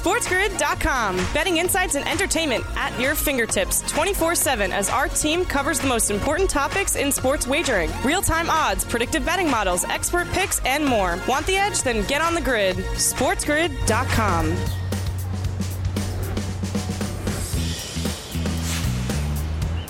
SportsGrid.com. 0.00 1.16
Betting 1.34 1.58
insights 1.58 1.94
and 1.94 2.08
entertainment 2.08 2.64
at 2.74 2.98
your 2.98 3.14
fingertips 3.14 3.82
24 3.92 4.34
7 4.34 4.72
as 4.72 4.88
our 4.88 5.08
team 5.08 5.44
covers 5.44 5.78
the 5.78 5.86
most 5.86 6.10
important 6.10 6.48
topics 6.48 6.96
in 6.96 7.12
sports 7.12 7.46
wagering 7.46 7.90
real 8.02 8.22
time 8.22 8.48
odds, 8.48 8.82
predictive 8.82 9.26
betting 9.26 9.50
models, 9.50 9.84
expert 9.84 10.26
picks, 10.28 10.58
and 10.64 10.86
more. 10.86 11.18
Want 11.28 11.46
the 11.46 11.56
edge? 11.56 11.82
Then 11.82 12.06
get 12.06 12.22
on 12.22 12.34
the 12.34 12.40
grid. 12.40 12.76
SportsGrid.com. 12.76 14.56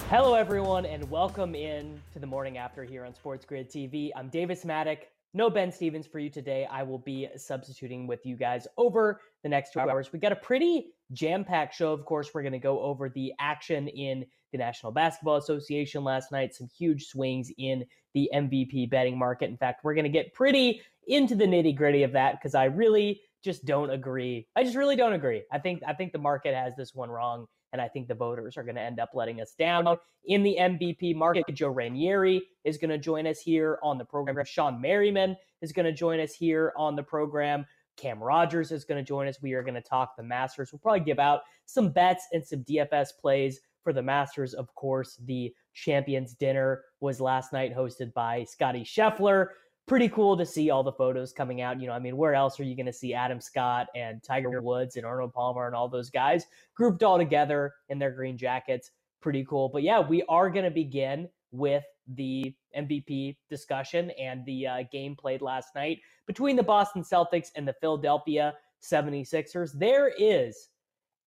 Hello, 0.08 0.34
everyone, 0.34 0.86
and 0.86 1.08
welcome 1.08 1.54
in 1.54 2.00
to 2.14 2.18
the 2.18 2.26
morning 2.26 2.58
after 2.58 2.82
here 2.82 3.04
on 3.04 3.14
Sports 3.14 3.44
Grid 3.44 3.70
TV. 3.70 4.10
I'm 4.16 4.28
Davis 4.28 4.64
Mattek. 4.64 5.02
No 5.32 5.48
Ben 5.48 5.70
Stevens 5.70 6.06
for 6.08 6.18
you 6.18 6.28
today. 6.28 6.66
I 6.70 6.82
will 6.82 6.98
be 6.98 7.28
substituting 7.36 8.08
with 8.08 8.26
you 8.26 8.36
guys 8.36 8.66
over 8.76 9.20
the 9.44 9.48
next 9.48 9.72
two 9.72 9.78
hours. 9.80 10.12
We 10.12 10.18
got 10.18 10.32
a 10.32 10.36
pretty 10.36 10.88
jam 11.12 11.44
packed 11.44 11.74
show. 11.74 11.92
Of 11.92 12.04
course, 12.04 12.30
we're 12.34 12.42
going 12.42 12.52
to 12.52 12.58
go 12.58 12.80
over 12.80 13.08
the 13.08 13.32
action 13.38 13.86
in 13.88 14.24
the 14.50 14.58
National 14.58 14.90
Basketball 14.90 15.36
Association 15.36 16.02
last 16.02 16.32
night, 16.32 16.54
some 16.54 16.68
huge 16.76 17.06
swings 17.06 17.52
in 17.58 17.84
the 18.14 18.28
MVP 18.34 18.90
betting 18.90 19.16
market. 19.16 19.50
In 19.50 19.56
fact, 19.56 19.84
we're 19.84 19.94
going 19.94 20.04
to 20.04 20.10
get 20.10 20.34
pretty 20.34 20.82
into 21.06 21.36
the 21.36 21.46
nitty 21.46 21.76
gritty 21.76 22.02
of 22.02 22.12
that 22.12 22.36
because 22.40 22.56
I 22.56 22.64
really 22.64 23.20
just 23.44 23.64
don't 23.64 23.90
agree. 23.90 24.48
I 24.56 24.64
just 24.64 24.76
really 24.76 24.96
don't 24.96 25.12
agree. 25.12 25.44
I 25.52 25.58
think 25.58 25.82
I 25.86 25.94
think 25.94 26.12
the 26.12 26.18
market 26.18 26.54
has 26.54 26.74
this 26.76 26.92
one 26.94 27.08
wrong 27.08 27.46
and 27.72 27.80
I 27.80 27.88
think 27.88 28.08
the 28.08 28.14
voters 28.14 28.56
are 28.56 28.62
going 28.62 28.74
to 28.76 28.80
end 28.80 28.98
up 28.98 29.10
letting 29.14 29.40
us 29.40 29.54
down. 29.58 29.96
In 30.24 30.42
the 30.42 30.56
MVP 30.58 31.14
market, 31.14 31.44
Joe 31.52 31.72
Raineri 31.72 32.40
is 32.64 32.78
going 32.78 32.90
to 32.90 32.98
join 32.98 33.26
us 33.26 33.40
here 33.40 33.78
on 33.82 33.98
the 33.98 34.04
program. 34.04 34.36
Sean 34.44 34.80
Merriman 34.80 35.36
is 35.62 35.72
going 35.72 35.86
to 35.86 35.92
join 35.92 36.20
us 36.20 36.34
here 36.34 36.72
on 36.76 36.96
the 36.96 37.02
program. 37.02 37.64
Cam 37.96 38.22
Rogers 38.22 38.72
is 38.72 38.84
going 38.84 39.02
to 39.02 39.06
join 39.06 39.28
us. 39.28 39.42
We 39.42 39.52
are 39.52 39.62
going 39.62 39.74
to 39.74 39.80
talk 39.80 40.16
the 40.16 40.22
Masters. 40.22 40.72
We'll 40.72 40.80
probably 40.80 41.00
give 41.00 41.18
out 41.18 41.42
some 41.66 41.90
bets 41.90 42.26
and 42.32 42.44
some 42.44 42.64
DFS 42.64 43.08
plays 43.20 43.60
for 43.82 43.92
the 43.92 44.02
Masters. 44.02 44.54
Of 44.54 44.74
course, 44.74 45.20
the 45.24 45.54
Champions 45.74 46.34
Dinner 46.34 46.82
was 47.00 47.20
last 47.20 47.52
night 47.52 47.74
hosted 47.76 48.12
by 48.14 48.44
Scotty 48.44 48.84
Scheffler 48.84 49.48
pretty 49.86 50.08
cool 50.08 50.36
to 50.36 50.46
see 50.46 50.70
all 50.70 50.82
the 50.82 50.92
photos 50.92 51.32
coming 51.32 51.60
out. 51.60 51.80
You 51.80 51.88
know, 51.88 51.92
I 51.92 51.98
mean, 51.98 52.16
where 52.16 52.34
else 52.34 52.60
are 52.60 52.64
you 52.64 52.76
going 52.76 52.86
to 52.86 52.92
see 52.92 53.14
Adam 53.14 53.40
Scott 53.40 53.88
and 53.94 54.22
Tiger 54.22 54.60
Woods 54.60 54.96
and 54.96 55.04
Arnold 55.04 55.32
Palmer 55.32 55.66
and 55.66 55.74
all 55.74 55.88
those 55.88 56.10
guys 56.10 56.46
grouped 56.74 57.02
all 57.02 57.18
together 57.18 57.74
in 57.88 57.98
their 57.98 58.12
green 58.12 58.36
jackets? 58.36 58.90
Pretty 59.20 59.44
cool. 59.44 59.68
But 59.68 59.82
yeah, 59.82 60.00
we 60.00 60.22
are 60.28 60.48
going 60.48 60.64
to 60.64 60.70
begin 60.70 61.28
with 61.52 61.84
the 62.14 62.54
MVP 62.76 63.36
discussion 63.48 64.10
and 64.12 64.44
the 64.44 64.66
uh, 64.66 64.82
game 64.92 65.16
played 65.16 65.42
last 65.42 65.74
night 65.74 65.98
between 66.26 66.56
the 66.56 66.62
Boston 66.62 67.02
Celtics 67.02 67.48
and 67.56 67.66
the 67.66 67.74
Philadelphia 67.80 68.54
76ers. 68.82 69.72
There 69.78 70.12
is 70.18 70.68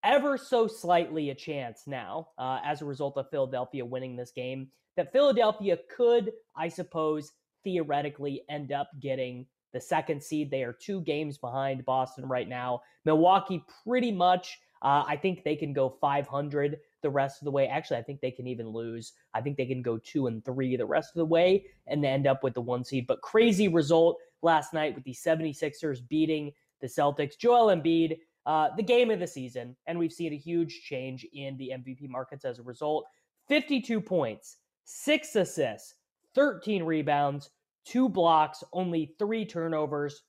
ever 0.03 0.37
so 0.37 0.67
slightly 0.67 1.29
a 1.29 1.35
chance 1.35 1.83
now, 1.87 2.29
uh, 2.37 2.59
as 2.63 2.81
a 2.81 2.85
result 2.85 3.17
of 3.17 3.29
Philadelphia 3.29 3.85
winning 3.85 4.15
this 4.15 4.31
game, 4.31 4.67
that 4.95 5.11
Philadelphia 5.11 5.77
could, 5.95 6.31
I 6.55 6.67
suppose, 6.67 7.31
theoretically 7.64 8.44
end 8.50 8.72
up 8.72 8.89
getting 9.00 9.45
the 9.73 9.81
second 9.81 10.22
seed. 10.22 10.52
They 10.52 10.64
are 10.64 10.73
two 10.73 11.02
games 11.02 11.38
behind 11.38 11.86
Boston 11.86 12.25
right 12.28 12.47
now. 12.47 12.81
Milwaukee, 13.05 13.64
pretty 13.83 14.11
much, 14.11 14.59
uh, 14.81 15.03
I 15.08 15.16
think 15.16 15.44
they 15.44 15.55
can 15.55 15.73
go 15.73 15.89
500 15.89 16.80
the 17.02 17.09
rest 17.09 17.42
of 17.42 17.45
the 17.45 17.52
way. 17.52 17.67
Actually, 17.67 17.97
I 17.97 18.03
think 18.03 18.22
they 18.22 18.31
can 18.31 18.47
even 18.47 18.70
lose. 18.70 19.14
I 19.33 19.42
think 19.42 19.58
they 19.58 19.66
can 19.66 19.81
go 19.81 19.97
two 19.97 20.28
and 20.28 20.44
three 20.44 20.75
the 20.78 20.86
rest 20.86 21.11
of 21.11 21.20
the 21.20 21.25
way 21.25 21.66
and 21.88 22.05
end 22.05 22.28
up 22.28 22.44
with 22.44 22.53
the 22.53 22.61
one 22.61 22.83
seed. 22.83 23.08
But 23.08 23.22
crazy 23.22 23.67
result 23.67 24.17
last 24.42 24.73
night 24.73 24.94
with 24.95 25.03
the 25.03 25.14
76ers 25.14 26.08
beating 26.08 26.52
the 26.81 26.88
Celtics. 26.88 27.38
Joel 27.38 27.75
Embiid, 27.75 28.17
uh, 28.45 28.70
the 28.75 28.83
game 28.83 29.09
of 29.09 29.20
the 29.20 29.27
season. 29.27 29.75
And 29.88 29.98
we've 29.98 30.11
seen 30.11 30.33
a 30.33 30.38
huge 30.38 30.81
change 30.83 31.25
in 31.33 31.58
the 31.58 31.72
MVP 31.75 32.09
markets 32.09 32.45
as 32.45 32.59
a 32.59 32.64
result. 32.64 33.05
52 33.48 34.00
points, 34.02 34.58
six 34.83 35.36
assists, 35.36 35.95
13 36.36 36.83
rebounds, 36.83 37.49
two 37.86 38.10
blocks, 38.10 38.64
only 38.73 39.16
three 39.20 39.45
turnovers. 39.45 40.21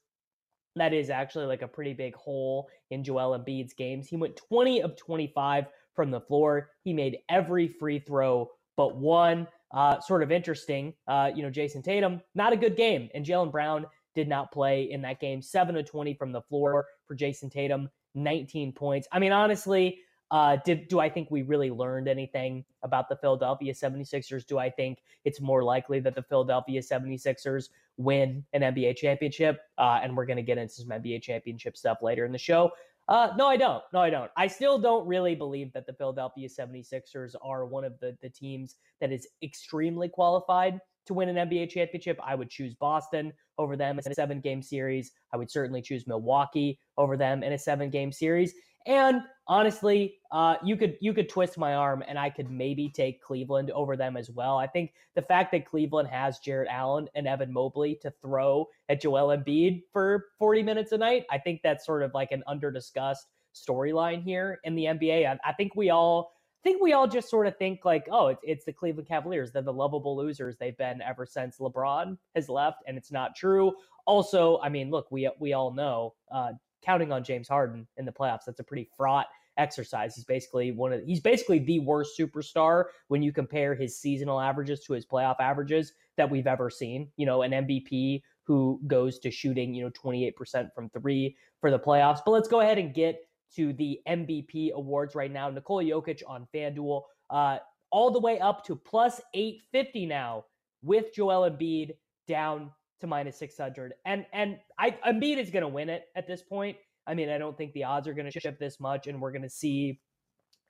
That 0.76 0.92
is 0.92 1.10
actually 1.10 1.46
like 1.46 1.62
a 1.62 1.68
pretty 1.68 1.92
big 1.92 2.14
hole 2.16 2.68
in 2.90 3.04
Joel 3.04 3.38
Embiid's 3.38 3.74
games. 3.74 4.08
He 4.08 4.16
went 4.16 4.36
20 4.36 4.82
of 4.82 4.96
25 4.96 5.66
from 5.94 6.10
the 6.10 6.20
floor. 6.20 6.70
He 6.82 6.92
made 6.92 7.18
every 7.28 7.68
free 7.68 8.00
throw 8.00 8.50
but 8.76 8.96
one. 8.96 9.46
Uh, 9.72 10.00
sort 10.00 10.22
of 10.22 10.30
interesting. 10.30 10.94
Uh, 11.08 11.30
you 11.34 11.42
know, 11.42 11.50
Jayson 11.50 11.82
Tatum, 11.82 12.20
not 12.34 12.52
a 12.52 12.56
good 12.56 12.76
game. 12.76 13.08
And 13.14 13.24
Jaylen 13.24 13.50
Brown 13.50 13.86
did 14.14 14.28
not 14.28 14.52
play 14.52 14.90
in 14.90 15.02
that 15.02 15.20
game. 15.20 15.42
7 15.42 15.76
of 15.76 15.84
20 15.84 16.14
from 16.14 16.32
the 16.32 16.42
floor 16.42 16.86
for 17.06 17.14
Jayson 17.14 17.50
Tatum, 17.50 17.88
19 18.14 18.72
points. 18.72 19.08
I 19.10 19.18
mean, 19.18 19.32
honestly, 19.32 19.98
uh, 20.34 20.56
did, 20.64 20.88
do 20.88 20.98
I 20.98 21.08
think 21.08 21.30
we 21.30 21.42
really 21.42 21.70
learned 21.70 22.08
anything 22.08 22.64
about 22.82 23.08
the 23.08 23.14
Philadelphia 23.14 23.72
76ers? 23.72 24.44
Do 24.44 24.58
I 24.58 24.68
think 24.68 24.98
it's 25.24 25.40
more 25.40 25.62
likely 25.62 26.00
that 26.00 26.16
the 26.16 26.24
Philadelphia 26.24 26.80
76ers 26.80 27.68
win 27.98 28.44
an 28.52 28.62
NBA 28.62 28.96
championship? 28.96 29.60
Uh, 29.78 30.00
and 30.02 30.16
we're 30.16 30.26
going 30.26 30.38
to 30.38 30.42
get 30.42 30.58
into 30.58 30.74
some 30.74 30.88
NBA 30.88 31.22
championship 31.22 31.76
stuff 31.76 31.98
later 32.02 32.24
in 32.24 32.32
the 32.32 32.38
show. 32.38 32.72
Uh, 33.06 33.28
no, 33.38 33.46
I 33.46 33.56
don't. 33.56 33.84
No, 33.92 34.00
I 34.00 34.10
don't. 34.10 34.28
I 34.36 34.48
still 34.48 34.76
don't 34.76 35.06
really 35.06 35.36
believe 35.36 35.72
that 35.72 35.86
the 35.86 35.92
Philadelphia 35.92 36.48
76ers 36.48 37.36
are 37.40 37.64
one 37.64 37.84
of 37.84 38.00
the, 38.00 38.16
the 38.20 38.28
teams 38.28 38.74
that 39.00 39.12
is 39.12 39.28
extremely 39.40 40.08
qualified 40.08 40.80
to 41.06 41.14
win 41.14 41.28
an 41.28 41.48
NBA 41.48 41.70
championship. 41.70 42.18
I 42.24 42.34
would 42.34 42.50
choose 42.50 42.74
Boston 42.74 43.32
over 43.56 43.76
them 43.76 44.00
in 44.04 44.10
a 44.10 44.14
seven 44.16 44.40
game 44.40 44.62
series. 44.62 45.12
I 45.32 45.36
would 45.36 45.50
certainly 45.50 45.80
choose 45.80 46.08
Milwaukee 46.08 46.80
over 46.96 47.16
them 47.16 47.44
in 47.44 47.52
a 47.52 47.58
seven 47.58 47.88
game 47.88 48.10
series. 48.10 48.52
And 48.86 49.22
honestly, 49.46 50.18
uh, 50.30 50.56
you 50.62 50.76
could 50.76 50.96
you 51.00 51.14
could 51.14 51.28
twist 51.28 51.56
my 51.58 51.74
arm, 51.74 52.02
and 52.06 52.18
I 52.18 52.30
could 52.30 52.50
maybe 52.50 52.88
take 52.88 53.22
Cleveland 53.22 53.70
over 53.70 53.96
them 53.96 54.16
as 54.16 54.30
well. 54.30 54.58
I 54.58 54.66
think 54.66 54.92
the 55.14 55.22
fact 55.22 55.52
that 55.52 55.66
Cleveland 55.66 56.08
has 56.08 56.38
Jarrett 56.38 56.68
Allen 56.70 57.08
and 57.14 57.26
Evan 57.26 57.52
Mobley 57.52 57.98
to 58.02 58.12
throw 58.22 58.68
at 58.88 59.00
Joel 59.00 59.36
Embiid 59.36 59.82
for 59.92 60.26
40 60.38 60.62
minutes 60.62 60.92
a 60.92 60.98
night, 60.98 61.24
I 61.30 61.38
think 61.38 61.60
that's 61.62 61.86
sort 61.86 62.02
of 62.02 62.12
like 62.14 62.32
an 62.32 62.42
under 62.46 62.70
discussed 62.70 63.26
storyline 63.54 64.22
here 64.22 64.60
in 64.64 64.74
the 64.74 64.84
NBA. 64.84 65.26
I, 65.26 65.38
I 65.48 65.52
think 65.52 65.76
we 65.76 65.90
all 65.90 66.32
I 66.64 66.70
think 66.70 66.82
we 66.82 66.94
all 66.94 67.06
just 67.06 67.28
sort 67.28 67.46
of 67.46 67.58
think 67.58 67.84
like, 67.84 68.08
oh, 68.10 68.28
it's, 68.28 68.40
it's 68.42 68.64
the 68.64 68.72
Cleveland 68.72 69.06
Cavaliers. 69.06 69.52
They're 69.52 69.60
the 69.60 69.72
lovable 69.72 70.16
losers 70.16 70.56
they've 70.56 70.76
been 70.78 71.02
ever 71.02 71.26
since 71.26 71.58
LeBron 71.58 72.16
has 72.34 72.48
left, 72.48 72.78
and 72.86 72.96
it's 72.96 73.12
not 73.12 73.36
true. 73.36 73.74
Also, 74.06 74.58
I 74.62 74.70
mean, 74.70 74.90
look, 74.90 75.06
we 75.10 75.30
we 75.38 75.52
all 75.52 75.72
know 75.72 76.14
uh, 76.32 76.52
counting 76.84 77.12
on 77.12 77.24
James 77.24 77.48
Harden 77.48 77.86
in 77.96 78.04
the 78.04 78.12
playoffs. 78.12 78.44
That's 78.46 78.60
a 78.60 78.64
pretty 78.64 78.88
fraught 78.96 79.26
exercise. 79.56 80.14
He's 80.14 80.24
basically 80.24 80.72
one 80.72 80.92
of 80.92 81.02
he's 81.04 81.20
basically 81.20 81.60
the 81.60 81.80
worst 81.80 82.18
superstar 82.18 82.84
when 83.08 83.22
you 83.22 83.32
compare 83.32 83.74
his 83.74 83.98
seasonal 83.98 84.40
averages 84.40 84.80
to 84.84 84.92
his 84.92 85.06
playoff 85.06 85.36
averages 85.40 85.92
that 86.16 86.30
we've 86.30 86.46
ever 86.46 86.70
seen. 86.70 87.08
You 87.16 87.26
know, 87.26 87.42
an 87.42 87.52
MVP 87.52 88.22
who 88.44 88.80
goes 88.86 89.18
to 89.20 89.30
shooting, 89.30 89.74
you 89.74 89.84
know, 89.84 89.90
28% 89.90 90.68
from 90.74 90.90
3 90.90 91.36
for 91.60 91.70
the 91.70 91.78
playoffs. 91.78 92.20
But 92.24 92.32
let's 92.32 92.48
go 92.48 92.60
ahead 92.60 92.78
and 92.78 92.92
get 92.92 93.20
to 93.56 93.72
the 93.72 94.00
MVP 94.08 94.72
awards 94.72 95.14
right 95.14 95.32
now. 95.32 95.48
Nikola 95.48 95.84
Jokic 95.84 96.22
on 96.26 96.46
FanDuel 96.54 97.02
uh 97.30 97.58
all 97.90 98.10
the 98.10 98.20
way 98.20 98.40
up 98.40 98.64
to 98.64 98.74
plus 98.74 99.20
850 99.34 100.06
now 100.06 100.44
with 100.82 101.14
Joel 101.14 101.48
Embiid 101.48 101.92
down 102.26 102.70
to 103.00 103.06
minus 103.06 103.38
600. 103.38 103.94
And 104.04 104.26
and 104.32 104.58
I 104.78 104.96
Embiid 105.06 105.38
is 105.38 105.50
going 105.50 105.62
to 105.62 105.68
win 105.68 105.88
it 105.88 106.04
at 106.16 106.26
this 106.26 106.42
point. 106.42 106.76
I 107.06 107.14
mean, 107.14 107.28
I 107.28 107.38
don't 107.38 107.56
think 107.56 107.72
the 107.72 107.84
odds 107.84 108.08
are 108.08 108.14
going 108.14 108.30
to 108.30 108.40
shift 108.40 108.58
this 108.58 108.80
much, 108.80 109.06
and 109.06 109.20
we're 109.20 109.32
going 109.32 109.42
to 109.42 109.50
see 109.50 110.00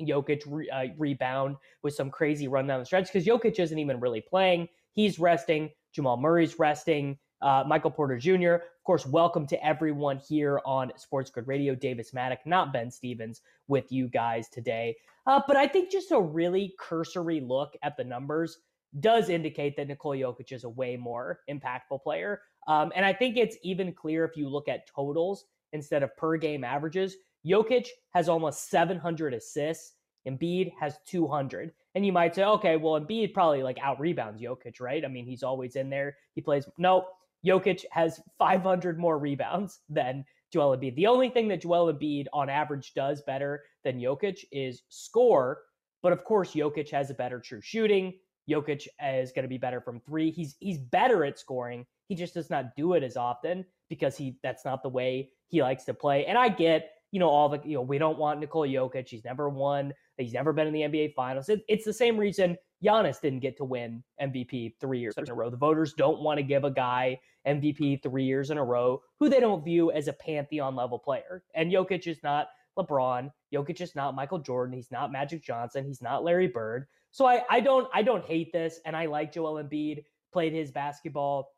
Jokic 0.01 0.43
re, 0.47 0.69
uh, 0.71 0.87
rebound 0.99 1.57
with 1.83 1.95
some 1.95 2.11
crazy 2.11 2.49
run 2.49 2.67
down 2.67 2.81
the 2.81 2.87
stretch 2.87 3.07
because 3.07 3.27
Jokic 3.27 3.59
isn't 3.59 3.79
even 3.79 4.01
really 4.01 4.21
playing. 4.21 4.69
He's 4.93 5.19
resting. 5.19 5.71
Jamal 5.93 6.17
Murray's 6.17 6.59
resting. 6.59 7.19
Uh, 7.41 7.63
Michael 7.67 7.91
Porter 7.91 8.19
Jr. 8.19 8.55
Of 8.55 8.85
course, 8.85 9.07
welcome 9.07 9.47
to 9.49 9.65
everyone 9.65 10.19
here 10.19 10.61
on 10.65 10.91
Sports 10.97 11.31
Grid 11.31 11.47
Radio. 11.47 11.75
Davis 11.75 12.13
Mattek, 12.13 12.39
not 12.47 12.73
Ben 12.73 12.91
Stevens, 12.91 13.43
with 13.69 13.93
you 13.93 14.09
guys 14.09 14.49
today. 14.49 14.97
Uh, 15.27 15.41
but 15.47 15.57
I 15.57 15.67
think 15.67 15.91
just 15.91 16.11
a 16.11 16.21
really 16.21 16.75
cursory 16.79 17.41
look 17.41 17.77
at 17.83 17.97
the 17.97 18.05
numbers 18.05 18.59
does 19.01 19.29
indicate 19.29 19.77
that 19.77 19.89
Nikola 19.89 20.17
Jokic 20.17 20.53
is 20.53 20.65
a 20.65 20.69
way 20.69 20.97
more 20.97 21.41
impactful 21.51 22.03
player. 22.03 22.41
Um, 22.69 22.93
and 22.95 23.05
I 23.05 23.13
think 23.13 23.37
it's 23.37 23.57
even 23.63 23.93
clear 23.93 24.25
if 24.25 24.37
you 24.37 24.49
look 24.49 24.69
at 24.69 24.87
totals 24.87 25.45
instead 25.73 26.03
of 26.03 26.17
per 26.17 26.37
game 26.37 26.65
averages. 26.65 27.17
Jokic 27.47 27.89
has 28.11 28.29
almost 28.29 28.71
700 28.71 29.35
assists. 29.35 29.95
Embiid 30.27 30.73
has 30.81 30.97
200. 31.07 31.73
And 31.95 32.07
you 32.07 32.13
might 32.13 32.35
say, 32.35 32.45
okay, 32.45 32.77
well, 32.77 32.99
Embiid 32.99 33.35
probably 33.35 33.63
like 33.63 33.79
out 33.83 34.01
rebounds 34.01 34.41
Jokic, 34.41 34.81
right? 34.81 35.05
I 35.05 35.09
mean, 35.09 35.27
he's 35.27 35.43
always 35.43 35.77
in 35.77 35.91
there. 35.91 36.17
He 36.35 36.41
plays. 36.41 36.67
No, 36.79 37.07
Jokic 37.47 37.85
has 37.91 38.21
500 38.39 38.99
more 38.99 39.19
rebounds 39.19 39.81
than 39.89 40.25
Joel 40.53 40.77
Embiid. 40.77 40.97
The 40.97 41.07
only 41.07 41.29
thing 41.29 41.49
that 41.49 41.63
Joel 41.63 41.93
Embiid 41.93 42.27
on 42.33 42.49
average 42.49 42.95
does 42.95 43.23
better 43.23 43.63
than 43.83 44.01
Jokic 44.01 44.39
is 44.51 44.83
score. 44.89 45.63
But 46.03 46.13
of 46.13 46.25
course, 46.25 46.53
Jokic 46.53 46.91
has 46.91 47.11
a 47.11 47.15
better 47.15 47.41
true 47.41 47.61
shooting. 47.61 48.15
Jokic 48.49 48.87
is 49.03 49.33
going 49.33 49.45
to 49.45 49.49
be 49.49 49.59
better 49.59 49.81
from 49.81 50.01
three. 50.01 50.31
He's 50.31 50.57
he's 50.61 50.79
better 50.79 51.25
at 51.25 51.39
scoring. 51.39 51.87
He 52.09 52.15
just 52.15 52.35
does 52.35 52.51
not 52.51 52.77
do 52.77 52.95
it 52.95 53.03
as 53.03 53.17
often 53.17 53.65
because 53.89 54.17
he 54.17 54.39
that's 54.43 54.65
not 54.65 54.83
the 54.83 54.89
way 54.89 55.31
he 55.49 55.63
likes 55.63 55.85
to 55.85 55.95
play. 55.95 56.27
And 56.27 56.37
I 56.37 56.49
get, 56.49 56.91
you 57.13 57.21
know, 57.21 57.29
all 57.29 57.49
the, 57.49 57.61
you 57.65 57.75
know, 57.75 57.83
we 57.83 57.99
don't 57.99 58.19
want 58.19 58.41
Nikola 58.41 58.69
Jokic. 58.69 59.09
He's 59.09 59.25
never 59.25 59.49
won. 59.49 59.95
He's 60.19 60.33
never 60.33 60.53
been 60.53 60.67
in 60.67 60.73
the 60.73 60.83
NBA 60.83 61.15
finals. 61.15 61.49
It, 61.49 61.65
it's 61.69 61.85
the 61.85 61.93
same 61.93 62.17
reason 62.17 62.57
Giannis 62.85 63.21
didn't 63.21 63.41
get 63.41 63.57
to 63.57 63.65
win 63.65 64.03
MVP 64.21 64.75
three 64.81 64.99
years 64.99 65.15
in 65.17 65.31
a 65.31 65.35
row. 65.35 65.51
The 65.51 65.57
voters 65.57 65.95
don't 65.95 66.21
want 66.21 66.39
to 66.39 66.43
give 66.43 66.65
a 66.65 66.71
guy 66.71 67.19
MVP 67.47 68.03
three 68.03 68.25
years 68.25 68.51
in 68.51 68.59
a 68.59 68.65
row 68.65 69.01
who 69.19 69.29
they 69.29 69.41
don't 69.41 69.65
view 69.65 69.91
as 69.91 70.09
a 70.09 70.13
pantheon 70.13 70.77
level 70.77 70.99
player. 70.99 71.45
And 71.55 71.73
Jokic 71.73 72.07
is 72.07 72.19
not 72.23 72.49
LeBron. 72.79 73.31
Jokic 73.53 73.81
is 73.81 73.95
not 73.95 74.15
Michael 74.15 74.39
Jordan. 74.39 74.75
He's 74.75 74.91
not 74.91 75.13
Magic 75.13 75.43
Johnson. 75.43 75.85
He's 75.85 76.03
not 76.03 76.25
Larry 76.25 76.49
Bird. 76.49 76.87
So 77.15 77.27
I, 77.27 77.45
I 77.49 77.61
don't 77.61 77.87
I 77.95 78.03
don't 78.03 78.25
hate 78.25 78.53
this, 78.53 78.81
and 78.85 78.97
I 78.97 79.07
like 79.07 79.33
Joel 79.33 79.63
Embiid. 79.63 80.03
Played 80.33 80.53
his 80.53 80.73
basketball 80.73 81.53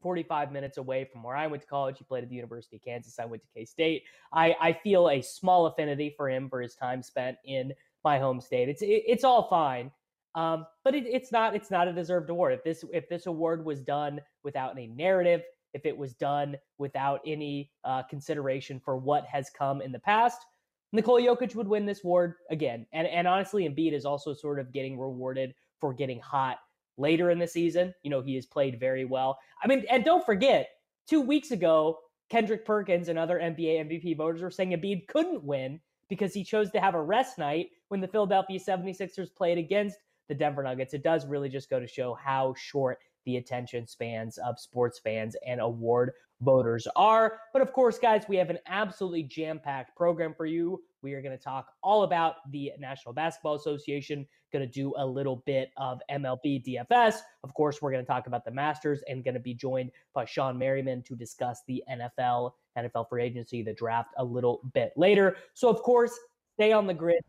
45 0.00 0.50
minutes 0.52 0.78
away 0.78 1.04
from 1.04 1.22
where 1.22 1.36
I 1.36 1.46
went 1.48 1.60
to 1.64 1.68
college. 1.68 1.98
He 1.98 2.04
played 2.04 2.22
at 2.22 2.30
the 2.30 2.34
University 2.34 2.76
of 2.76 2.82
Kansas. 2.82 3.18
I 3.18 3.26
went 3.26 3.42
to 3.42 3.48
K 3.54 3.66
State. 3.66 4.04
I, 4.32 4.56
I 4.58 4.72
feel 4.72 5.10
a 5.10 5.20
small 5.20 5.66
affinity 5.66 6.14
for 6.16 6.30
him 6.30 6.48
for 6.48 6.62
his 6.62 6.74
time 6.74 7.02
spent 7.02 7.36
in 7.44 7.74
my 8.04 8.18
home 8.18 8.40
state. 8.40 8.70
It's 8.70 8.80
it, 8.80 9.02
it's 9.06 9.22
all 9.22 9.50
fine, 9.50 9.90
um, 10.34 10.64
but 10.82 10.94
it, 10.94 11.04
it's 11.04 11.30
not 11.30 11.54
it's 11.54 11.70
not 11.70 11.88
a 11.88 11.92
deserved 11.92 12.30
award. 12.30 12.54
If 12.54 12.64
this 12.64 12.82
if 12.90 13.06
this 13.06 13.26
award 13.26 13.66
was 13.66 13.82
done 13.82 14.18
without 14.44 14.70
any 14.70 14.86
narrative, 14.86 15.42
if 15.74 15.84
it 15.84 15.94
was 15.94 16.14
done 16.14 16.56
without 16.78 17.20
any 17.26 17.70
uh, 17.84 18.02
consideration 18.04 18.80
for 18.82 18.96
what 18.96 19.26
has 19.26 19.50
come 19.50 19.82
in 19.82 19.92
the 19.92 19.98
past, 19.98 20.46
Nikola 20.92 21.22
Jokic 21.22 21.54
would 21.54 21.68
win 21.68 21.86
this 21.86 22.04
award 22.04 22.34
again. 22.50 22.86
And 22.92 23.06
and 23.06 23.26
honestly, 23.26 23.68
Embiid 23.68 23.92
is 23.92 24.04
also 24.04 24.32
sort 24.32 24.60
of 24.60 24.72
getting 24.72 24.98
rewarded 24.98 25.54
for 25.80 25.92
getting 25.92 26.20
hot 26.20 26.58
later 26.96 27.30
in 27.30 27.38
the 27.38 27.46
season. 27.46 27.92
You 28.02 28.10
know, 28.10 28.22
he 28.22 28.34
has 28.34 28.46
played 28.46 28.80
very 28.80 29.04
well. 29.04 29.38
I 29.62 29.66
mean, 29.66 29.84
and 29.90 30.04
don't 30.04 30.24
forget, 30.24 30.68
two 31.06 31.20
weeks 31.20 31.50
ago, 31.50 31.98
Kendrick 32.28 32.64
Perkins 32.64 33.08
and 33.08 33.18
other 33.18 33.38
NBA 33.38 33.88
MVP 33.88 34.16
voters 34.16 34.42
were 34.42 34.50
saying 34.50 34.70
Embiid 34.70 35.06
couldn't 35.06 35.44
win 35.44 35.80
because 36.08 36.32
he 36.32 36.44
chose 36.44 36.70
to 36.70 36.80
have 36.80 36.94
a 36.94 37.02
rest 37.02 37.38
night 37.38 37.70
when 37.88 38.00
the 38.00 38.08
Philadelphia 38.08 38.58
76ers 38.58 39.34
played 39.34 39.58
against 39.58 39.98
the 40.28 40.34
Denver 40.34 40.62
Nuggets. 40.62 40.94
It 40.94 41.02
does 41.02 41.26
really 41.26 41.48
just 41.48 41.70
go 41.70 41.78
to 41.78 41.86
show 41.86 42.14
how 42.14 42.54
short 42.56 42.98
the 43.24 43.36
attention 43.36 43.86
spans 43.86 44.38
of 44.38 44.58
sports 44.58 44.98
fans 44.98 45.36
and 45.46 45.60
award 45.60 46.12
voters 46.40 46.86
are. 46.96 47.40
But 47.52 47.62
of 47.62 47.72
course, 47.72 47.98
guys, 47.98 48.24
we 48.28 48.36
have 48.36 48.50
an 48.50 48.58
absolutely 48.66 49.22
jam 49.24 49.60
packed 49.62 49.96
program 49.96 50.34
for 50.36 50.46
you. 50.46 50.82
We 51.02 51.14
are 51.14 51.22
going 51.22 51.36
to 51.36 51.42
talk 51.42 51.68
all 51.82 52.02
about 52.02 52.36
the 52.50 52.72
National 52.78 53.14
Basketball 53.14 53.54
Association, 53.54 54.26
going 54.52 54.66
to 54.66 54.70
do 54.70 54.92
a 54.96 55.06
little 55.06 55.42
bit 55.46 55.70
of 55.76 56.00
MLB 56.10 56.64
DFS. 56.64 57.18
Of 57.44 57.54
course, 57.54 57.80
we're 57.80 57.92
going 57.92 58.04
to 58.04 58.08
talk 58.08 58.26
about 58.26 58.44
the 58.44 58.50
Masters 58.50 59.02
and 59.08 59.22
going 59.22 59.34
to 59.34 59.40
be 59.40 59.54
joined 59.54 59.90
by 60.14 60.24
Sean 60.24 60.58
Merriman 60.58 61.02
to 61.04 61.14
discuss 61.14 61.62
the 61.68 61.82
NFL, 61.90 62.52
NFL 62.76 63.08
free 63.08 63.24
agency, 63.24 63.62
the 63.62 63.74
draft 63.74 64.10
a 64.18 64.24
little 64.24 64.60
bit 64.74 64.92
later. 64.96 65.36
So, 65.54 65.68
of 65.68 65.82
course, 65.82 66.18
stay 66.54 66.72
on 66.72 66.86
the 66.86 66.94
grid. 66.94 67.22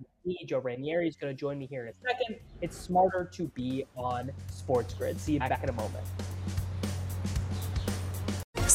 Joe 0.45 0.61
Raineri 0.61 1.07
is 1.07 1.15
going 1.15 1.33
to 1.33 1.39
join 1.39 1.57
me 1.57 1.67
here 1.67 1.83
in 1.83 1.89
a 1.89 1.93
second. 2.05 2.37
It's 2.61 2.77
smarter 2.77 3.29
to 3.33 3.47
be 3.49 3.85
on 3.95 4.31
Sports 4.51 4.93
Grid. 4.93 5.19
See 5.19 5.33
you 5.33 5.39
back 5.39 5.63
in 5.63 5.69
a 5.69 5.73
moment. 5.73 6.03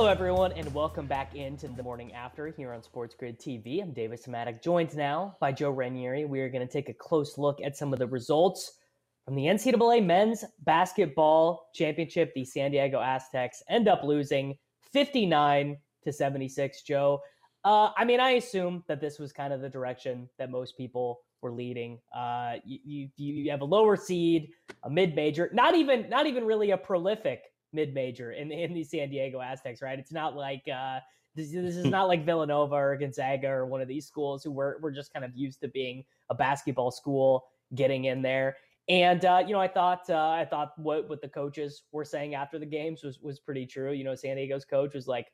Hello, 0.00 0.10
everyone, 0.10 0.52
and 0.52 0.72
welcome 0.72 1.04
back 1.04 1.34
into 1.34 1.68
the 1.68 1.82
morning 1.82 2.14
after 2.14 2.48
here 2.48 2.72
on 2.72 2.82
Sports 2.82 3.14
Grid 3.14 3.38
TV. 3.38 3.82
I'm 3.82 3.92
Davis 3.92 4.26
Mattek, 4.26 4.62
joined 4.62 4.96
now 4.96 5.36
by 5.40 5.52
Joe 5.52 5.74
Raineri. 5.74 6.26
We 6.26 6.40
are 6.40 6.48
going 6.48 6.66
to 6.66 6.72
take 6.72 6.88
a 6.88 6.94
close 6.94 7.36
look 7.36 7.60
at 7.62 7.76
some 7.76 7.92
of 7.92 7.98
the 7.98 8.06
results 8.06 8.78
from 9.26 9.34
the 9.34 9.42
NCAA 9.42 10.02
Men's 10.02 10.42
Basketball 10.60 11.68
Championship. 11.74 12.32
The 12.32 12.46
San 12.46 12.70
Diego 12.70 12.98
Aztecs 12.98 13.62
end 13.68 13.88
up 13.88 14.02
losing 14.02 14.56
59 14.90 15.76
to 16.04 16.12
76. 16.14 16.80
Joe, 16.80 17.20
uh, 17.66 17.90
I 17.94 18.06
mean, 18.06 18.20
I 18.20 18.30
assume 18.30 18.82
that 18.88 19.02
this 19.02 19.18
was 19.18 19.34
kind 19.34 19.52
of 19.52 19.60
the 19.60 19.68
direction 19.68 20.30
that 20.38 20.50
most 20.50 20.78
people 20.78 21.20
were 21.42 21.52
leading. 21.52 21.98
Uh, 22.16 22.54
you, 22.64 23.10
you 23.16 23.34
you 23.34 23.50
have 23.50 23.60
a 23.60 23.66
lower 23.66 23.96
seed, 23.96 24.48
a 24.82 24.88
mid 24.88 25.14
major, 25.14 25.50
not 25.52 25.74
even 25.74 26.08
not 26.08 26.24
even 26.26 26.46
really 26.46 26.70
a 26.70 26.78
prolific 26.78 27.49
mid 27.72 27.94
major 27.94 28.32
in 28.32 28.50
in 28.52 28.74
the 28.74 28.84
San 28.84 29.10
Diego 29.10 29.40
Aztecs, 29.40 29.82
right? 29.82 29.98
It's 29.98 30.12
not 30.12 30.36
like 30.36 30.62
uh, 30.72 31.00
this, 31.34 31.52
this 31.52 31.76
is 31.76 31.84
not 31.86 32.08
like 32.08 32.24
Villanova 32.24 32.74
or 32.74 32.96
Gonzaga 32.96 33.48
or 33.48 33.66
one 33.66 33.80
of 33.80 33.88
these 33.88 34.06
schools 34.06 34.42
who 34.42 34.50
were 34.50 34.78
we're 34.82 34.90
just 34.90 35.12
kind 35.12 35.24
of 35.24 35.36
used 35.36 35.60
to 35.60 35.68
being 35.68 36.04
a 36.30 36.34
basketball 36.34 36.90
school 36.90 37.44
getting 37.74 38.04
in 38.04 38.22
there. 38.22 38.56
And 38.88 39.24
uh, 39.24 39.42
you 39.46 39.52
know, 39.52 39.60
I 39.60 39.68
thought 39.68 40.08
uh, 40.08 40.30
I 40.30 40.44
thought 40.44 40.72
what 40.76 41.08
what 41.08 41.20
the 41.20 41.28
coaches 41.28 41.84
were 41.92 42.04
saying 42.04 42.34
after 42.34 42.58
the 42.58 42.66
games 42.66 43.02
was 43.02 43.20
was 43.20 43.38
pretty 43.38 43.66
true. 43.66 43.92
You 43.92 44.04
know, 44.04 44.14
San 44.14 44.36
Diego's 44.36 44.64
coach 44.64 44.94
was 44.94 45.06
like, 45.06 45.28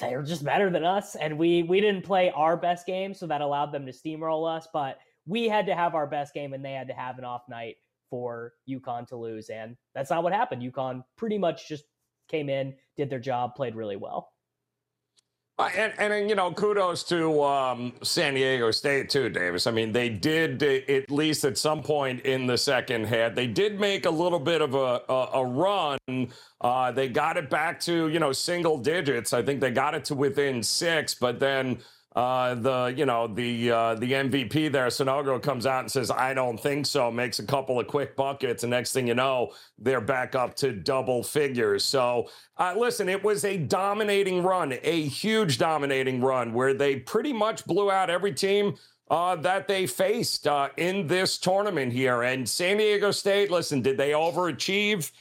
they're 0.00 0.22
just 0.22 0.44
better 0.44 0.70
than 0.70 0.84
us, 0.84 1.16
and 1.16 1.36
we 1.36 1.64
we 1.64 1.80
didn't 1.80 2.02
play 2.02 2.30
our 2.30 2.56
best 2.56 2.86
game, 2.86 3.12
so 3.12 3.26
that 3.26 3.42
allowed 3.42 3.72
them 3.72 3.84
to 3.86 3.92
steamroll 3.92 4.48
us. 4.48 4.66
But 4.72 4.98
we 5.26 5.48
had 5.48 5.66
to 5.66 5.74
have 5.74 5.94
our 5.94 6.06
best 6.06 6.32
game, 6.32 6.54
and 6.54 6.64
they 6.64 6.72
had 6.72 6.88
to 6.88 6.94
have 6.94 7.18
an 7.18 7.24
off 7.24 7.42
night 7.48 7.76
for 8.10 8.52
UConn 8.68 9.06
to 9.08 9.16
lose. 9.16 9.48
And 9.48 9.76
that's 9.94 10.10
not 10.10 10.22
what 10.22 10.32
happened. 10.32 10.62
UConn 10.62 11.02
pretty 11.16 11.38
much 11.38 11.68
just 11.68 11.84
came 12.28 12.48
in, 12.48 12.74
did 12.96 13.10
their 13.10 13.20
job, 13.20 13.54
played 13.54 13.74
really 13.74 13.96
well. 13.96 14.32
Uh, 15.58 15.70
and, 15.74 15.92
and, 15.98 16.28
you 16.28 16.36
know, 16.36 16.52
kudos 16.52 17.02
to 17.02 17.42
um, 17.42 17.94
San 18.02 18.34
Diego 18.34 18.70
State 18.70 19.08
too, 19.08 19.30
Davis. 19.30 19.66
I 19.66 19.70
mean, 19.70 19.90
they 19.90 20.10
did 20.10 20.62
uh, 20.62 20.92
at 20.92 21.10
least 21.10 21.46
at 21.46 21.56
some 21.56 21.82
point 21.82 22.20
in 22.26 22.46
the 22.46 22.58
second 22.58 23.06
half, 23.06 23.34
they 23.34 23.46
did 23.46 23.80
make 23.80 24.04
a 24.04 24.10
little 24.10 24.38
bit 24.38 24.60
of 24.60 24.74
a 24.74 25.00
a, 25.08 25.28
a 25.32 25.46
run. 25.46 25.98
Uh, 26.60 26.92
they 26.92 27.08
got 27.08 27.38
it 27.38 27.48
back 27.48 27.80
to 27.80 28.08
you 28.08 28.18
know 28.18 28.32
single 28.32 28.76
digits. 28.76 29.32
I 29.32 29.42
think 29.42 29.60
they 29.60 29.70
got 29.70 29.94
it 29.94 30.04
to 30.06 30.14
within 30.14 30.62
six, 30.62 31.14
but 31.14 31.40
then 31.40 31.78
uh, 32.16 32.54
the 32.54 32.94
you 32.96 33.04
know 33.04 33.26
the 33.26 33.70
uh, 33.70 33.94
the 33.94 34.10
MVP 34.10 34.72
there, 34.72 34.86
Sanogo 34.86 35.40
comes 35.40 35.66
out 35.66 35.80
and 35.80 35.92
says, 35.92 36.10
"I 36.10 36.32
don't 36.32 36.58
think 36.58 36.86
so." 36.86 37.10
Makes 37.10 37.40
a 37.40 37.44
couple 37.44 37.78
of 37.78 37.86
quick 37.88 38.16
buckets, 38.16 38.62
and 38.62 38.70
next 38.70 38.94
thing 38.94 39.06
you 39.06 39.14
know, 39.14 39.52
they're 39.78 40.00
back 40.00 40.34
up 40.34 40.56
to 40.56 40.72
double 40.72 41.22
figures. 41.22 41.84
So, 41.84 42.30
uh, 42.56 42.74
listen, 42.74 43.10
it 43.10 43.22
was 43.22 43.44
a 43.44 43.58
dominating 43.58 44.42
run, 44.42 44.78
a 44.82 45.02
huge 45.02 45.58
dominating 45.58 46.22
run, 46.22 46.54
where 46.54 46.72
they 46.72 46.96
pretty 46.96 47.34
much 47.34 47.66
blew 47.66 47.90
out 47.90 48.08
every 48.08 48.32
team. 48.32 48.76
Uh, 49.08 49.36
that 49.36 49.68
they 49.68 49.86
faced 49.86 50.48
uh, 50.48 50.68
in 50.78 51.06
this 51.06 51.38
tournament 51.38 51.92
here. 51.92 52.24
And 52.24 52.48
San 52.48 52.78
Diego 52.78 53.12
State, 53.12 53.52
listen, 53.52 53.80
did 53.80 53.96
they 53.96 54.10
overachieve? 54.10 55.12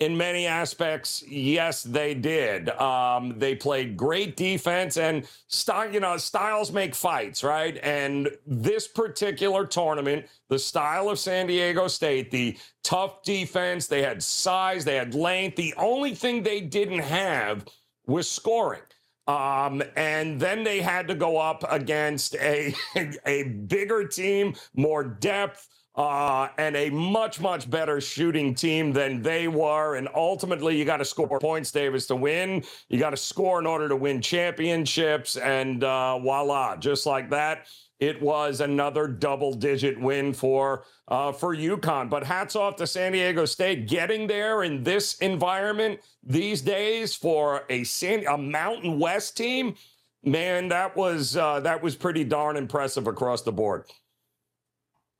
In 0.00 0.16
many 0.16 0.46
aspects, 0.46 1.22
yes, 1.26 1.82
they 1.82 2.14
did. 2.14 2.68
Um, 2.70 3.38
they 3.38 3.54
played 3.54 3.96
great 3.96 4.36
defense, 4.36 4.96
and 4.96 5.26
style, 5.46 5.92
you 5.92 6.00
know, 6.00 6.16
styles 6.16 6.72
make 6.72 6.94
fights, 6.94 7.44
right? 7.44 7.78
And 7.82 8.28
this 8.46 8.88
particular 8.88 9.64
tournament, 9.66 10.26
the 10.48 10.58
style 10.58 11.08
of 11.08 11.18
San 11.18 11.46
Diego 11.46 11.86
State, 11.86 12.30
the 12.32 12.58
tough 12.82 13.22
defense, 13.22 13.86
they 13.86 14.02
had 14.02 14.22
size, 14.22 14.84
they 14.84 14.96
had 14.96 15.14
length. 15.14 15.56
The 15.56 15.74
only 15.76 16.14
thing 16.14 16.42
they 16.42 16.60
didn't 16.60 17.00
have 17.00 17.64
was 18.06 18.28
scoring. 18.28 18.82
Um, 19.26 19.82
and 19.96 20.38
then 20.38 20.64
they 20.64 20.82
had 20.82 21.08
to 21.08 21.14
go 21.14 21.38
up 21.38 21.64
against 21.70 22.34
a 22.36 22.74
a 23.26 23.44
bigger 23.44 24.06
team, 24.06 24.54
more 24.74 25.04
depth 25.04 25.68
uh, 25.96 26.48
and 26.58 26.74
a 26.74 26.90
much, 26.90 27.40
much 27.40 27.70
better 27.70 28.00
shooting 28.00 28.54
team 28.54 28.92
than 28.92 29.22
they 29.22 29.46
were. 29.46 29.96
And 29.96 30.08
ultimately, 30.14 30.76
you 30.76 30.84
got 30.84 30.96
to 30.96 31.04
score 31.04 31.38
points, 31.38 31.70
Davis, 31.70 32.06
to 32.08 32.16
win. 32.16 32.64
You 32.88 32.98
got 32.98 33.10
to 33.10 33.16
score 33.16 33.60
in 33.60 33.66
order 33.66 33.88
to 33.88 33.96
win 33.96 34.20
championships. 34.20 35.36
And 35.36 35.84
uh, 35.84 36.18
voila, 36.18 36.76
just 36.76 37.06
like 37.06 37.30
that, 37.30 37.66
it 38.00 38.20
was 38.20 38.60
another 38.60 39.06
double-digit 39.06 40.00
win 40.00 40.32
for 40.32 40.84
uh, 41.06 41.30
for 41.30 41.54
UConn. 41.54 42.10
But 42.10 42.24
hats 42.24 42.56
off 42.56 42.74
to 42.76 42.86
San 42.86 43.12
Diego 43.12 43.44
State 43.44 43.86
getting 43.86 44.26
there 44.26 44.64
in 44.64 44.82
this 44.82 45.14
environment 45.18 46.00
these 46.24 46.60
days 46.60 47.14
for 47.14 47.64
a 47.70 47.84
San, 47.84 48.26
a 48.26 48.36
Mountain 48.36 48.98
West 48.98 49.36
team. 49.36 49.76
Man, 50.24 50.68
that 50.68 50.96
was 50.96 51.36
uh, 51.36 51.60
that 51.60 51.82
was 51.82 51.94
pretty 51.94 52.24
darn 52.24 52.56
impressive 52.56 53.06
across 53.06 53.42
the 53.42 53.52
board. 53.52 53.84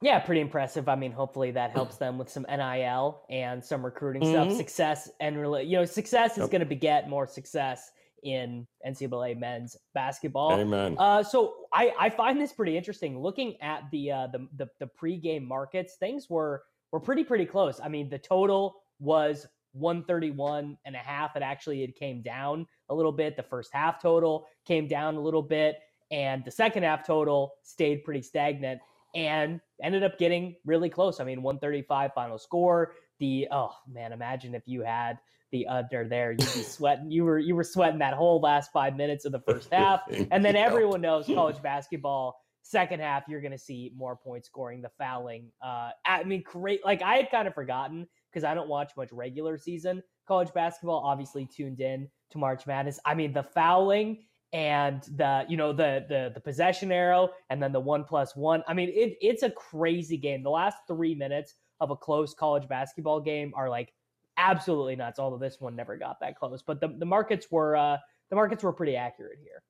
Yeah, 0.05 0.19
pretty 0.19 0.43
impressive. 0.43 0.87
I 0.87 0.97
mean, 0.97 1.13
hopefully 1.13 1.51
that 1.53 1.71
helps 1.71 1.97
them 1.97 2.19
with 2.19 2.29
some 2.29 2.45
NIL 2.47 3.23
and 3.31 3.65
some 3.65 3.83
recruiting 3.83 4.21
mm-hmm. 4.21 4.51
stuff. 4.51 4.59
Success 4.59 5.11
and 5.19 5.41
really, 5.41 5.65
you 5.65 5.79
know, 5.79 5.87
success 5.87 6.37
is 6.37 6.47
going 6.51 6.61
to 6.61 6.67
beget 6.67 7.09
more 7.09 7.27
success 7.27 7.91
in 8.23 8.67
NCAA 8.87 9.39
men's 9.39 9.79
basketball. 9.95 10.61
Amen. 10.61 10.97
Uh, 10.99 11.23
so 11.23 11.55
I, 11.73 11.95
I 11.99 12.11
find 12.11 12.39
this 12.39 12.53
pretty 12.53 12.77
interesting. 12.77 13.19
Looking 13.19 13.57
at 13.63 13.85
the 13.93 14.13
uh, 14.13 14.27
the, 14.27 14.47
the 14.57 14.69
the 14.79 14.91
pregame 15.01 15.49
markets, 15.49 15.95
things 15.99 16.29
were 16.29 16.65
were 16.93 17.01
pretty, 17.01 17.25
pretty 17.25 17.47
close. 17.47 17.81
I 17.83 17.89
mean, 17.89 18.11
the 18.11 18.19
total 18.19 18.75
was 18.99 19.47
131 19.73 20.77
and 20.85 20.95
a 20.95 20.99
half. 20.99 21.35
It 21.35 21.43
actually 21.43 21.83
it 21.83 21.97
came 21.97 22.21
down 22.21 22.67
a 22.91 22.95
little 22.95 23.11
bit. 23.11 23.39
The 23.39 23.43
first 23.43 23.71
half 23.73 24.03
total 24.03 24.49
came 24.67 24.87
down 24.87 25.15
a 25.15 25.21
little 25.21 25.41
bit, 25.41 25.79
and 26.11 26.45
the 26.45 26.51
second 26.51 26.83
half 26.83 27.07
total 27.07 27.55
stayed 27.63 28.05
pretty 28.05 28.21
stagnant 28.21 28.83
and 29.15 29.61
ended 29.83 30.03
up 30.03 30.19
getting 30.19 30.57
really 30.65 30.89
close. 30.89 31.21
I 31.21 31.25
mean, 31.25 31.43
135 31.43 32.13
final 32.15 32.39
score. 32.39 32.95
The 33.21 33.47
oh 33.51 33.71
man, 33.89 34.13
imagine 34.13 34.55
if 34.55 34.65
you 34.67 34.83
had 34.83 35.19
the 35.53 35.67
under 35.67 36.07
there, 36.09 36.33
you'd 36.33 36.41
be 36.41 36.45
sweating. 36.63 37.11
You 37.11 37.25
were 37.25 37.39
you 37.39 37.55
were 37.55 37.65
sweating 37.65 37.99
that 38.01 38.15
whole 38.15 38.41
last 38.41 38.73
five 38.73 38.97
minutes 38.97 39.25
of 39.25 39.33
the 39.33 39.41
first 39.41 39.69
half, 39.73 40.01
and 40.31 40.45
then 40.45 40.57
everyone 40.57 41.01
knows 41.01 41.27
college 41.35 41.63
basketball. 41.63 42.37
Second 42.67 43.01
half, 43.01 43.25
you're 43.29 43.43
going 43.43 43.53
to 43.53 43.59
see 43.59 43.93
more 43.95 44.17
point 44.17 44.47
scoring, 44.47 44.81
the 44.81 44.91
fouling. 44.97 45.53
Uh, 45.63 45.91
I 46.07 46.25
mean, 46.25 46.43
great. 46.43 46.83
Like 46.83 47.03
I 47.03 47.17
had 47.17 47.31
kind 47.31 47.47
of 47.47 47.55
forgotten 47.55 48.07
because 48.33 48.43
I 48.43 48.55
don't 48.55 48.69
watch 48.69 48.93
much 48.97 49.13
regular 49.13 49.59
season 49.59 50.03
college 50.27 50.53
basketball. 50.55 51.03
Obviously, 51.05 51.47
tuned 51.47 51.81
in 51.81 52.09
to 52.31 52.39
March 52.39 52.67
Madness. 52.67 52.99
I 53.05 53.15
mean, 53.15 53.33
the 53.33 53.43
fouling 53.43 54.25
and 54.55 55.03
the 55.17 55.45
you 55.49 55.57
know 55.57 55.73
the 55.73 56.07
the 56.09 56.31
the 56.33 56.41
possession 56.41 56.91
arrow 56.93 57.29
and 57.51 57.63
then 57.63 57.73
the 57.73 57.81
one 57.81 58.05
plus 58.05 58.35
one. 58.37 58.63
I 58.67 58.73
mean, 58.73 58.89
it, 58.91 59.19
it's 59.21 59.43
a 59.43 59.51
crazy 59.51 60.17
game. 60.17 60.43
The 60.43 60.51
last 60.51 60.79
three 60.87 61.15
minutes 61.15 61.55
of 61.81 61.91
a 61.91 61.97
close 61.97 62.33
college 62.33 62.69
basketball 62.69 63.21
game 63.21 63.53
are 63.57 63.69
like 63.69 63.93
absolutely 64.39 64.95
nuts. 64.97 65.19
Although 65.19 65.39
this 65.39 65.61
one 65.61 65.75
never 65.75 65.97
got 65.97 66.21
that 66.21 66.39
close, 66.39 66.63
but 66.63 66.81
the 66.81 66.89
the 66.99 67.05
markets 67.05 67.49
were 67.51 67.77
uh, 67.77 67.99
the 68.31 68.37
markets 68.37 68.63
were 68.63 68.73
pretty 68.73 68.97
accurate 68.97 69.39
here. 69.43 69.63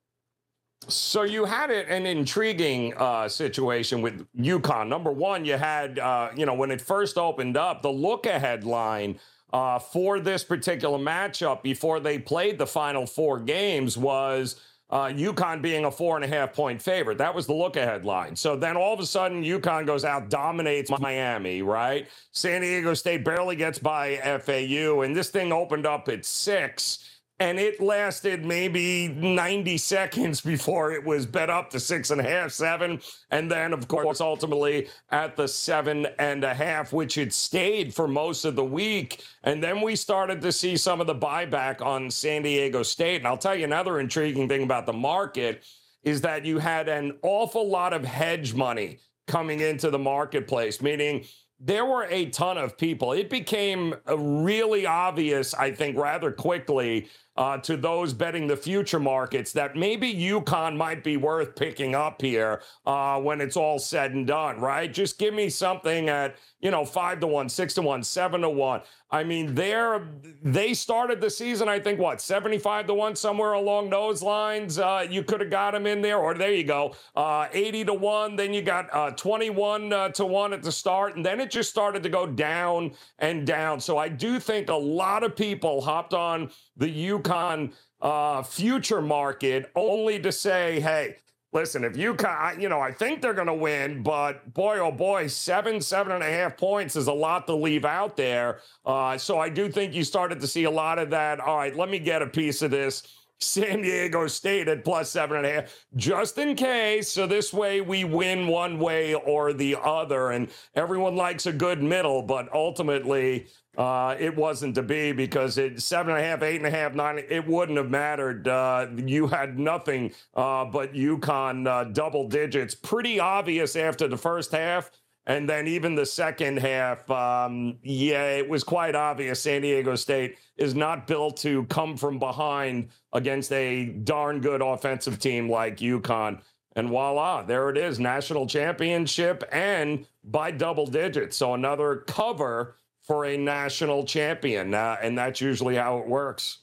So 0.87 1.23
you 1.23 1.45
had 1.45 1.71
it, 1.71 1.87
an 1.89 2.05
intriguing 2.05 2.93
uh, 2.95 3.27
situation 3.27 4.03
with 4.03 4.27
UConn. 4.37 4.87
Number 4.87 5.11
one, 5.11 5.45
you 5.45 5.57
had 5.57 5.97
uh, 5.97 6.29
you 6.37 6.45
know 6.45 6.53
when 6.53 6.69
it 6.69 6.79
first 6.79 7.17
opened 7.17 7.57
up, 7.57 7.81
the 7.81 7.91
look 7.91 8.27
ahead 8.27 8.63
line 8.63 9.19
uh, 9.51 9.79
for 9.79 10.19
this 10.19 10.43
particular 10.43 10.99
matchup 10.99 11.63
before 11.63 11.99
they 11.99 12.19
played 12.19 12.59
the 12.59 12.67
final 12.67 13.07
four 13.07 13.39
games 13.39 13.97
was 13.97 14.57
uh, 14.89 15.05
UConn 15.05 15.61
being 15.61 15.85
a 15.85 15.91
four 15.91 16.15
and 16.15 16.23
a 16.23 16.27
half 16.27 16.53
point 16.53 16.81
favorite. 16.81 17.17
That 17.17 17.33
was 17.33 17.47
the 17.47 17.53
look 17.53 17.75
ahead 17.75 18.05
line. 18.05 18.35
So 18.35 18.55
then 18.55 18.77
all 18.77 18.93
of 18.93 18.99
a 18.99 19.05
sudden, 19.05 19.43
UConn 19.43 19.85
goes 19.85 20.05
out, 20.05 20.29
dominates 20.29 20.91
Miami, 20.99 21.61
right? 21.61 22.07
San 22.31 22.61
Diego 22.61 22.93
State 22.93 23.23
barely 23.23 23.55
gets 23.55 23.79
by 23.79 24.17
FAU, 24.43 25.01
and 25.01 25.15
this 25.15 25.29
thing 25.29 25.51
opened 25.51 25.85
up 25.85 26.07
at 26.09 26.25
six 26.25 27.14
and 27.39 27.59
it 27.59 27.81
lasted 27.81 28.45
maybe 28.45 29.09
90 29.09 29.77
seconds 29.77 30.39
before 30.39 30.93
it 30.93 31.03
was 31.03 31.25
bet 31.25 31.49
up 31.49 31.69
to 31.71 31.79
six 31.79 32.11
and 32.11 32.21
a 32.21 32.23
half, 32.23 32.51
seven, 32.51 33.01
and 33.29 33.51
then, 33.51 33.73
of 33.73 33.89
course, 33.89 34.21
ultimately 34.21 34.87
at 35.09 35.35
the 35.35 35.47
seven 35.47 36.07
and 36.17 36.45
a 36.45 36.53
half, 36.53 36.93
which 36.93 37.17
it 37.17 37.33
stayed 37.33 37.93
for 37.93 38.07
most 38.07 38.45
of 38.45 38.55
the 38.55 38.63
week. 38.63 39.21
And 39.43 39.61
then 39.61 39.81
we 39.81 39.97
started 39.97 40.41
to 40.41 40.51
see 40.51 40.77
some 40.77 41.01
of 41.01 41.07
the 41.07 41.15
buyback 41.15 41.81
on 41.81 42.09
San 42.09 42.43
Diego 42.43 42.83
State. 42.83 43.17
And 43.17 43.27
I'll 43.27 43.37
tell 43.37 43.55
you 43.55 43.65
another 43.65 43.99
intriguing 43.99 44.47
thing 44.47 44.63
about 44.63 44.85
the 44.85 44.93
market 44.93 45.63
is 46.03 46.21
that 46.21 46.45
you 46.45 46.57
had 46.59 46.87
an 46.87 47.17
awful 47.21 47.67
lot 47.67 47.91
of 47.91 48.05
hedge 48.05 48.53
money 48.53 48.99
coming 49.27 49.59
into 49.59 49.89
the 49.89 49.99
marketplace, 49.99 50.81
meaning 50.81 51.25
there 51.59 51.85
were 51.85 52.05
a 52.09 52.27
ton 52.27 52.57
of 52.57 52.77
people. 52.77 53.13
It 53.13 53.29
became 53.29 53.95
really 54.07 54.85
obvious, 54.85 55.53
I 55.53 55.71
think, 55.71 55.97
rather 55.97 56.31
quickly 56.31 57.07
uh, 57.37 57.57
to 57.57 57.77
those 57.77 58.13
betting 58.13 58.47
the 58.47 58.57
future 58.57 58.99
markets 58.99 59.51
that 59.53 59.75
maybe 59.75 60.13
UConn 60.13 60.75
might 60.77 61.03
be 61.03 61.17
worth 61.17 61.55
picking 61.55 61.95
up 61.95 62.21
here 62.21 62.61
uh, 62.85 63.19
when 63.19 63.41
it's 63.41 63.57
all 63.57 63.79
said 63.79 64.13
and 64.13 64.27
done, 64.27 64.59
right? 64.59 64.93
Just 64.93 65.19
give 65.19 65.33
me 65.33 65.49
something 65.49 66.09
at, 66.09 66.35
you 66.61 66.71
know, 66.71 66.85
five 66.85 67.19
to 67.19 67.27
one, 67.27 67.49
six 67.49 67.73
to 67.75 67.81
one, 67.81 68.03
seven 68.03 68.41
to 68.41 68.49
one. 68.49 68.81
I 69.11 69.23
mean, 69.23 69.55
they're 69.55 70.07
they 70.43 70.73
started 70.73 71.21
the 71.21 71.29
season, 71.29 71.69
I 71.69 71.79
think, 71.79 71.99
what, 71.99 72.19
75 72.19 72.87
to 72.87 72.93
1, 72.93 73.15
somewhere 73.15 73.53
along 73.53 73.89
those 73.89 74.21
lines. 74.21 74.79
Uh, 74.79 75.05
you 75.09 75.23
could 75.23 75.39
have 75.39 75.49
got 75.49 75.71
them 75.71 75.85
in 75.85 76.01
there, 76.01 76.17
or 76.17 76.33
there 76.33 76.53
you 76.53 76.63
go, 76.63 76.95
uh, 77.15 77.47
80 77.53 77.85
to 77.85 77.93
1. 77.93 78.35
Then 78.35 78.53
you 78.53 78.61
got 78.61 78.93
uh, 78.93 79.11
21 79.11 79.93
uh, 79.93 80.09
to 80.09 80.25
1 80.25 80.53
at 80.53 80.63
the 80.63 80.71
start, 80.71 81.15
and 81.15 81.25
then 81.25 81.39
it 81.39 81.51
just 81.51 81.69
started 81.69 82.03
to 82.03 82.09
go 82.09 82.25
down 82.25 82.91
and 83.19 83.45
down. 83.47 83.79
So 83.79 83.97
I 83.97 84.09
do 84.09 84.39
think 84.39 84.69
a 84.69 84.75
lot 84.75 85.23
of 85.23 85.35
people 85.35 85.81
hopped 85.81 86.13
on 86.13 86.49
the 86.77 87.09
UConn 87.09 87.73
uh, 88.01 88.43
future 88.43 89.01
market 89.01 89.71
only 89.75 90.19
to 90.19 90.31
say, 90.31 90.79
hey, 90.79 91.17
listen, 91.53 91.83
if 91.83 91.95
you, 91.95 92.15
you 92.59 92.69
know, 92.69 92.81
I 92.81 92.91
think 92.91 93.21
they're 93.21 93.33
going 93.33 93.47
to 93.47 93.53
win, 93.53 94.03
but 94.03 94.53
boy, 94.53 94.79
oh 94.79 94.91
boy, 94.91 95.27
seven, 95.27 95.79
seven 95.79 96.11
and 96.11 96.23
a 96.23 96.29
half 96.29 96.57
points 96.57 96.95
is 96.95 97.07
a 97.07 97.13
lot 97.13 97.47
to 97.47 97.55
leave 97.55 97.85
out 97.85 98.17
there. 98.17 98.59
Uh, 98.85 99.17
so 99.17 99.39
I 99.39 99.49
do 99.49 99.69
think 99.69 99.93
you 99.93 100.03
started 100.03 100.41
to 100.41 100.47
see 100.47 100.65
a 100.65 100.71
lot 100.71 100.99
of 100.99 101.09
that. 101.11 101.39
All 101.39 101.57
right, 101.57 101.75
let 101.75 101.89
me 101.89 101.97
get 101.97 102.21
a 102.21 102.27
piece 102.27 102.61
of 102.61 102.71
this. 102.71 103.03
San 103.39 103.81
Diego 103.81 104.27
State 104.27 104.69
at 104.69 104.85
plus 104.85 105.09
seven 105.09 105.37
and 105.37 105.45
a 105.45 105.53
half, 105.53 105.85
just 105.95 106.37
in 106.37 106.55
case. 106.55 107.11
So 107.11 107.27
this 107.27 107.53
way 107.53 107.81
we 107.81 108.05
win 108.05 108.47
one 108.47 108.79
way 108.79 109.13
or 109.13 109.51
the 109.51 109.75
other. 109.81 110.31
And 110.31 110.49
everyone 110.73 111.15
likes 111.15 111.45
a 111.45 111.51
good 111.51 111.83
middle, 111.83 112.21
but 112.21 112.51
ultimately 112.53 113.47
uh, 113.77 114.15
it 114.19 114.35
wasn't 114.35 114.75
to 114.75 114.83
be 114.83 115.11
because 115.11 115.57
it 115.57 115.81
seven 115.81 116.15
and 116.15 116.23
a 116.23 116.27
half, 116.27 116.41
eight 116.41 116.57
and 116.57 116.65
a 116.65 116.71
half, 116.71 116.93
nine. 116.93 117.21
It 117.29 117.47
wouldn't 117.47 117.77
have 117.77 117.89
mattered. 117.89 118.47
Uh, 118.47 118.87
you 118.95 119.27
had 119.27 119.59
nothing 119.59 120.13
uh, 120.35 120.65
but 120.65 120.93
UConn 120.93 121.67
uh, 121.67 121.85
double 121.85 122.27
digits. 122.27 122.75
Pretty 122.75 123.19
obvious 123.19 123.75
after 123.75 124.07
the 124.07 124.17
first 124.17 124.51
half. 124.51 124.91
And 125.27 125.49
then 125.49 125.67
even 125.67 125.95
the 125.95 126.05
second 126.05 126.57
half, 126.57 127.09
um, 127.09 127.79
yeah, 127.81 128.29
it 128.29 128.47
was 128.47 128.63
quite 128.63 128.93
obvious 128.93 129.41
San 129.41 129.63
Diego 129.63 129.95
State 129.95 130.37
is 130.55 130.75
not 130.75 131.07
built 131.07 131.37
to 131.37 131.65
come 131.65 131.97
from 131.97 132.19
behind 132.19 132.89
against 133.11 133.51
a 133.51 133.87
darn 133.87 134.39
good 134.39 134.61
offensive 134.61 135.17
team 135.17 135.49
like 135.49 135.77
UConn. 135.77 136.41
And 136.75 136.89
voila, 136.89 137.41
there 137.41 137.69
it 137.69 137.77
is, 137.77 137.99
national 137.99 138.45
championship 138.45 139.43
and 139.51 140.05
by 140.23 140.51
double 140.51 140.85
digits. 140.85 141.37
So 141.37 141.53
another 141.53 142.03
cover 142.07 142.75
for 143.05 143.25
a 143.25 143.37
national 143.37 144.05
champion. 144.05 144.73
Uh, 144.73 144.97
and 145.01 145.17
that's 145.17 145.41
usually 145.41 145.75
how 145.75 145.99
it 145.99 146.07
works. 146.07 146.59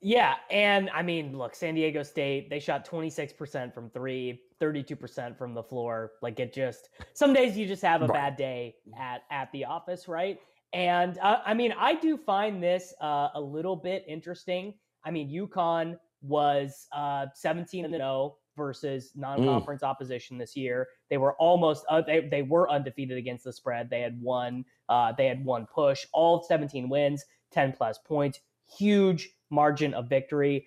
Yeah. 0.00 0.34
And 0.50 0.90
I 0.90 1.02
mean, 1.02 1.36
look, 1.36 1.54
San 1.54 1.74
Diego 1.74 2.02
State, 2.02 2.48
they 2.48 2.60
shot 2.60 2.88
26% 2.88 3.74
from 3.74 3.90
three, 3.90 4.40
32% 4.60 5.36
from 5.36 5.54
the 5.54 5.62
floor. 5.62 6.12
Like 6.22 6.38
it 6.38 6.52
just, 6.52 6.90
some 7.14 7.32
days 7.32 7.56
you 7.56 7.66
just 7.66 7.82
have 7.82 8.02
a 8.02 8.08
bad 8.08 8.36
day 8.36 8.76
at, 8.98 9.22
at 9.30 9.50
the 9.52 9.64
office, 9.64 10.06
right? 10.06 10.38
And 10.72 11.18
uh, 11.18 11.38
I 11.44 11.54
mean, 11.54 11.72
I 11.78 11.94
do 11.94 12.16
find 12.16 12.62
this 12.62 12.94
uh, 13.00 13.28
a 13.34 13.40
little 13.40 13.76
bit 13.76 14.04
interesting. 14.06 14.74
I 15.04 15.10
mean, 15.10 15.30
UConn 15.30 15.96
was 16.22 16.86
uh, 16.92 17.26
17 17.34 17.84
and 17.84 17.94
0 17.94 18.36
versus 18.56 19.12
mm. 19.16 19.20
non-conference 19.20 19.82
mm. 19.82 19.88
opposition 19.88 20.38
this 20.38 20.56
year. 20.56 20.86
They 21.08 21.16
were 21.16 21.34
almost 21.34 21.84
uh, 21.88 22.02
they, 22.02 22.28
they 22.28 22.42
were 22.42 22.70
undefeated 22.70 23.18
against 23.18 23.44
the 23.44 23.52
spread. 23.52 23.90
They 23.90 24.00
had 24.00 24.20
one 24.20 24.64
uh, 24.88 25.12
they 25.16 25.26
had 25.26 25.44
one 25.44 25.66
push, 25.66 26.06
all 26.12 26.42
17 26.42 26.88
wins, 26.88 27.24
10 27.52 27.72
plus 27.72 27.98
points, 27.98 28.40
huge 28.66 29.30
margin 29.50 29.94
of 29.94 30.08
victory. 30.08 30.66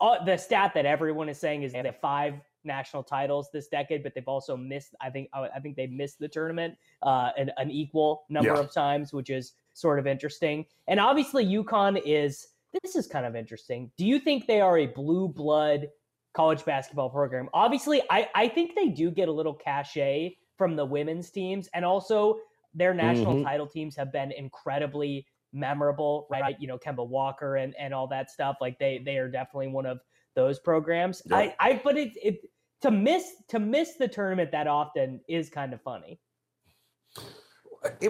Uh, 0.00 0.22
the 0.24 0.36
stat 0.36 0.72
that 0.74 0.86
everyone 0.86 1.28
is 1.28 1.38
saying 1.38 1.62
is 1.62 1.72
they 1.72 1.78
have 1.78 2.00
five 2.00 2.34
national 2.64 3.02
titles 3.02 3.48
this 3.52 3.68
decade, 3.68 4.02
but 4.02 4.14
they've 4.14 4.28
also 4.28 4.56
missed. 4.56 4.94
I 5.00 5.10
think 5.10 5.28
I 5.32 5.60
think 5.60 5.76
they 5.76 5.86
missed 5.86 6.18
the 6.18 6.28
tournament 6.28 6.76
uh, 7.02 7.30
an, 7.36 7.50
an 7.56 7.70
equal 7.70 8.24
number 8.28 8.54
yeah. 8.54 8.60
of 8.60 8.72
times, 8.72 9.12
which 9.12 9.30
is 9.30 9.52
sort 9.72 9.98
of 9.98 10.06
interesting. 10.06 10.66
And 10.88 11.00
obviously, 11.00 11.44
UConn 11.44 12.00
is. 12.04 12.48
This 12.84 12.94
is 12.94 13.08
kind 13.08 13.26
of 13.26 13.34
interesting. 13.34 13.90
Do 13.98 14.06
you 14.06 14.20
think 14.20 14.46
they 14.46 14.60
are 14.60 14.78
a 14.78 14.86
blue 14.86 15.26
blood 15.26 15.88
college 16.34 16.64
basketball 16.64 17.10
program. 17.10 17.48
Obviously, 17.54 18.02
I, 18.10 18.28
I 18.34 18.48
think 18.48 18.74
they 18.74 18.88
do 18.88 19.10
get 19.10 19.28
a 19.28 19.32
little 19.32 19.54
cachet 19.54 20.36
from 20.56 20.76
the 20.76 20.84
women's 20.84 21.30
teams, 21.30 21.68
and 21.74 21.84
also 21.84 22.36
their 22.74 22.94
national 22.94 23.34
mm-hmm. 23.34 23.44
title 23.44 23.66
teams 23.66 23.96
have 23.96 24.12
been 24.12 24.32
incredibly 24.32 25.26
memorable, 25.52 26.26
right? 26.30 26.56
You 26.60 26.68
know, 26.68 26.78
Kemba 26.78 27.06
Walker 27.06 27.56
and 27.56 27.74
and 27.78 27.92
all 27.92 28.06
that 28.08 28.30
stuff. 28.30 28.56
Like 28.60 28.78
they 28.78 29.00
they 29.04 29.16
are 29.18 29.28
definitely 29.28 29.68
one 29.68 29.86
of 29.86 30.00
those 30.36 30.58
programs. 30.58 31.22
Yeah. 31.26 31.36
I 31.36 31.56
I 31.58 31.80
but 31.82 31.96
it 31.96 32.12
it 32.22 32.40
to 32.82 32.90
miss 32.90 33.24
to 33.48 33.58
miss 33.58 33.94
the 33.98 34.08
tournament 34.08 34.52
that 34.52 34.66
often 34.66 35.20
is 35.28 35.50
kind 35.50 35.72
of 35.72 35.82
funny. 35.82 36.20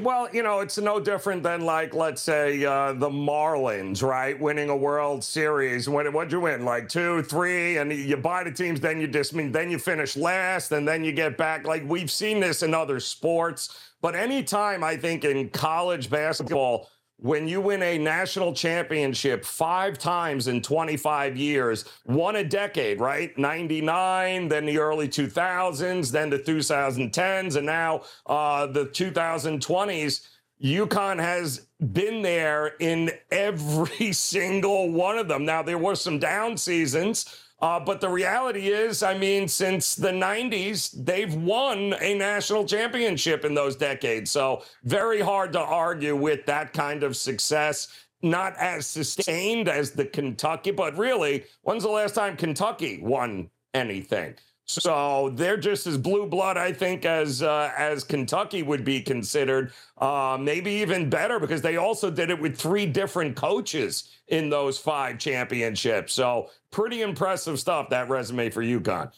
Well, 0.01 0.29
you 0.33 0.43
know, 0.43 0.61
it's 0.61 0.79
no 0.79 0.99
different 0.99 1.45
than 1.45 1.61
like, 1.61 1.95
let's 1.95 2.21
say, 2.21 2.65
uh, 2.65 2.93
the 2.93 3.09
Marlins, 3.09 4.03
right? 4.03 4.39
Winning 4.39 4.69
a 4.69 4.77
World 4.77 5.23
Series. 5.23 5.89
When 5.89 6.13
what'd 6.13 6.33
you 6.33 6.41
win? 6.41 6.65
Like 6.65 6.89
two, 6.89 7.23
three, 7.23 7.77
and 7.77 7.93
you 7.93 8.17
buy 8.17 8.43
the 8.43 8.51
teams, 8.51 8.81
then 8.81 9.01
you 9.01 9.09
mean, 9.33 9.53
then 9.53 9.71
you 9.71 9.79
finish 9.79 10.17
last, 10.17 10.73
and 10.73 10.89
then 10.89 11.05
you 11.05 11.13
get 11.13 11.37
back. 11.37 11.69
Like 11.69 11.85
we've 11.87 12.11
seen 12.11 12.41
this 12.41 12.65
in 12.65 12.75
other 12.75 12.99
sports, 12.99 13.93
but 14.03 14.17
anytime 14.17 14.83
I 14.83 14.97
think 14.97 15.25
in 15.25 15.49
college 15.51 16.11
basketball 16.11 16.91
when 17.21 17.47
you 17.47 17.61
win 17.61 17.83
a 17.83 17.99
national 17.99 18.55
championship 18.55 19.45
five 19.45 19.99
times 19.99 20.49
in 20.49 20.63
25 20.63 21.37
years, 21.37 21.85
one 22.05 22.37
a 22.37 22.45
decade, 22.45 22.99
right? 22.99 23.37
99, 23.37 24.49
then 24.49 24.65
the 24.65 24.79
early 24.79 25.09
2000s, 25.09 26.11
then 26.11 26.31
the 26.31 26.39
2010s, 26.39 27.57
and 27.57 27.67
now 27.67 28.03
uh, 28.27 28.67
the 28.67 28.87
2020s. 28.87 30.27
UConn 30.63 31.19
has 31.19 31.69
been 31.93 32.21
there 32.21 32.73
in 32.81 33.11
every 33.31 34.13
single 34.13 34.91
one 34.91 35.19
of 35.19 35.27
them. 35.27 35.45
Now, 35.45 35.63
there 35.63 35.79
were 35.79 35.95
some 35.95 36.19
down 36.19 36.57
seasons. 36.59 37.35
Uh, 37.61 37.79
but 37.79 38.01
the 38.01 38.09
reality 38.09 38.69
is, 38.69 39.03
I 39.03 39.17
mean, 39.17 39.47
since 39.47 39.95
the 39.95 40.11
90s, 40.11 40.93
they've 41.05 41.35
won 41.35 41.95
a 42.01 42.15
national 42.15 42.65
championship 42.65 43.45
in 43.45 43.55
those 43.55 43.77
decades. 43.77 44.31
So, 44.31 44.63
very 44.85 45.21
hard 45.21 45.53
to 45.53 45.61
argue 45.61 46.17
with 46.17 46.47
that 46.47 46.73
kind 46.73 47.03
of 47.03 47.17
success. 47.17 47.89
Not 48.23 48.55
as 48.59 48.87
sustained 48.87 49.69
as 49.69 49.93
the 49.93 50.05
Kentucky, 50.05 50.71
but 50.71 50.97
really, 50.97 51.45
when's 51.63 51.83
the 51.83 51.91
last 51.91 52.15
time 52.15 52.37
Kentucky 52.37 53.01
won 53.03 53.51
anything? 53.75 54.35
So 54.71 55.31
they're 55.35 55.57
just 55.57 55.87
as 55.87 55.99
blue 55.99 56.27
blood, 56.27 56.57
I 56.57 56.73
think, 56.73 57.05
as 57.05 57.43
uh, 57.43 57.73
as 57.77 58.05
Kentucky 58.05 58.63
would 58.63 58.85
be 58.85 59.01
considered. 59.01 59.73
Uh, 59.99 60.39
maybe 60.41 60.71
even 60.73 61.11
better 61.11 61.39
because 61.39 61.63
they 61.63 61.77
also 61.77 62.11
did 62.11 62.31
it 62.31 62.41
with 62.41 62.57
three 62.57 62.87
different 62.87 63.37
coaches 63.37 64.17
in 64.29 64.49
those 64.49 64.79
five 64.79 65.19
championships. 65.19 66.13
So 66.13 66.51
pretty 66.71 67.03
impressive 67.03 67.59
stuff. 67.59 67.91
That 67.91 68.09
resume 68.09 68.51
for 68.51 68.63
UConn. 68.63 69.13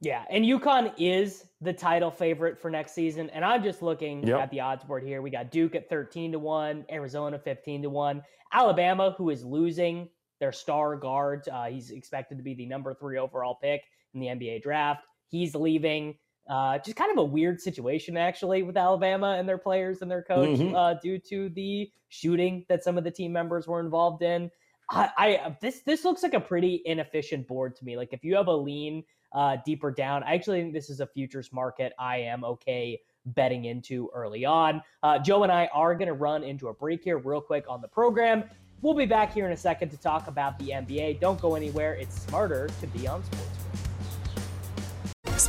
Yeah, 0.00 0.24
and 0.28 0.44
UConn 0.44 0.92
is 0.98 1.46
the 1.60 1.72
title 1.72 2.10
favorite 2.10 2.60
for 2.60 2.70
next 2.70 2.92
season. 2.92 3.30
And 3.30 3.44
I'm 3.44 3.62
just 3.62 3.80
looking 3.80 4.26
yep. 4.26 4.40
at 4.40 4.50
the 4.50 4.60
odds 4.60 4.84
board 4.84 5.02
here. 5.02 5.22
We 5.22 5.30
got 5.30 5.50
Duke 5.50 5.74
at 5.74 5.88
13 5.88 6.32
to 6.32 6.38
1, 6.38 6.86
Arizona 6.90 7.38
15 7.38 7.82
to 7.82 7.90
1, 7.90 8.22
Alabama, 8.52 9.14
who 9.16 9.30
is 9.30 9.44
losing 9.44 10.08
their 10.40 10.52
star 10.52 10.96
guard. 10.96 11.48
Uh, 11.48 11.66
he's 11.66 11.90
expected 11.90 12.36
to 12.36 12.44
be 12.44 12.54
the 12.54 12.66
number 12.66 12.92
three 12.92 13.18
overall 13.18 13.54
pick 13.54 13.82
in 14.14 14.20
the 14.20 14.26
NBA 14.26 14.62
draft. 14.62 15.04
He's 15.28 15.54
leaving. 15.54 16.16
Uh, 16.48 16.78
just 16.78 16.96
kind 16.96 17.10
of 17.10 17.16
a 17.16 17.24
weird 17.24 17.60
situation, 17.60 18.16
actually, 18.16 18.62
with 18.62 18.76
Alabama 18.76 19.36
and 19.38 19.48
their 19.48 19.58
players 19.58 20.02
and 20.02 20.10
their 20.10 20.22
coach 20.22 20.58
mm-hmm. 20.58 20.74
uh, 20.74 20.94
due 20.94 21.18
to 21.18 21.48
the 21.50 21.90
shooting 22.10 22.66
that 22.68 22.84
some 22.84 22.98
of 22.98 23.04
the 23.04 23.10
team 23.10 23.32
members 23.32 23.66
were 23.66 23.80
involved 23.80 24.22
in. 24.22 24.50
I, 24.90 25.10
I, 25.16 25.56
this 25.62 25.80
this 25.80 26.04
looks 26.04 26.22
like 26.22 26.34
a 26.34 26.40
pretty 26.40 26.82
inefficient 26.84 27.48
board 27.48 27.74
to 27.76 27.84
me. 27.84 27.96
Like 27.96 28.12
if 28.12 28.22
you 28.22 28.36
have 28.36 28.48
a 28.48 28.56
lean 28.56 29.02
uh, 29.32 29.56
deeper 29.64 29.90
down, 29.90 30.22
I 30.22 30.34
actually 30.34 30.60
think 30.60 30.74
this 30.74 30.90
is 30.90 31.00
a 31.00 31.06
futures 31.06 31.52
market. 31.52 31.94
I 31.98 32.18
am 32.18 32.44
okay 32.44 33.00
betting 33.26 33.64
into 33.64 34.10
early 34.14 34.44
on. 34.44 34.82
Uh, 35.02 35.18
Joe 35.18 35.42
and 35.42 35.50
I 35.50 35.68
are 35.72 35.94
going 35.94 36.08
to 36.08 36.14
run 36.14 36.44
into 36.44 36.68
a 36.68 36.74
break 36.74 37.02
here 37.02 37.18
real 37.18 37.40
quick 37.40 37.64
on 37.68 37.80
the 37.80 37.88
program. 37.88 38.44
We'll 38.82 38.94
be 38.94 39.06
back 39.06 39.32
here 39.32 39.46
in 39.46 39.52
a 39.52 39.56
second 39.56 39.88
to 39.90 39.96
talk 39.96 40.28
about 40.28 40.58
the 40.58 40.66
NBA. 40.66 41.20
Don't 41.20 41.40
go 41.40 41.54
anywhere. 41.54 41.94
It's 41.94 42.20
smarter 42.20 42.68
to 42.80 42.86
be 42.88 43.08
on 43.08 43.24
sports. 43.24 43.63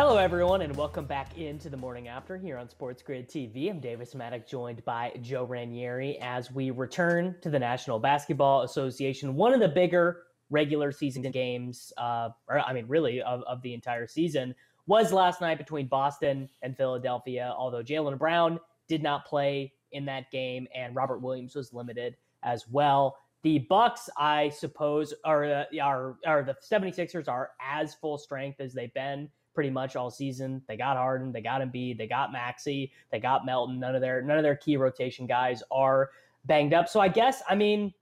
Hello, 0.00 0.16
everyone, 0.16 0.62
and 0.62 0.74
welcome 0.76 1.04
back 1.04 1.36
into 1.36 1.68
the 1.68 1.76
morning 1.76 2.08
after 2.08 2.38
here 2.38 2.56
on 2.56 2.70
Sports 2.70 3.02
Grid 3.02 3.28
TV. 3.28 3.68
I'm 3.68 3.80
Davis 3.80 4.14
Mattek, 4.14 4.48
joined 4.48 4.82
by 4.86 5.12
Joe 5.20 5.46
Raineri 5.46 6.18
as 6.22 6.50
we 6.50 6.70
return 6.70 7.36
to 7.42 7.50
the 7.50 7.58
National 7.58 7.98
Basketball 7.98 8.62
Association. 8.62 9.34
One 9.34 9.52
of 9.52 9.60
the 9.60 9.68
bigger 9.68 10.22
regular 10.48 10.90
season 10.90 11.30
games, 11.30 11.92
uh, 11.98 12.30
or 12.48 12.60
I 12.60 12.72
mean, 12.72 12.86
really, 12.88 13.20
of, 13.20 13.42
of 13.42 13.60
the 13.60 13.74
entire 13.74 14.06
season 14.06 14.54
was 14.86 15.12
last 15.12 15.42
night 15.42 15.58
between 15.58 15.86
Boston 15.86 16.48
and 16.62 16.74
Philadelphia. 16.78 17.54
Although 17.54 17.82
Jaylen 17.82 18.18
Brown 18.18 18.58
did 18.88 19.02
not 19.02 19.26
play 19.26 19.70
in 19.92 20.06
that 20.06 20.30
game, 20.30 20.66
and 20.74 20.96
Robert 20.96 21.18
Williams 21.18 21.54
was 21.54 21.74
limited 21.74 22.16
as 22.42 22.66
well. 22.66 23.18
The 23.42 23.58
Bucks, 23.68 24.08
I 24.16 24.48
suppose, 24.48 25.12
are, 25.26 25.44
uh, 25.44 25.64
are, 25.78 26.16
are 26.26 26.42
the 26.42 26.56
76ers 26.72 27.28
are 27.28 27.50
as 27.60 27.94
full 27.96 28.16
strength 28.16 28.60
as 28.60 28.72
they've 28.72 28.94
been 28.94 29.28
pretty 29.54 29.70
much 29.70 29.96
all 29.96 30.10
season. 30.10 30.62
They 30.68 30.76
got 30.76 30.96
Harden, 30.96 31.32
they 31.32 31.40
got 31.40 31.60
Embiid, 31.60 31.98
they 31.98 32.06
got 32.06 32.32
Maxey, 32.32 32.92
they 33.10 33.20
got 33.20 33.44
Melton. 33.44 33.80
None 33.80 33.94
of 33.94 34.00
their 34.00 34.22
none 34.22 34.38
of 34.38 34.42
their 34.42 34.56
key 34.56 34.76
rotation 34.76 35.26
guys 35.26 35.62
are 35.70 36.10
banged 36.44 36.74
up. 36.74 36.88
So 36.88 37.00
I 37.00 37.08
guess 37.08 37.42
I 37.48 37.54
mean, 37.54 37.92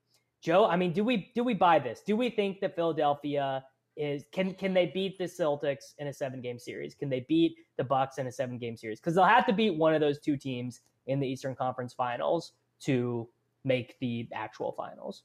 Joe, 0.40 0.66
I 0.66 0.76
mean, 0.76 0.92
do 0.92 1.04
we 1.04 1.30
do 1.34 1.42
we 1.42 1.54
buy 1.54 1.78
this? 1.78 2.02
Do 2.04 2.16
we 2.16 2.30
think 2.30 2.60
that 2.60 2.76
Philadelphia 2.76 3.64
is 3.96 4.24
can 4.32 4.54
can 4.54 4.72
they 4.72 4.86
beat 4.86 5.18
the 5.18 5.24
Celtics 5.24 5.94
in 5.98 6.06
a 6.06 6.12
seven 6.12 6.40
game 6.40 6.58
series? 6.58 6.94
Can 6.94 7.08
they 7.08 7.24
beat 7.28 7.56
the 7.76 7.84
Bucks 7.84 8.18
in 8.18 8.26
a 8.26 8.32
seven 8.32 8.58
game 8.58 8.76
series? 8.76 9.00
Because 9.00 9.14
they'll 9.14 9.24
have 9.24 9.46
to 9.46 9.52
beat 9.52 9.76
one 9.76 9.94
of 9.94 10.00
those 10.00 10.18
two 10.18 10.36
teams 10.36 10.80
in 11.06 11.18
the 11.18 11.26
Eastern 11.26 11.54
Conference 11.54 11.92
Finals 11.92 12.52
to 12.80 13.28
make 13.64 13.98
the 14.00 14.28
actual 14.32 14.72
finals. 14.72 15.24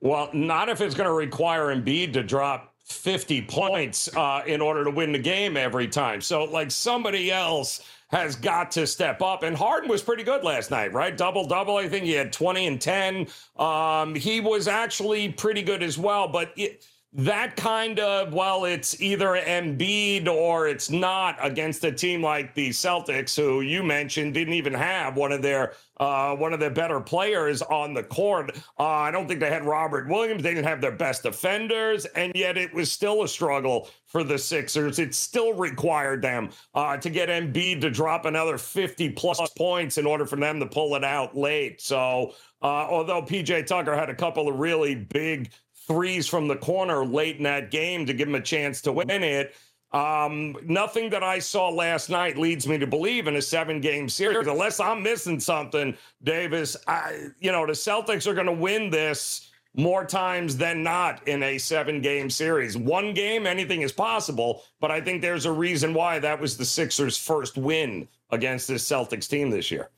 Well, 0.00 0.30
not 0.32 0.68
if 0.68 0.80
it's 0.80 0.94
going 0.94 1.08
to 1.08 1.12
require 1.12 1.74
Embiid 1.74 2.12
to 2.14 2.22
drop 2.22 2.74
50 2.88 3.42
points 3.42 4.14
uh, 4.16 4.42
in 4.46 4.60
order 4.60 4.84
to 4.84 4.90
win 4.90 5.12
the 5.12 5.18
game 5.18 5.56
every 5.56 5.88
time. 5.88 6.20
So, 6.20 6.44
like, 6.44 6.70
somebody 6.70 7.30
else 7.30 7.82
has 8.08 8.36
got 8.36 8.70
to 8.72 8.86
step 8.86 9.20
up. 9.20 9.42
And 9.42 9.54
Harden 9.56 9.90
was 9.90 10.02
pretty 10.02 10.22
good 10.22 10.42
last 10.42 10.70
night, 10.70 10.92
right? 10.92 11.16
Double 11.16 11.46
double. 11.46 11.76
I 11.76 11.88
think 11.88 12.04
he 12.04 12.12
had 12.12 12.32
20 12.32 12.66
and 12.66 12.80
10. 12.80 13.26
Um, 13.58 14.14
he 14.14 14.40
was 14.40 14.66
actually 14.68 15.30
pretty 15.30 15.62
good 15.62 15.82
as 15.82 15.98
well, 15.98 16.28
but. 16.28 16.52
It, 16.56 16.86
that 17.18 17.56
kind 17.56 17.98
of 17.98 18.32
well 18.32 18.64
it's 18.64 19.00
either 19.00 19.34
Embiid 19.34 20.28
or 20.28 20.68
it's 20.68 20.88
not 20.88 21.36
against 21.40 21.82
a 21.82 21.90
team 21.90 22.22
like 22.22 22.54
the 22.54 22.70
Celtics 22.70 23.34
who 23.34 23.60
you 23.60 23.82
mentioned 23.82 24.34
didn't 24.34 24.54
even 24.54 24.72
have 24.72 25.16
one 25.16 25.32
of 25.32 25.42
their 25.42 25.72
uh, 25.98 26.36
one 26.36 26.52
of 26.52 26.60
their 26.60 26.70
better 26.70 27.00
players 27.00 27.60
on 27.60 27.92
the 27.92 28.04
court. 28.04 28.56
Uh, 28.78 28.86
I 28.86 29.10
don't 29.10 29.26
think 29.26 29.40
they 29.40 29.50
had 29.50 29.64
Robert 29.64 30.08
Williams. 30.08 30.44
They 30.44 30.54
didn't 30.54 30.68
have 30.68 30.80
their 30.80 30.92
best 30.92 31.24
defenders, 31.24 32.04
and 32.06 32.32
yet 32.36 32.56
it 32.56 32.72
was 32.72 32.92
still 32.92 33.24
a 33.24 33.28
struggle 33.28 33.90
for 34.06 34.22
the 34.22 34.38
Sixers. 34.38 35.00
It 35.00 35.12
still 35.12 35.54
required 35.54 36.22
them 36.22 36.50
uh, 36.74 36.98
to 36.98 37.10
get 37.10 37.28
Embiid 37.28 37.80
to 37.80 37.90
drop 37.90 38.26
another 38.26 38.58
50 38.58 39.10
plus 39.10 39.40
points 39.58 39.98
in 39.98 40.06
order 40.06 40.24
for 40.24 40.36
them 40.36 40.60
to 40.60 40.66
pull 40.66 40.94
it 40.94 41.02
out 41.02 41.36
late. 41.36 41.80
So, 41.80 42.34
uh, 42.62 42.86
although 42.88 43.22
PJ 43.22 43.66
Tucker 43.66 43.96
had 43.96 44.08
a 44.08 44.14
couple 44.14 44.48
of 44.48 44.60
really 44.60 44.94
big 44.94 45.50
threes 45.88 46.28
from 46.28 46.46
the 46.46 46.56
corner 46.56 47.04
late 47.04 47.38
in 47.38 47.42
that 47.42 47.72
game 47.72 48.06
to 48.06 48.12
give 48.12 48.28
him 48.28 48.36
a 48.36 48.40
chance 48.40 48.80
to 48.82 48.92
win 48.92 49.10
it. 49.10 49.56
Um, 49.90 50.54
nothing 50.64 51.08
that 51.10 51.22
I 51.22 51.38
saw 51.38 51.70
last 51.70 52.10
night 52.10 52.36
leads 52.36 52.68
me 52.68 52.76
to 52.76 52.86
believe 52.86 53.26
in 53.26 53.36
a 53.36 53.42
seven 53.42 53.80
game 53.80 54.08
series, 54.08 54.46
unless 54.46 54.80
I'm 54.80 55.02
missing 55.02 55.40
something, 55.40 55.96
Davis. 56.22 56.76
I, 56.86 57.28
you 57.40 57.50
know, 57.50 57.66
the 57.66 57.72
Celtics 57.72 58.26
are 58.26 58.34
going 58.34 58.46
to 58.46 58.52
win 58.52 58.90
this 58.90 59.50
more 59.74 60.04
times 60.04 60.58
than 60.58 60.82
not 60.82 61.26
in 61.26 61.42
a 61.42 61.56
seven 61.56 62.02
game 62.02 62.28
series. 62.28 62.76
One 62.76 63.14
game, 63.14 63.46
anything 63.46 63.80
is 63.80 63.92
possible, 63.92 64.62
but 64.80 64.90
I 64.90 65.00
think 65.00 65.22
there's 65.22 65.46
a 65.46 65.52
reason 65.52 65.94
why 65.94 66.18
that 66.18 66.38
was 66.38 66.58
the 66.58 66.64
Sixers' 66.66 67.16
first 67.16 67.56
win 67.56 68.08
against 68.30 68.68
this 68.68 68.86
Celtics 68.86 69.28
team 69.28 69.48
this 69.48 69.70
year. 69.70 69.88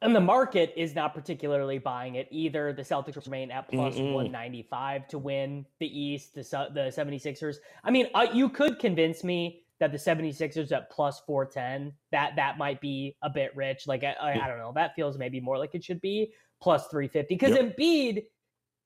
And 0.00 0.14
the 0.14 0.20
market 0.20 0.72
is 0.76 0.94
not 0.94 1.12
particularly 1.12 1.78
buying 1.78 2.14
it 2.14 2.28
either. 2.30 2.72
The 2.72 2.82
Celtics 2.82 3.24
remain 3.24 3.50
at 3.50 3.68
plus 3.68 3.96
195 3.96 5.08
to 5.08 5.18
win 5.18 5.66
the 5.80 6.00
East, 6.00 6.34
the, 6.34 6.42
the 6.72 6.92
76ers. 6.96 7.56
I 7.82 7.90
mean, 7.90 8.06
uh, 8.14 8.26
you 8.32 8.48
could 8.48 8.78
convince 8.78 9.24
me 9.24 9.64
that 9.80 9.90
the 9.90 9.98
76ers 9.98 10.70
at 10.70 10.90
plus 10.90 11.20
410, 11.26 11.92
that 12.12 12.36
that 12.36 12.58
might 12.58 12.80
be 12.80 13.16
a 13.22 13.30
bit 13.30 13.54
rich. 13.56 13.88
Like, 13.88 14.04
I, 14.04 14.14
I, 14.20 14.44
I 14.44 14.48
don't 14.48 14.58
know. 14.58 14.72
That 14.72 14.94
feels 14.94 15.18
maybe 15.18 15.40
more 15.40 15.58
like 15.58 15.74
it 15.74 15.82
should 15.82 16.00
be 16.00 16.32
plus 16.60 16.86
350 16.88 17.34
because 17.34 17.56
yep. 17.56 17.76
Embiid 17.76 18.24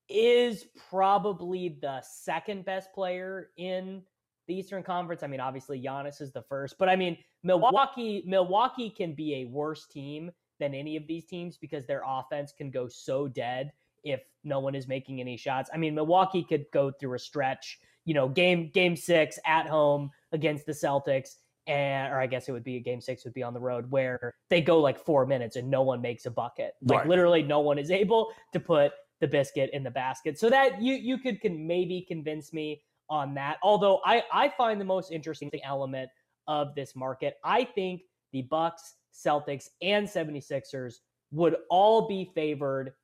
is 0.09 0.66
probably 0.90 1.79
the 1.81 2.03
second 2.03 2.64
best 2.64 2.92
player 2.94 3.51
in 3.57 4.03
the 4.46 4.55
Eastern 4.55 4.83
Conference. 4.83 5.22
I 5.22 5.27
mean, 5.27 5.40
obviously 5.40 5.81
Giannis 5.81 6.20
is 6.20 6.33
the 6.33 6.42
first, 6.42 6.77
but 6.79 6.88
I 6.88 6.96
mean, 6.96 7.16
Milwaukee, 7.42 8.22
Milwaukee 8.27 8.90
can 8.90 9.14
be 9.14 9.37
a 9.37 9.44
worse 9.46 9.87
team 9.87 10.31
than 10.62 10.75
any 10.75 10.96
of 10.96 11.07
these 11.07 11.25
teams 11.25 11.59
because 11.59 11.85
their 11.87 12.03
offense 12.07 12.53
can 12.57 12.70
go 12.70 12.87
so 12.87 13.27
dead 13.27 13.72
if 14.05 14.20
no 14.44 14.61
one 14.61 14.75
is 14.75 14.87
making 14.87 15.20
any 15.20 15.37
shots. 15.37 15.68
I 15.75 15.77
mean, 15.77 15.94
Milwaukee 15.94 16.44
could 16.44 16.66
go 16.72 16.92
through 16.92 17.14
a 17.14 17.18
stretch, 17.18 17.81
you 18.05 18.14
know, 18.14 18.29
game 18.29 18.70
game 18.72 18.94
6 18.96 19.38
at 19.44 19.66
home 19.66 20.11
against 20.31 20.66
the 20.66 20.72
Celtics 20.72 21.37
and 21.66 22.12
or 22.12 22.20
I 22.20 22.27
guess 22.27 22.48
it 22.48 22.53
would 22.53 22.64
be 22.64 22.77
a 22.77 22.81
game 22.81 23.01
6 23.01 23.25
would 23.25 23.35
be 23.35 23.42
on 23.42 23.55
the 23.55 23.61
road 23.61 23.90
where 23.90 24.35
they 24.51 24.61
go 24.61 24.81
like 24.81 24.98
4 24.98 25.27
minutes 25.27 25.57
and 25.57 25.68
no 25.68 25.83
one 25.83 26.01
makes 26.01 26.27
a 26.27 26.31
bucket. 26.31 26.75
Like 26.83 27.01
right. 27.01 27.09
literally 27.09 27.42
no 27.42 27.61
one 27.61 27.79
is 27.79 27.90
able 27.90 28.33
to 28.53 28.61
put 28.61 28.92
the 29.20 29.27
biscuit 29.27 29.70
in 29.72 29.83
the 29.83 29.90
basket. 29.90 30.38
So 30.38 30.48
that 30.51 30.81
you 30.81 30.94
you 30.94 31.18
could 31.18 31.40
can 31.40 31.66
maybe 31.66 32.05
convince 32.07 32.53
me 32.53 32.83
on 33.11 33.35
that. 33.35 33.59
Although 33.62 34.01
I, 34.05 34.22
I 34.33 34.48
find 34.48 34.81
the 34.81 34.85
most 34.85 35.11
interesting 35.12 35.51
element 35.64 36.09
of 36.46 36.75
this 36.75 36.94
market, 36.96 37.35
I 37.44 37.64
think 37.64 38.03
the 38.33 38.42
Bucks, 38.42 38.94
Celtics, 39.12 39.68
and 39.81 40.07
76ers 40.07 40.96
would 41.31 41.57
all 41.70 42.09
be 42.09 42.31
favored 42.35 42.94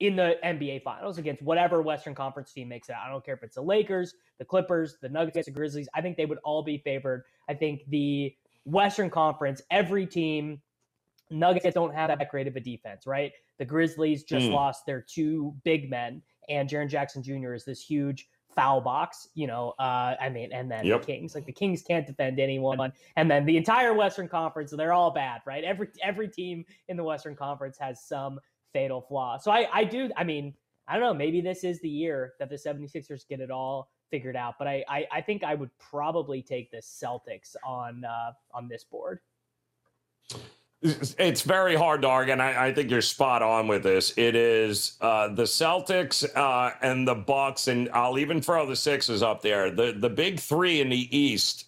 in 0.00 0.16
the 0.16 0.36
NBA 0.42 0.82
Finals 0.82 1.18
against 1.18 1.42
whatever 1.42 1.82
Western 1.82 2.14
Conference 2.14 2.52
team 2.52 2.68
makes 2.68 2.88
it. 2.88 2.96
I 2.96 3.10
don't 3.10 3.24
care 3.24 3.34
if 3.34 3.42
it's 3.42 3.56
the 3.56 3.62
Lakers, 3.62 4.14
the 4.38 4.44
Clippers, 4.44 4.96
the 5.02 5.08
Nuggets, 5.08 5.46
the 5.46 5.52
Grizzlies. 5.52 5.88
I 5.94 6.00
think 6.00 6.16
they 6.16 6.26
would 6.26 6.38
all 6.42 6.62
be 6.62 6.78
favored. 6.78 7.24
I 7.48 7.54
think 7.54 7.82
the 7.88 8.34
Western 8.64 9.10
Conference, 9.10 9.60
every 9.70 10.06
team, 10.06 10.60
Nuggets 11.30 11.74
don't 11.74 11.94
have 11.94 12.08
that 12.08 12.28
great 12.30 12.48
of 12.48 12.56
a 12.56 12.60
defense, 12.60 13.06
right? 13.06 13.32
The 13.58 13.64
Grizzlies 13.64 14.24
just 14.24 14.46
mm. 14.46 14.52
lost 14.52 14.84
their 14.86 15.02
two 15.02 15.54
big 15.64 15.88
men, 15.88 16.22
and 16.48 16.68
Jaren 16.68 16.88
Jackson 16.88 17.22
Jr. 17.22 17.54
is 17.54 17.64
this 17.64 17.80
huge 17.80 18.28
foul 18.60 18.80
box, 18.80 19.28
you 19.34 19.46
know. 19.46 19.74
Uh, 19.78 20.14
I 20.20 20.28
mean, 20.28 20.52
and 20.52 20.70
then 20.70 20.84
yep. 20.84 21.00
the 21.00 21.06
Kings, 21.06 21.34
like 21.34 21.46
the 21.46 21.52
Kings 21.52 21.82
can't 21.82 22.06
defend 22.06 22.38
anyone, 22.38 22.92
and 23.16 23.30
then 23.30 23.46
the 23.46 23.56
entire 23.56 23.94
Western 23.94 24.28
Conference, 24.28 24.70
they're 24.70 24.92
all 24.92 25.10
bad, 25.10 25.40
right? 25.46 25.64
Every 25.64 25.88
every 26.02 26.28
team 26.28 26.64
in 26.88 26.96
the 26.96 27.04
Western 27.04 27.34
Conference 27.34 27.78
has 27.78 28.04
some 28.04 28.38
fatal 28.74 29.00
flaw. 29.00 29.38
So 29.38 29.50
I 29.50 29.66
I 29.72 29.84
do. 29.84 30.10
I 30.16 30.24
mean, 30.24 30.52
I 30.86 30.98
don't 30.98 31.02
know. 31.02 31.14
Maybe 31.14 31.40
this 31.40 31.64
is 31.64 31.80
the 31.80 31.88
year 31.88 32.34
that 32.38 32.50
the 32.50 32.56
76ers 32.56 33.26
get 33.26 33.40
it 33.40 33.50
all 33.50 33.90
figured 34.10 34.36
out. 34.36 34.56
But 34.58 34.68
I 34.68 34.84
I, 34.88 35.06
I 35.10 35.20
think 35.22 35.42
I 35.42 35.54
would 35.54 35.70
probably 35.78 36.42
take 36.42 36.70
the 36.70 36.82
Celtics 36.82 37.56
on 37.64 38.04
uh, 38.04 38.32
on 38.52 38.68
this 38.68 38.84
board. 38.84 39.20
It's 40.82 41.42
very 41.42 41.76
hard 41.76 42.00
to 42.02 42.08
argue, 42.08 42.32
and 42.32 42.40
I, 42.40 42.68
I, 42.68 42.72
think 42.72 42.90
you're 42.90 43.02
spot 43.02 43.42
on 43.42 43.68
with 43.68 43.82
this. 43.82 44.14
It 44.16 44.34
is 44.34 44.96
uh, 45.02 45.28
the 45.28 45.42
Celtics 45.42 46.24
uh, 46.34 46.74
and 46.80 47.06
the 47.06 47.14
Bucks, 47.14 47.68
and 47.68 47.90
I'll 47.92 48.18
even 48.18 48.40
throw 48.40 48.64
the 48.64 48.76
Sixers 48.76 49.22
up 49.22 49.42
there. 49.42 49.70
The 49.70 49.92
the 49.92 50.08
big 50.08 50.40
three 50.40 50.80
in 50.80 50.88
the 50.88 51.14
East 51.16 51.66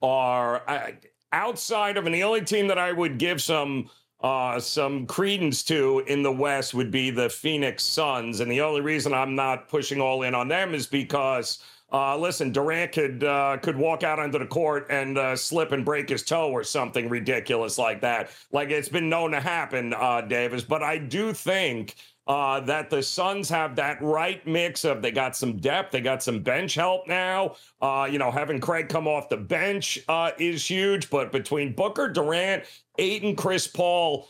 are 0.00 0.62
uh, 0.68 0.92
outside 1.32 1.96
of, 1.96 2.06
and 2.06 2.14
the 2.14 2.22
only 2.22 2.42
team 2.42 2.68
that 2.68 2.78
I 2.78 2.92
would 2.92 3.18
give 3.18 3.42
some 3.42 3.90
uh, 4.20 4.60
some 4.60 5.06
credence 5.06 5.64
to 5.64 6.04
in 6.06 6.22
the 6.22 6.30
West 6.30 6.72
would 6.72 6.92
be 6.92 7.10
the 7.10 7.30
Phoenix 7.30 7.82
Suns, 7.82 8.38
and 8.38 8.48
the 8.48 8.60
only 8.60 8.80
reason 8.80 9.12
I'm 9.12 9.34
not 9.34 9.68
pushing 9.68 10.00
all 10.00 10.22
in 10.22 10.36
on 10.36 10.46
them 10.46 10.72
is 10.72 10.86
because 10.86 11.58
uh, 11.92 12.16
listen, 12.16 12.52
Durant 12.52 12.92
could 12.92 13.22
uh, 13.22 13.58
could 13.58 13.76
walk 13.76 14.02
out 14.02 14.18
onto 14.18 14.38
the 14.38 14.46
court 14.46 14.86
and 14.88 15.18
uh, 15.18 15.36
slip 15.36 15.72
and 15.72 15.84
break 15.84 16.08
his 16.08 16.22
toe 16.22 16.50
or 16.50 16.64
something 16.64 17.08
ridiculous 17.08 17.76
like 17.76 18.00
that. 18.00 18.30
Like 18.50 18.70
it's 18.70 18.88
been 18.88 19.10
known 19.10 19.32
to 19.32 19.40
happen, 19.40 19.92
uh, 19.92 20.22
Davis. 20.22 20.64
But 20.64 20.82
I 20.82 20.96
do 20.96 21.34
think 21.34 21.94
uh, 22.26 22.60
that 22.60 22.88
the 22.88 23.02
Suns 23.02 23.50
have 23.50 23.76
that 23.76 24.00
right 24.00 24.44
mix 24.46 24.84
of 24.86 25.02
they 25.02 25.10
got 25.10 25.36
some 25.36 25.58
depth, 25.58 25.92
they 25.92 26.00
got 26.00 26.22
some 26.22 26.40
bench 26.40 26.74
help 26.74 27.06
now. 27.06 27.56
Uh, 27.82 28.08
you 28.10 28.18
know, 28.18 28.30
having 28.30 28.58
Craig 28.58 28.88
come 28.88 29.06
off 29.06 29.28
the 29.28 29.36
bench 29.36 29.98
is 30.38 30.66
huge. 30.66 31.10
But 31.10 31.30
between 31.30 31.74
Booker, 31.74 32.08
Durant, 32.08 32.64
Ayton, 32.98 33.36
Chris 33.36 33.66
Paul, 33.66 34.28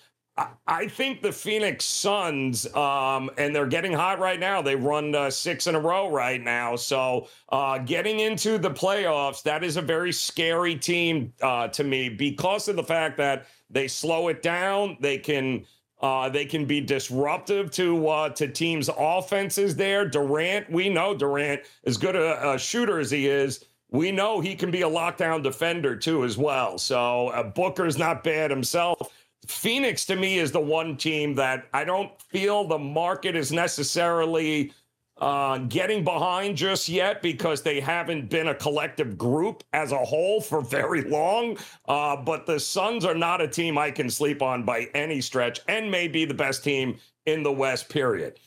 I 0.67 0.89
think 0.89 1.21
the 1.21 1.31
Phoenix 1.33 1.85
Suns, 1.85 2.67
um, 2.75 3.31
and 3.37 3.55
they're 3.55 3.67
getting 3.67 3.93
hot 3.93 4.19
right 4.19 4.41
now. 4.41 4.63
They 4.63 4.77
run 4.77 5.15
uh, 5.15 5.31
six 5.31 5.67
in 5.67 5.75
a 5.75 5.81
row 5.81 6.11
right 6.11 6.43
now. 6.43 6.75
So 6.77 7.29
uh, 7.51 7.79
getting 7.79 8.21
into 8.21 8.57
the 8.57 8.71
playoffs, 8.71 9.43
that 9.43 9.63
is 9.63 9.77
a 9.77 9.83
very 9.83 10.11
scary 10.11 10.75
team 10.75 11.35
uh, 11.43 11.69
to 11.69 11.85
me 11.85 12.09
because 12.09 12.69
of 12.69 12.77
the 12.77 12.83
fact 12.83 13.19
that 13.19 13.47
they 13.69 13.89
slow 13.89 14.29
it 14.29 14.43
down. 14.43 14.97
They 15.01 15.19
can 15.19 15.67
uh, 16.01 16.31
they 16.31 16.47
can 16.47 16.65
be 16.65 16.81
disruptive 16.81 17.71
to 17.73 18.09
uh, 18.09 18.29
to 18.31 18.49
teams' 18.49 18.89
offenses. 18.97 19.77
There, 19.77 20.09
Durant, 20.09 20.71
we 20.71 20.89
know 20.89 21.15
Durant, 21.15 21.61
as 21.85 21.99
good 21.99 22.17
a, 22.17 22.53
a 22.53 22.59
shooter 22.59 22.99
as 22.99 23.11
he 23.11 23.29
is, 23.29 23.67
we 23.91 24.11
know 24.11 24.41
he 24.41 24.55
can 24.55 24.71
be 24.71 24.83
a 24.83 24.89
lockdown 24.89 25.43
defender 25.43 25.95
too, 25.95 26.25
as 26.25 26.39
well. 26.39 26.79
So 26.79 27.29
uh, 27.29 27.43
Booker's 27.43 27.99
not 27.99 28.25
bad 28.25 28.51
himself. 28.51 29.13
Phoenix 29.47 30.05
to 30.07 30.17
me 30.17 30.39
is 30.39 30.53
the 30.53 30.61
one 30.61 30.97
team 30.97 31.35
that 31.35 31.67
I 31.73 31.85
don't 31.85 32.11
feel 32.23 32.67
the 32.67 32.79
market 32.79 33.35
is 33.35 33.51
necessarily 33.51 34.73
uh, 35.19 35.59
getting 35.59 36.05
behind 36.05 36.57
just 36.57 36.89
yet 36.89 37.23
because 37.23 37.63
they 37.63 37.81
haven't 37.81 38.29
been 38.29 38.49
a 38.49 38.55
collective 38.55 39.19
group 39.19 39.63
as 39.73 39.93
a 39.93 39.99
whole 39.99 40.41
for 40.41 40.61
very 40.61 41.03
long. 41.03 41.57
Uh, 41.89 42.17
but 42.17 42.47
the 42.47 42.59
Suns 42.59 43.05
are 43.05 43.15
not 43.15 43.41
a 43.41 43.49
team 43.49 43.79
I 43.79 43.91
can 43.91 44.11
sleep 44.11 44.43
on 44.43 44.65
by 44.65 44.89
any 44.95 45.21
stretch 45.21 45.61
and 45.69 45.91
may 45.91 46.09
be 46.09 46.25
the 46.25 46.35
best 46.35 46.65
team 46.65 46.99
in 47.27 47.43
the 47.43 47.53
West, 47.53 47.89
period. 47.89 48.39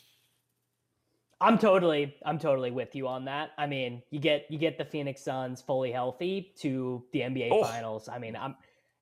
I'm 1.42 1.58
totally, 1.58 2.16
I'm 2.26 2.40
totally 2.40 2.72
with 2.72 2.96
you 2.96 3.08
on 3.08 3.26
that. 3.26 3.52
I 3.58 3.68
mean, 3.68 4.02
you 4.10 4.20
get 4.20 4.46
you 4.50 4.58
get 4.58 4.78
the 4.78 4.86
Phoenix 4.86 5.22
Suns 5.22 5.62
fully 5.62 5.92
healthy 5.92 6.54
to 6.60 7.04
the 7.12 7.20
NBA 7.20 7.50
oh. 7.52 7.64
Finals. 7.64 8.10
I 8.10 8.18
mean, 8.18 8.36
I'm 8.36 8.56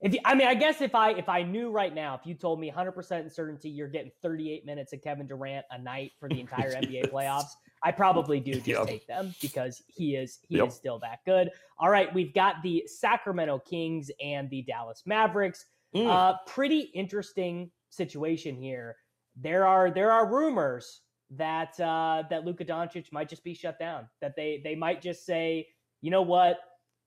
if 0.04 0.14
you, 0.14 0.20
I 0.26 0.36
mean, 0.36 0.48
I 0.48 0.54
guess 0.54 0.82
if 0.82 0.94
I 0.94 1.12
if 1.12 1.30
I 1.30 1.44
knew 1.44 1.72
right 1.72 1.96
now, 1.96 2.14
if 2.14 2.28
you 2.28 2.36
told 2.36 2.60
me 2.60 2.70
100% 2.70 3.34
certainty 3.34 3.70
you're 3.70 3.88
getting 3.88 4.12
38 4.22 4.66
minutes 4.66 4.92
of 4.92 5.02
Kevin 5.02 5.28
Durant 5.28 5.66
a 5.72 5.80
night 5.80 6.12
for 6.20 6.28
the 6.28 6.42
entire 6.42 6.72
NBA 6.82 7.10
playoffs, 7.10 7.52
I 7.82 7.92
probably 7.92 8.42
do 8.42 8.54
just 8.54 8.68
yep. 8.68 8.86
take 8.86 9.08
them 9.08 9.34
because 9.42 9.82
he 9.88 10.16
is 10.16 10.40
he 10.48 10.58
yep. 10.58 10.68
is 10.68 10.76
still 10.76 11.00
that 11.00 11.20
good. 11.26 11.52
All 11.80 11.90
right, 11.90 12.14
we've 12.14 12.34
got 12.34 12.62
the 12.64 12.84
Sacramento 12.86 13.60
Kings 13.60 14.12
and 14.22 14.50
the 14.50 14.62
Dallas 14.64 15.04
Mavericks. 15.06 15.66
Mm. 15.96 16.08
Uh, 16.08 16.38
pretty 16.48 16.92
interesting 16.94 17.72
situation 17.90 18.58
here. 18.58 18.98
There 19.38 19.66
are 19.66 19.90
there 19.90 20.12
are 20.12 20.30
rumors 20.30 21.02
that 21.32 21.80
uh, 21.80 22.24
that 22.30 22.44
Luka 22.44 22.66
Doncic 22.66 23.12
might 23.14 23.30
just 23.30 23.44
be 23.44 23.54
shut 23.54 23.80
down. 23.80 24.10
That 24.20 24.36
they 24.36 24.60
they 24.66 24.76
might 24.76 25.02
just 25.02 25.26
say, 25.26 25.68
you 26.02 26.12
know 26.12 26.22
what, 26.22 26.58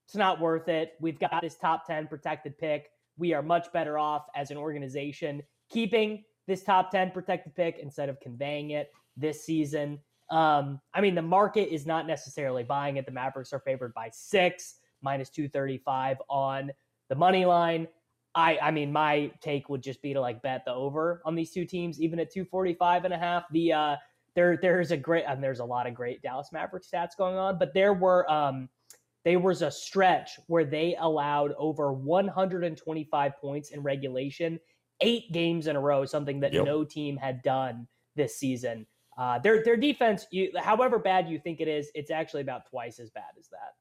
it's 0.07 0.15
not 0.15 0.39
worth 0.39 0.69
it. 0.69 0.93
We've 1.01 1.19
got 1.19 1.41
this 1.41 1.57
top 1.57 1.85
10 1.85 2.07
protected 2.07 2.57
pick. 2.57 2.91
We 3.17 3.33
are 3.33 3.41
much 3.41 3.73
better 3.73 3.97
off 3.97 4.27
as 4.35 4.51
an 4.51 4.57
organization 4.57 5.43
keeping 5.69 6.23
this 6.47 6.63
top 6.63 6.91
10 6.91 7.11
protected 7.11 7.53
pick 7.55 7.77
instead 7.81 8.07
of 8.07 8.17
conveying 8.21 8.71
it 8.71 8.89
this 9.17 9.43
season. 9.43 9.99
Um, 10.29 10.79
I 10.93 11.01
mean, 11.01 11.13
the 11.13 11.21
market 11.21 11.73
is 11.73 11.85
not 11.85 12.07
necessarily 12.07 12.63
buying 12.63 12.95
it. 12.95 13.05
The 13.05 13.11
Mavericks 13.11 13.51
are 13.51 13.59
favored 13.59 13.93
by 13.93 14.09
six, 14.13 14.75
minus 15.01 15.29
235 15.29 16.17
on 16.29 16.71
the 17.09 17.15
money 17.15 17.45
line. 17.45 17.87
I, 18.33 18.57
I 18.61 18.71
mean, 18.71 18.93
my 18.93 19.31
take 19.41 19.67
would 19.67 19.81
just 19.81 20.01
be 20.01 20.13
to 20.13 20.21
like 20.21 20.41
bet 20.41 20.63
the 20.63 20.73
over 20.73 21.21
on 21.25 21.35
these 21.35 21.51
two 21.51 21.65
teams, 21.65 21.99
even 21.99 22.17
at 22.19 22.31
245 22.31 23.05
and 23.05 23.13
a 23.13 23.17
half. 23.17 23.43
The, 23.51 23.73
uh, 23.73 23.95
there, 24.35 24.57
there's 24.61 24.91
a 24.91 24.97
great, 24.97 25.25
and 25.27 25.43
there's 25.43 25.59
a 25.59 25.65
lot 25.65 25.85
of 25.85 25.95
great 25.95 26.21
Dallas 26.21 26.49
Mavericks 26.53 26.87
stats 26.93 27.17
going 27.17 27.35
on, 27.35 27.57
but 27.57 27.73
there 27.73 27.93
were, 27.93 28.29
um, 28.31 28.69
there 29.25 29.39
was 29.39 29.61
a 29.61 29.71
stretch 29.71 30.39
where 30.47 30.65
they 30.65 30.95
allowed 30.99 31.53
over 31.57 31.91
125 31.93 33.37
points 33.41 33.71
in 33.71 33.81
regulation, 33.81 34.59
eight 35.01 35.31
games 35.31 35.67
in 35.67 35.75
a 35.75 35.79
row, 35.79 36.05
something 36.05 36.39
that 36.39 36.53
yep. 36.53 36.65
no 36.65 36.83
team 36.83 37.17
had 37.17 37.41
done 37.41 37.87
this 38.15 38.37
season. 38.37 38.85
Uh, 39.17 39.39
their 39.39 39.63
their 39.63 39.77
defense, 39.77 40.27
you, 40.31 40.51
however 40.57 40.99
bad 40.99 41.27
you 41.27 41.39
think 41.39 41.59
it 41.59 41.67
is, 41.67 41.89
it's 41.95 42.11
actually 42.11 42.41
about 42.41 42.69
twice 42.69 42.99
as 42.99 43.09
bad 43.09 43.23
as 43.39 43.47
that. 43.49 43.73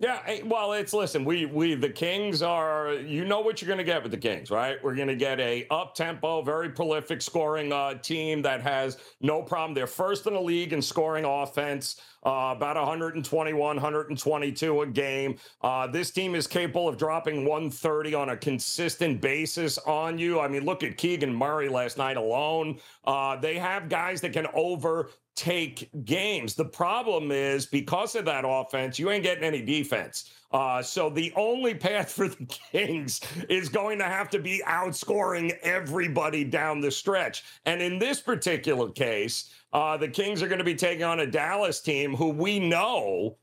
Yeah, 0.00 0.44
well, 0.44 0.74
it's 0.74 0.92
listen. 0.92 1.24
We 1.24 1.46
we 1.46 1.74
the 1.74 1.88
Kings 1.88 2.40
are. 2.40 2.92
You 2.92 3.24
know 3.24 3.40
what 3.40 3.60
you're 3.60 3.66
going 3.66 3.78
to 3.78 3.84
get 3.84 4.00
with 4.00 4.12
the 4.12 4.18
Kings, 4.18 4.48
right? 4.48 4.76
We're 4.80 4.94
going 4.94 5.08
to 5.08 5.16
get 5.16 5.40
a 5.40 5.66
up 5.72 5.96
tempo, 5.96 6.40
very 6.40 6.68
prolific 6.68 7.20
scoring 7.20 7.72
uh, 7.72 7.94
team 7.94 8.40
that 8.42 8.60
has 8.62 8.98
no 9.20 9.42
problem. 9.42 9.74
They're 9.74 9.88
first 9.88 10.28
in 10.28 10.34
the 10.34 10.40
league 10.40 10.72
in 10.72 10.80
scoring 10.82 11.24
offense, 11.24 12.00
uh, 12.24 12.54
about 12.56 12.76
121, 12.76 13.58
122 13.58 14.82
a 14.82 14.86
game. 14.86 15.36
Uh, 15.62 15.88
this 15.88 16.12
team 16.12 16.36
is 16.36 16.46
capable 16.46 16.86
of 16.86 16.96
dropping 16.96 17.44
130 17.44 18.14
on 18.14 18.28
a 18.28 18.36
consistent 18.36 19.20
basis 19.20 19.78
on 19.78 20.16
you. 20.16 20.38
I 20.38 20.46
mean, 20.46 20.64
look 20.64 20.84
at 20.84 20.96
Keegan 20.96 21.34
Murray 21.34 21.68
last 21.68 21.98
night 21.98 22.16
alone. 22.16 22.78
Uh, 23.04 23.34
they 23.34 23.58
have 23.58 23.88
guys 23.88 24.20
that 24.20 24.32
can 24.32 24.46
over 24.54 25.10
take 25.38 25.88
games. 26.04 26.54
The 26.54 26.64
problem 26.64 27.30
is 27.30 27.64
because 27.64 28.16
of 28.16 28.24
that 28.24 28.44
offense, 28.44 28.98
you 28.98 29.10
ain't 29.10 29.22
getting 29.22 29.44
any 29.44 29.62
defense. 29.62 30.32
Uh, 30.50 30.82
so 30.82 31.08
the 31.08 31.32
only 31.36 31.74
path 31.74 32.10
for 32.16 32.26
the 32.26 32.44
Kings 32.46 33.20
is 33.48 33.68
going 33.68 33.98
to 33.98 34.04
have 34.04 34.28
to 34.30 34.40
be 34.40 34.60
outscoring 34.66 35.56
everybody 35.62 36.42
down 36.42 36.80
the 36.80 36.90
stretch. 36.90 37.44
And 37.66 37.80
in 37.80 38.00
this 38.00 38.20
particular 38.20 38.90
case, 38.90 39.50
uh, 39.72 39.96
the 39.96 40.08
Kings 40.08 40.42
are 40.42 40.48
going 40.48 40.58
to 40.58 40.64
be 40.64 40.74
taking 40.74 41.04
on 41.04 41.20
a 41.20 41.26
Dallas 41.26 41.80
team 41.80 42.14
who 42.14 42.30
we 42.30 42.58
know 42.58 43.36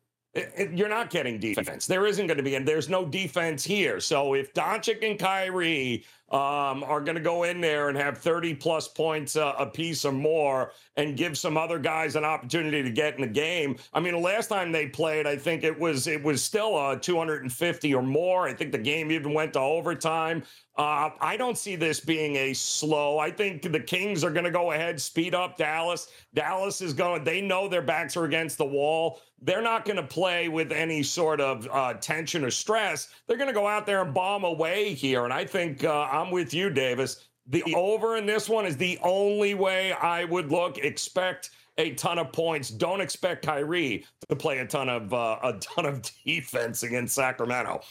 you're 0.73 0.89
not 0.89 1.09
getting 1.09 1.39
defense. 1.39 1.87
There 1.87 2.05
isn't 2.05 2.27
going 2.27 2.37
to 2.37 2.43
be, 2.43 2.55
and 2.55 2.67
there's 2.67 2.89
no 2.89 3.05
defense 3.05 3.63
here. 3.63 4.01
So 4.01 4.33
if 4.33 4.53
Doncic 4.53 5.09
and 5.09 5.17
Kyrie 5.17 6.03
um, 6.31 6.83
are 6.83 7.01
going 7.01 7.15
to 7.15 7.21
go 7.21 7.43
in 7.43 7.61
there 7.61 7.89
and 7.89 7.97
have 7.97 8.17
30 8.17 8.55
plus 8.55 8.87
points 8.87 9.35
uh, 9.35 9.53
a 9.59 9.65
piece 9.65 10.03
or 10.05 10.11
more 10.11 10.71
and 10.97 11.15
give 11.15 11.37
some 11.37 11.55
other 11.55 11.77
guys 11.77 12.15
an 12.15 12.25
opportunity 12.25 12.81
to 12.81 12.89
get 12.89 13.15
in 13.15 13.21
the 13.21 13.27
game. 13.27 13.77
I 13.93 13.99
mean, 13.99 14.13
the 14.13 14.19
last 14.19 14.47
time 14.47 14.71
they 14.71 14.87
played, 14.87 15.27
I 15.27 15.35
think 15.35 15.63
it 15.63 15.77
was 15.77 16.07
it 16.07 16.23
was 16.23 16.43
still 16.43 16.75
uh, 16.75 16.95
250 16.95 17.93
or 17.93 18.01
more. 18.01 18.47
I 18.47 18.53
think 18.53 18.71
the 18.71 18.77
game 18.77 19.11
even 19.11 19.33
went 19.33 19.53
to 19.53 19.59
overtime. 19.59 20.43
Uh, 20.77 21.09
I 21.21 21.37
don't 21.37 21.57
see 21.57 21.77
this 21.77 22.01
being 22.01 22.35
a 22.35 22.53
slow. 22.53 23.17
I 23.17 23.31
think 23.31 23.61
the 23.71 23.79
Kings 23.79 24.25
are 24.25 24.31
going 24.31 24.43
to 24.43 24.51
go 24.51 24.73
ahead, 24.73 24.99
speed 24.99 25.33
up 25.33 25.55
Dallas. 25.55 26.09
Dallas 26.33 26.81
is 26.81 26.93
going. 26.93 27.23
They 27.23 27.39
know 27.39 27.69
their 27.69 27.81
backs 27.81 28.17
are 28.17 28.25
against 28.25 28.57
the 28.57 28.65
wall. 28.65 29.21
They're 29.41 29.61
not 29.61 29.85
going 29.85 29.97
to 29.97 30.03
play 30.03 30.49
with 30.49 30.73
any 30.73 31.01
sort 31.01 31.39
of 31.39 31.67
uh, 31.71 31.93
tension 31.95 32.43
or 32.43 32.51
stress. 32.51 33.09
They're 33.25 33.37
going 33.37 33.49
to 33.49 33.53
go 33.53 33.67
out 33.67 33.85
there 33.85 34.01
and 34.01 34.13
bomb 34.13 34.43
away 34.43 34.93
here. 34.93 35.23
And 35.23 35.31
I 35.31 35.45
think 35.45 35.83
uh, 35.85 36.07
I'm 36.15 36.31
with 36.31 36.53
you, 36.53 36.69
Davis. 36.69 37.25
The 37.47 37.63
over 37.75 38.17
in 38.17 38.25
this 38.25 38.49
one 38.49 38.65
is 38.65 38.77
the 38.77 38.97
only 39.03 39.53
way 39.53 39.93
I 39.93 40.23
would 40.23 40.51
look. 40.51 40.77
Expect 40.79 41.51
a 41.77 41.93
ton 41.93 42.17
of 42.17 42.31
points. 42.31 42.69
Don't 42.69 43.01
expect 43.01 43.45
Kyrie 43.45 44.05
to 44.29 44.35
play 44.35 44.59
a 44.59 44.65
ton 44.65 44.89
of 44.89 45.13
uh, 45.13 45.39
a 45.43 45.53
ton 45.53 45.85
of 45.85 46.01
defense 46.25 46.83
against 46.83 47.13
Sacramento. 47.15 47.81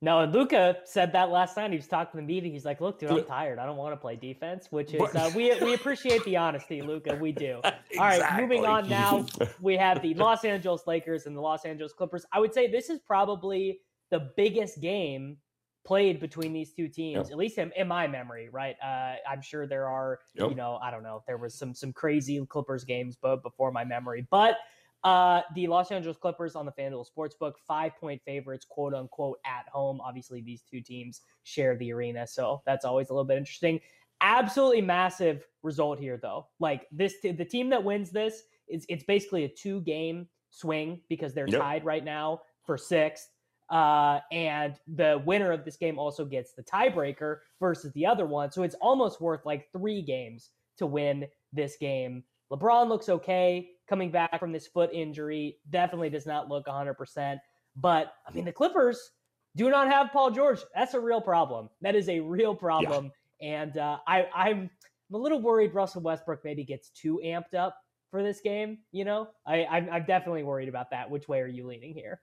No, 0.00 0.20
and 0.20 0.34
Luka 0.34 0.76
said 0.84 1.12
that 1.12 1.30
last 1.30 1.56
night. 1.56 1.70
He 1.70 1.76
was 1.76 1.86
talking 1.86 2.10
to 2.12 2.16
the 2.18 2.22
meeting. 2.22 2.52
He's 2.52 2.64
like, 2.64 2.80
"Look, 2.80 2.98
dude, 2.98 3.10
I'm 3.10 3.24
tired. 3.24 3.58
I 3.58 3.64
don't 3.64 3.76
want 3.76 3.92
to 3.92 3.96
play 3.96 4.16
defense." 4.16 4.68
Which 4.70 4.92
is 4.92 5.00
uh, 5.00 5.30
we 5.34 5.54
we 5.60 5.74
appreciate 5.74 6.22
the 6.24 6.36
honesty, 6.36 6.82
Luka. 6.82 7.16
We 7.16 7.32
do. 7.32 7.60
exactly. 7.64 7.98
All 7.98 8.06
right, 8.06 8.40
moving 8.40 8.66
on 8.66 8.88
now. 8.88 9.26
We 9.60 9.76
have 9.76 10.02
the 10.02 10.14
Los 10.14 10.44
Angeles 10.44 10.86
Lakers 10.86 11.26
and 11.26 11.36
the 11.36 11.40
Los 11.40 11.64
Angeles 11.64 11.92
Clippers. 11.92 12.26
I 12.32 12.40
would 12.40 12.52
say 12.52 12.70
this 12.70 12.90
is 12.90 13.00
probably 13.00 13.80
the 14.10 14.30
biggest 14.36 14.80
game 14.80 15.38
played 15.84 16.20
between 16.20 16.52
these 16.52 16.72
two 16.72 16.88
teams, 16.88 17.28
yep. 17.28 17.32
at 17.32 17.38
least 17.38 17.58
in, 17.58 17.70
in, 17.76 17.86
my 17.88 18.06
memory. 18.06 18.48
Right? 18.50 18.76
Uh, 18.82 19.16
I'm 19.28 19.42
sure 19.42 19.66
there 19.66 19.86
are. 19.88 20.20
Yep. 20.34 20.50
You 20.50 20.56
know, 20.56 20.78
I 20.82 20.90
don't 20.90 21.02
know. 21.02 21.22
There 21.26 21.38
was 21.38 21.54
some 21.54 21.74
some 21.74 21.92
crazy 21.92 22.44
Clippers 22.48 22.84
games, 22.84 23.16
but 23.20 23.42
before 23.42 23.70
my 23.70 23.84
memory, 23.84 24.26
but 24.30 24.56
uh, 25.04 25.42
the 25.54 25.66
Los 25.66 25.92
Angeles 25.92 26.16
Clippers 26.16 26.56
on 26.56 26.64
the 26.64 26.72
FanDuel 26.72 27.04
Sportsbook, 27.06 27.52
five 27.68 27.94
point 28.00 28.22
favorites, 28.24 28.64
quote 28.68 28.94
unquote, 28.94 29.38
at 29.44 29.68
home. 29.70 30.00
Obviously, 30.00 30.40
these 30.40 30.62
two 30.62 30.80
teams 30.80 31.20
share 31.42 31.76
the 31.76 31.92
arena, 31.92 32.26
so 32.26 32.62
that's 32.64 32.86
always 32.86 33.10
a 33.10 33.12
little 33.12 33.26
bit 33.26 33.36
interesting. 33.36 33.78
Absolutely 34.22 34.80
massive 34.80 35.46
result 35.62 35.98
here, 35.98 36.16
though. 36.16 36.46
Like 36.58 36.86
this, 36.90 37.16
the 37.22 37.44
team 37.44 37.68
that 37.68 37.84
wins 37.84 38.10
this 38.10 38.44
is 38.66 38.86
it's 38.88 39.04
basically 39.04 39.44
a 39.44 39.48
two 39.48 39.82
game 39.82 40.26
swing 40.48 41.00
because 41.10 41.34
they're 41.34 41.48
yep. 41.48 41.60
tied 41.60 41.84
right 41.84 42.04
now 42.04 42.40
for 42.64 42.78
sixth. 42.78 43.28
Uh, 43.70 44.20
and 44.30 44.74
the 44.86 45.22
winner 45.24 45.50
of 45.50 45.64
this 45.64 45.76
game 45.76 45.98
also 45.98 46.24
gets 46.24 46.52
the 46.52 46.62
tiebreaker 46.62 47.38
versus 47.60 47.92
the 47.92 48.06
other 48.06 48.26
one. 48.26 48.50
So 48.50 48.62
it's 48.62 48.76
almost 48.80 49.20
worth 49.20 49.46
like 49.46 49.70
three 49.72 50.02
games 50.02 50.50
to 50.78 50.86
win 50.86 51.26
this 51.52 51.76
game. 51.76 52.24
LeBron 52.52 52.88
looks 52.88 53.08
okay 53.08 53.70
coming 53.88 54.10
back 54.10 54.38
from 54.38 54.52
this 54.52 54.66
foot 54.66 54.90
injury. 54.92 55.58
Definitely 55.70 56.10
does 56.10 56.26
not 56.26 56.48
look 56.48 56.66
100%. 56.66 57.38
But 57.76 58.14
I 58.28 58.32
mean, 58.32 58.44
the 58.44 58.52
Clippers 58.52 59.10
do 59.56 59.70
not 59.70 59.88
have 59.88 60.12
Paul 60.12 60.30
George. 60.30 60.60
That's 60.74 60.94
a 60.94 61.00
real 61.00 61.20
problem. 61.20 61.70
That 61.80 61.94
is 61.94 62.08
a 62.08 62.20
real 62.20 62.54
problem. 62.54 63.10
Yeah. 63.40 63.62
And 63.62 63.78
uh, 63.78 63.98
I, 64.06 64.26
I'm, 64.34 64.70
I'm 65.10 65.14
a 65.14 65.18
little 65.18 65.40
worried 65.40 65.74
Russell 65.74 66.02
Westbrook 66.02 66.44
maybe 66.44 66.64
gets 66.64 66.90
too 66.90 67.20
amped 67.24 67.54
up 67.54 67.78
for 68.10 68.22
this 68.22 68.40
game. 68.40 68.78
You 68.92 69.04
know, 69.04 69.28
I, 69.46 69.64
I'm, 69.64 69.88
I'm 69.90 70.04
definitely 70.04 70.44
worried 70.44 70.68
about 70.68 70.90
that. 70.90 71.10
Which 71.10 71.28
way 71.28 71.40
are 71.40 71.46
you 71.46 71.66
leaning 71.66 71.94
here? 71.94 72.20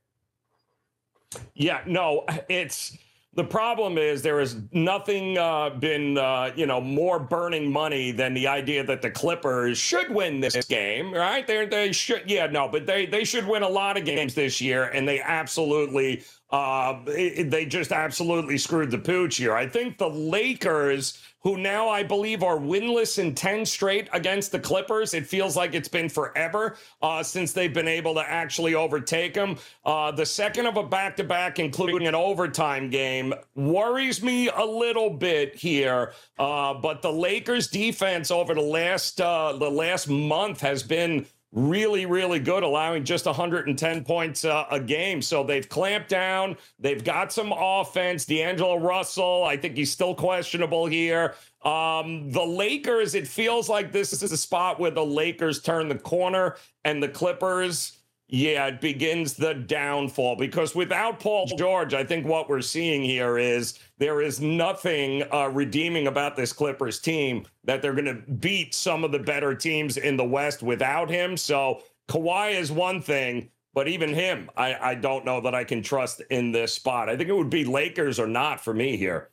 Yeah, 1.53 1.81
no, 1.85 2.25
it's 2.49 2.97
the 3.33 3.43
problem 3.43 3.97
is 3.97 4.21
there 4.21 4.39
has 4.39 4.57
nothing 4.73 5.37
uh, 5.37 5.69
been 5.69 6.17
uh, 6.17 6.51
you 6.55 6.65
know 6.65 6.81
more 6.81 7.19
burning 7.19 7.71
money 7.71 8.11
than 8.11 8.33
the 8.33 8.47
idea 8.47 8.83
that 8.83 9.01
the 9.01 9.09
Clippers 9.09 9.77
should 9.77 10.09
win 10.09 10.41
this 10.41 10.65
game, 10.65 11.13
right? 11.13 11.47
They 11.47 11.65
they 11.65 11.91
should 11.93 12.29
yeah 12.29 12.47
no, 12.47 12.67
but 12.67 12.85
they 12.85 13.05
they 13.05 13.23
should 13.23 13.47
win 13.47 13.63
a 13.63 13.69
lot 13.69 13.97
of 13.97 14.03
games 14.03 14.33
this 14.33 14.59
year, 14.59 14.85
and 14.85 15.07
they 15.07 15.21
absolutely 15.21 16.23
uh, 16.51 16.99
they 17.05 17.65
just 17.65 17.91
absolutely 17.91 18.57
screwed 18.57 18.91
the 18.91 18.97
pooch 18.97 19.37
here. 19.37 19.53
I 19.53 19.67
think 19.67 19.97
the 19.97 20.09
Lakers 20.09 21.21
who 21.43 21.57
now 21.57 21.89
I 21.89 22.03
believe 22.03 22.43
are 22.43 22.57
winless 22.57 23.17
in 23.17 23.33
10 23.33 23.65
straight 23.65 24.07
against 24.13 24.51
the 24.51 24.59
Clippers. 24.59 25.13
It 25.13 25.25
feels 25.25 25.55
like 25.55 25.73
it's 25.73 25.87
been 25.87 26.07
forever 26.07 26.77
uh, 27.01 27.23
since 27.23 27.51
they've 27.51 27.73
been 27.73 27.87
able 27.87 28.13
to 28.15 28.21
actually 28.21 28.75
overtake 28.75 29.33
them. 29.33 29.57
Uh, 29.83 30.11
the 30.11 30.25
second 30.25 30.67
of 30.67 30.77
a 30.77 30.83
back 30.83 31.15
to 31.17 31.23
back, 31.23 31.57
including 31.57 32.07
an 32.07 32.15
overtime 32.15 32.89
game, 32.89 33.33
worries 33.55 34.21
me 34.21 34.49
a 34.49 34.63
little 34.63 35.09
bit 35.09 35.55
here. 35.55 36.13
Uh, 36.37 36.75
but 36.75 37.01
the 37.01 37.11
Lakers 37.11 37.67
defense 37.67 38.29
over 38.29 38.53
the 38.53 38.61
last 38.61 39.19
uh, 39.19 39.53
the 39.53 39.69
last 39.69 40.07
month 40.07 40.61
has 40.61 40.83
been 40.83 41.25
really, 41.51 42.05
really 42.05 42.39
good, 42.39 42.63
allowing 42.63 43.03
just 43.03 43.25
110 43.25 44.03
points 44.03 44.45
uh, 44.45 44.65
a 44.71 44.79
game. 44.79 45.21
So 45.21 45.43
they've 45.43 45.67
clamped 45.67 46.09
down. 46.09 46.57
They've 46.79 47.03
got 47.03 47.33
some 47.33 47.53
offense. 47.55 48.25
D'Angelo 48.25 48.77
Russell, 48.77 49.43
I 49.43 49.57
think 49.57 49.75
he's 49.75 49.91
still 49.91 50.15
questionable 50.15 50.85
here. 50.85 51.35
Um, 51.63 52.31
the 52.31 52.43
Lakers, 52.43 53.15
it 53.15 53.27
feels 53.27 53.69
like 53.69 53.91
this 53.91 54.13
is 54.13 54.31
a 54.31 54.37
spot 54.37 54.79
where 54.79 54.91
the 54.91 55.05
Lakers 55.05 55.61
turn 55.61 55.89
the 55.89 55.97
corner 55.97 56.55
and 56.85 57.03
the 57.03 57.09
Clippers 57.09 58.00
yeah, 58.33 58.67
it 58.67 58.79
begins 58.79 59.33
the 59.33 59.53
downfall 59.53 60.37
because 60.37 60.73
without 60.73 61.19
Paul 61.19 61.47
George, 61.57 61.93
I 61.93 62.05
think 62.05 62.25
what 62.25 62.47
we're 62.47 62.61
seeing 62.61 63.03
here 63.03 63.37
is 63.37 63.77
there 63.97 64.21
is 64.21 64.39
nothing 64.39 65.23
uh, 65.33 65.49
redeeming 65.49 66.07
about 66.07 66.37
this 66.37 66.53
Clippers 66.53 66.99
team 66.99 67.45
that 67.65 67.81
they're 67.81 67.93
going 67.93 68.05
to 68.05 68.31
beat 68.31 68.73
some 68.73 69.03
of 69.03 69.11
the 69.11 69.19
better 69.19 69.53
teams 69.53 69.97
in 69.97 70.15
the 70.15 70.23
West 70.23 70.63
without 70.63 71.09
him. 71.09 71.35
So 71.35 71.83
Kawhi 72.07 72.53
is 72.53 72.71
one 72.71 73.01
thing, 73.01 73.49
but 73.73 73.89
even 73.89 74.13
him, 74.13 74.49
I, 74.55 74.75
I 74.75 74.95
don't 74.95 75.25
know 75.25 75.41
that 75.41 75.53
I 75.53 75.65
can 75.65 75.83
trust 75.83 76.21
in 76.29 76.53
this 76.53 76.73
spot. 76.73 77.09
I 77.09 77.17
think 77.17 77.27
it 77.27 77.35
would 77.35 77.49
be 77.49 77.65
Lakers 77.65 78.17
or 78.17 78.27
not 78.27 78.63
for 78.63 78.73
me 78.73 78.95
here. 78.95 79.29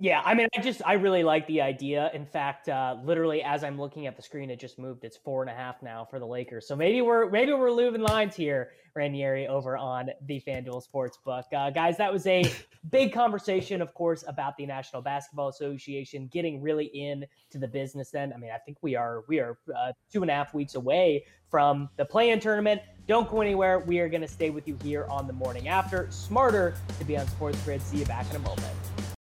Yeah, 0.00 0.22
I 0.24 0.34
mean, 0.34 0.46
I 0.56 0.60
just 0.60 0.80
I 0.86 0.92
really 0.92 1.24
like 1.24 1.44
the 1.48 1.60
idea. 1.60 2.08
In 2.14 2.24
fact, 2.24 2.68
uh, 2.68 2.96
literally 3.02 3.42
as 3.42 3.64
I'm 3.64 3.76
looking 3.80 4.06
at 4.06 4.16
the 4.16 4.22
screen, 4.22 4.48
it 4.48 4.60
just 4.60 4.78
moved. 4.78 5.02
It's 5.02 5.16
four 5.16 5.42
and 5.42 5.50
a 5.50 5.54
half 5.54 5.82
now 5.82 6.06
for 6.08 6.20
the 6.20 6.26
Lakers. 6.26 6.68
So 6.68 6.76
maybe 6.76 7.02
we're 7.02 7.28
maybe 7.30 7.52
we're 7.52 7.74
moving 7.74 8.02
lines 8.02 8.36
here, 8.36 8.70
Raineri, 8.96 9.48
over 9.48 9.76
on 9.76 10.10
the 10.26 10.40
FanDuel 10.46 10.84
Sportsbook. 10.86 11.42
Uh, 11.52 11.70
guys, 11.70 11.96
that 11.96 12.12
was 12.12 12.28
a 12.28 12.44
big 12.90 13.12
conversation, 13.12 13.82
of 13.82 13.92
course, 13.92 14.22
about 14.28 14.56
the 14.56 14.66
National 14.66 15.02
Basketball 15.02 15.48
Association 15.48 16.28
getting 16.28 16.62
really 16.62 16.86
in 16.86 17.26
to 17.50 17.58
the 17.58 17.66
business. 17.66 18.12
Then, 18.12 18.32
I 18.32 18.36
mean, 18.36 18.52
I 18.54 18.58
think 18.58 18.78
we 18.82 18.94
are 18.94 19.24
we 19.26 19.40
are 19.40 19.58
uh, 19.76 19.92
two 20.12 20.22
and 20.22 20.30
a 20.30 20.34
half 20.34 20.54
weeks 20.54 20.76
away 20.76 21.24
from 21.50 21.88
the 21.96 22.04
play-in 22.04 22.38
tournament. 22.38 22.82
Don't 23.08 23.28
go 23.28 23.40
anywhere. 23.40 23.80
We 23.80 23.98
are 23.98 24.08
going 24.08 24.20
to 24.20 24.28
stay 24.28 24.50
with 24.50 24.68
you 24.68 24.78
here 24.80 25.06
on 25.10 25.26
the 25.26 25.32
morning 25.32 25.66
after. 25.66 26.06
Smarter 26.12 26.76
to 27.00 27.04
be 27.04 27.16
on 27.16 27.26
Sports 27.26 27.60
Grid. 27.64 27.82
See 27.82 27.96
you 27.96 28.06
back 28.06 28.30
in 28.30 28.36
a 28.36 28.40
moment. 28.40 29.17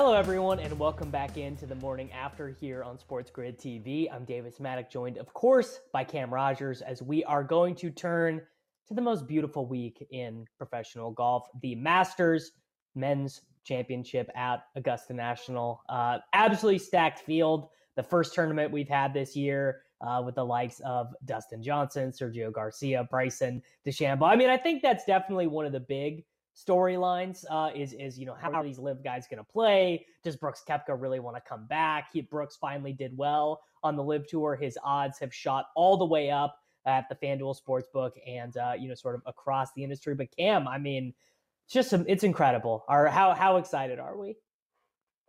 Hello, 0.00 0.14
everyone, 0.14 0.60
and 0.60 0.78
welcome 0.78 1.10
back 1.10 1.36
into 1.36 1.66
the 1.66 1.74
morning 1.74 2.12
after 2.12 2.50
here 2.50 2.84
on 2.84 2.96
Sports 3.00 3.32
Grid 3.32 3.58
TV. 3.58 4.06
I'm 4.08 4.24
Davis 4.24 4.60
Mattek, 4.60 4.88
joined, 4.88 5.16
of 5.16 5.34
course, 5.34 5.80
by 5.92 6.04
Cam 6.04 6.32
Rogers, 6.32 6.82
as 6.82 7.02
we 7.02 7.24
are 7.24 7.42
going 7.42 7.74
to 7.74 7.90
turn 7.90 8.40
to 8.86 8.94
the 8.94 9.00
most 9.00 9.26
beautiful 9.26 9.66
week 9.66 10.06
in 10.12 10.46
professional 10.56 11.10
golf 11.10 11.48
the 11.62 11.74
Masters 11.74 12.52
Men's 12.94 13.40
Championship 13.64 14.30
at 14.36 14.62
Augusta 14.76 15.14
National. 15.14 15.82
Uh, 15.88 16.18
absolutely 16.32 16.78
stacked 16.78 17.18
field. 17.18 17.66
The 17.96 18.04
first 18.04 18.34
tournament 18.34 18.70
we've 18.70 18.88
had 18.88 19.12
this 19.12 19.34
year. 19.34 19.82
Uh, 20.00 20.22
with 20.24 20.36
the 20.36 20.44
likes 20.44 20.78
of 20.86 21.12
Dustin 21.24 21.60
Johnson, 21.60 22.12
Sergio 22.12 22.52
Garcia, 22.52 23.08
Bryson 23.10 23.60
DeChambeau. 23.84 24.28
I 24.28 24.36
mean, 24.36 24.48
I 24.48 24.56
think 24.56 24.80
that's 24.80 25.04
definitely 25.04 25.48
one 25.48 25.66
of 25.66 25.72
the 25.72 25.80
big 25.80 26.24
storylines 26.66 27.44
uh, 27.50 27.70
is 27.74 27.92
is 27.92 28.18
you 28.18 28.26
know 28.26 28.34
how 28.34 28.50
are 28.52 28.64
these 28.64 28.78
LIV 28.78 29.04
guys 29.04 29.26
going 29.30 29.38
to 29.38 29.52
play? 29.52 30.06
Does 30.24 30.36
Brooks 30.36 30.62
Koepka 30.68 31.00
really 31.00 31.20
want 31.20 31.36
to 31.36 31.42
come 31.46 31.66
back? 31.66 32.08
He, 32.12 32.22
Brooks 32.22 32.56
finally 32.56 32.92
did 32.92 33.16
well 33.16 33.62
on 33.82 33.96
the 33.96 34.02
LIV 34.02 34.26
tour. 34.26 34.56
His 34.56 34.78
odds 34.82 35.18
have 35.20 35.32
shot 35.32 35.66
all 35.76 35.96
the 35.96 36.04
way 36.04 36.30
up 36.30 36.58
at 36.86 37.08
the 37.08 37.14
FanDuel 37.14 37.56
Sportsbook 37.60 38.12
and 38.26 38.56
uh, 38.56 38.72
you 38.78 38.88
know 38.88 38.94
sort 38.94 39.14
of 39.14 39.22
across 39.26 39.72
the 39.74 39.84
industry. 39.84 40.14
But 40.14 40.28
Cam, 40.36 40.66
I 40.66 40.78
mean, 40.78 41.14
it's 41.66 41.74
just 41.74 41.90
some, 41.90 42.04
it's 42.08 42.24
incredible. 42.24 42.84
Are 42.88 43.06
how 43.06 43.34
how 43.34 43.58
excited 43.58 43.98
are 43.98 44.16
we? 44.16 44.36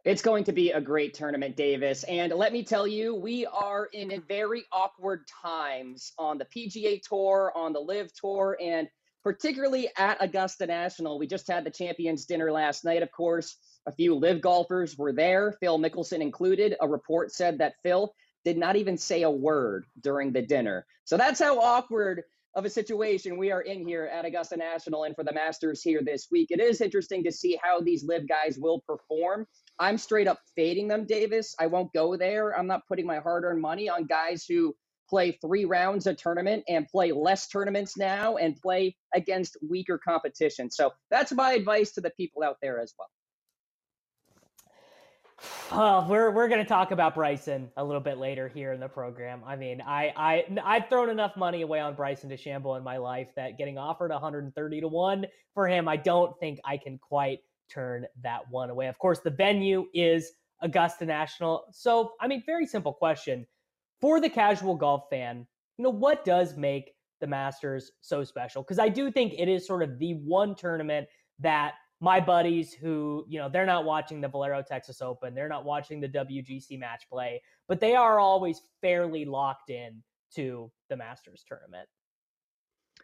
It's 0.05 0.21
going 0.21 0.45
to 0.45 0.53
be 0.53 0.71
a 0.71 0.79
great 0.79 1.13
tournament, 1.13 1.57
Davis. 1.57 2.03
And 2.05 2.31
let 2.33 2.53
me 2.53 2.63
tell 2.63 2.87
you, 2.87 3.13
we 3.15 3.45
are 3.45 3.89
in 3.91 4.23
very 4.27 4.63
awkward 4.71 5.27
times 5.27 6.13
on 6.17 6.37
the 6.37 6.45
PGA 6.45 7.01
Tour, 7.01 7.51
on 7.53 7.73
the 7.73 7.81
LIV 7.81 8.13
Tour, 8.13 8.57
and 8.61 8.87
particularly 9.23 9.89
at 9.97 10.17
Augusta 10.21 10.65
National. 10.65 11.19
We 11.19 11.27
just 11.27 11.47
had 11.47 11.63
the 11.63 11.71
Champions 11.71 12.25
Dinner 12.25 12.51
last 12.51 12.85
night, 12.85 13.03
of 13.03 13.11
course. 13.11 13.57
A 13.87 13.91
few 13.91 14.15
LIV 14.15 14.41
golfers 14.41 14.97
were 14.97 15.13
there, 15.13 15.55
Phil 15.59 15.79
Mickelson 15.79 16.21
included. 16.21 16.75
A 16.81 16.87
report 16.87 17.31
said 17.31 17.57
that 17.57 17.75
Phil 17.83 18.13
did 18.45 18.57
not 18.57 18.75
even 18.75 18.97
say 18.97 19.23
a 19.23 19.31
word 19.31 19.85
during 20.01 20.31
the 20.31 20.41
dinner. 20.41 20.85
So 21.03 21.17
that's 21.17 21.39
how 21.39 21.59
awkward 21.59 22.23
of 22.55 22.65
a 22.65 22.69
situation 22.69 23.37
we 23.37 23.51
are 23.51 23.61
in 23.61 23.87
here 23.87 24.05
at 24.05 24.25
Augusta 24.25 24.57
National 24.57 25.03
and 25.03 25.15
for 25.15 25.23
the 25.23 25.33
Masters 25.33 25.83
here 25.83 26.01
this 26.03 26.27
week. 26.31 26.47
It 26.49 26.59
is 26.59 26.81
interesting 26.81 27.23
to 27.23 27.31
see 27.31 27.59
how 27.61 27.79
these 27.79 28.03
LIV 28.03 28.27
guys 28.27 28.57
will 28.57 28.81
perform. 28.87 29.45
I'm 29.77 29.97
straight 29.97 30.27
up 30.27 30.39
fading 30.55 30.87
them, 30.87 31.05
Davis. 31.05 31.55
I 31.59 31.67
won't 31.67 31.93
go 31.93 32.17
there. 32.17 32.57
I'm 32.57 32.67
not 32.67 32.87
putting 32.87 33.05
my 33.05 33.17
hard 33.17 33.43
earned 33.43 33.61
money 33.61 33.87
on 33.87 34.05
guys 34.05 34.45
who 34.47 34.75
play 35.09 35.37
three 35.41 35.65
rounds 35.65 36.07
a 36.07 36.13
tournament 36.13 36.63
and 36.67 36.87
play 36.87 37.11
less 37.11 37.47
tournaments 37.47 37.97
now 37.97 38.37
and 38.37 38.55
play 38.55 38.95
against 39.13 39.57
weaker 39.67 39.97
competition. 39.97 40.69
So 40.69 40.91
that's 41.09 41.31
my 41.31 41.53
advice 41.53 41.91
to 41.93 42.01
the 42.01 42.11
people 42.11 42.43
out 42.43 42.57
there 42.61 42.79
as 42.79 42.93
well. 42.97 43.09
Well, 45.71 46.07
we're 46.09 46.31
we're 46.31 46.49
going 46.49 46.61
to 46.61 46.67
talk 46.67 46.91
about 46.91 47.15
Bryson 47.15 47.71
a 47.77 47.83
little 47.83 48.01
bit 48.01 48.17
later 48.17 48.49
here 48.49 48.73
in 48.73 48.79
the 48.79 48.89
program. 48.89 49.41
I 49.45 49.55
mean, 49.55 49.81
I 49.81 50.11
I 50.15 50.45
I've 50.63 50.89
thrown 50.89 51.09
enough 51.09 51.37
money 51.37 51.61
away 51.61 51.79
on 51.79 51.93
Bryson 51.93 52.29
DeChambeau 52.29 52.77
in 52.77 52.83
my 52.83 52.97
life 52.97 53.29
that 53.35 53.57
getting 53.57 53.77
offered 53.77 54.11
130 54.11 54.81
to 54.81 54.87
1 54.87 55.25
for 55.53 55.67
him, 55.67 55.87
I 55.87 55.95
don't 55.95 56.37
think 56.39 56.59
I 56.65 56.77
can 56.77 56.97
quite 56.97 57.39
turn 57.69 58.05
that 58.23 58.49
one 58.49 58.69
away. 58.69 58.87
Of 58.87 58.97
course, 58.97 59.19
the 59.19 59.29
venue 59.29 59.85
is 59.93 60.31
Augusta 60.61 61.05
National. 61.05 61.65
So, 61.71 62.13
I 62.19 62.27
mean, 62.27 62.43
very 62.45 62.65
simple 62.65 62.93
question. 62.93 63.45
For 64.01 64.21
the 64.21 64.29
casual 64.29 64.75
golf 64.75 65.09
fan, 65.09 65.45
you 65.77 65.83
know, 65.83 65.89
what 65.89 66.25
does 66.25 66.55
make 66.55 66.93
the 67.19 67.27
Masters 67.27 67.91
so 68.01 68.23
special? 68.23 68.63
Because 68.63 68.79
I 68.79 68.89
do 68.89 69.11
think 69.11 69.33
it 69.37 69.47
is 69.47 69.67
sort 69.67 69.83
of 69.83 69.99
the 69.99 70.13
one 70.13 70.55
tournament 70.55 71.07
that 71.39 71.73
my 72.01 72.19
buddies 72.19 72.73
who, 72.73 73.25
you 73.27 73.39
know, 73.39 73.49
they're 73.49 73.65
not 73.65 73.83
watching 73.83 74.21
the 74.21 74.27
Valero 74.27 74.61
Texas 74.61 75.01
Open, 75.01 75.35
they're 75.35 75.49
not 75.49 75.65
watching 75.65 75.99
the 75.99 76.07
WGC 76.07 76.79
match 76.79 77.03
play, 77.09 77.41
but 77.67 77.79
they 77.79 77.95
are 77.95 78.19
always 78.19 78.61
fairly 78.81 79.25
locked 79.25 79.69
in 79.69 80.01
to 80.35 80.71
the 80.89 80.95
Masters 80.95 81.43
tournament. 81.47 81.87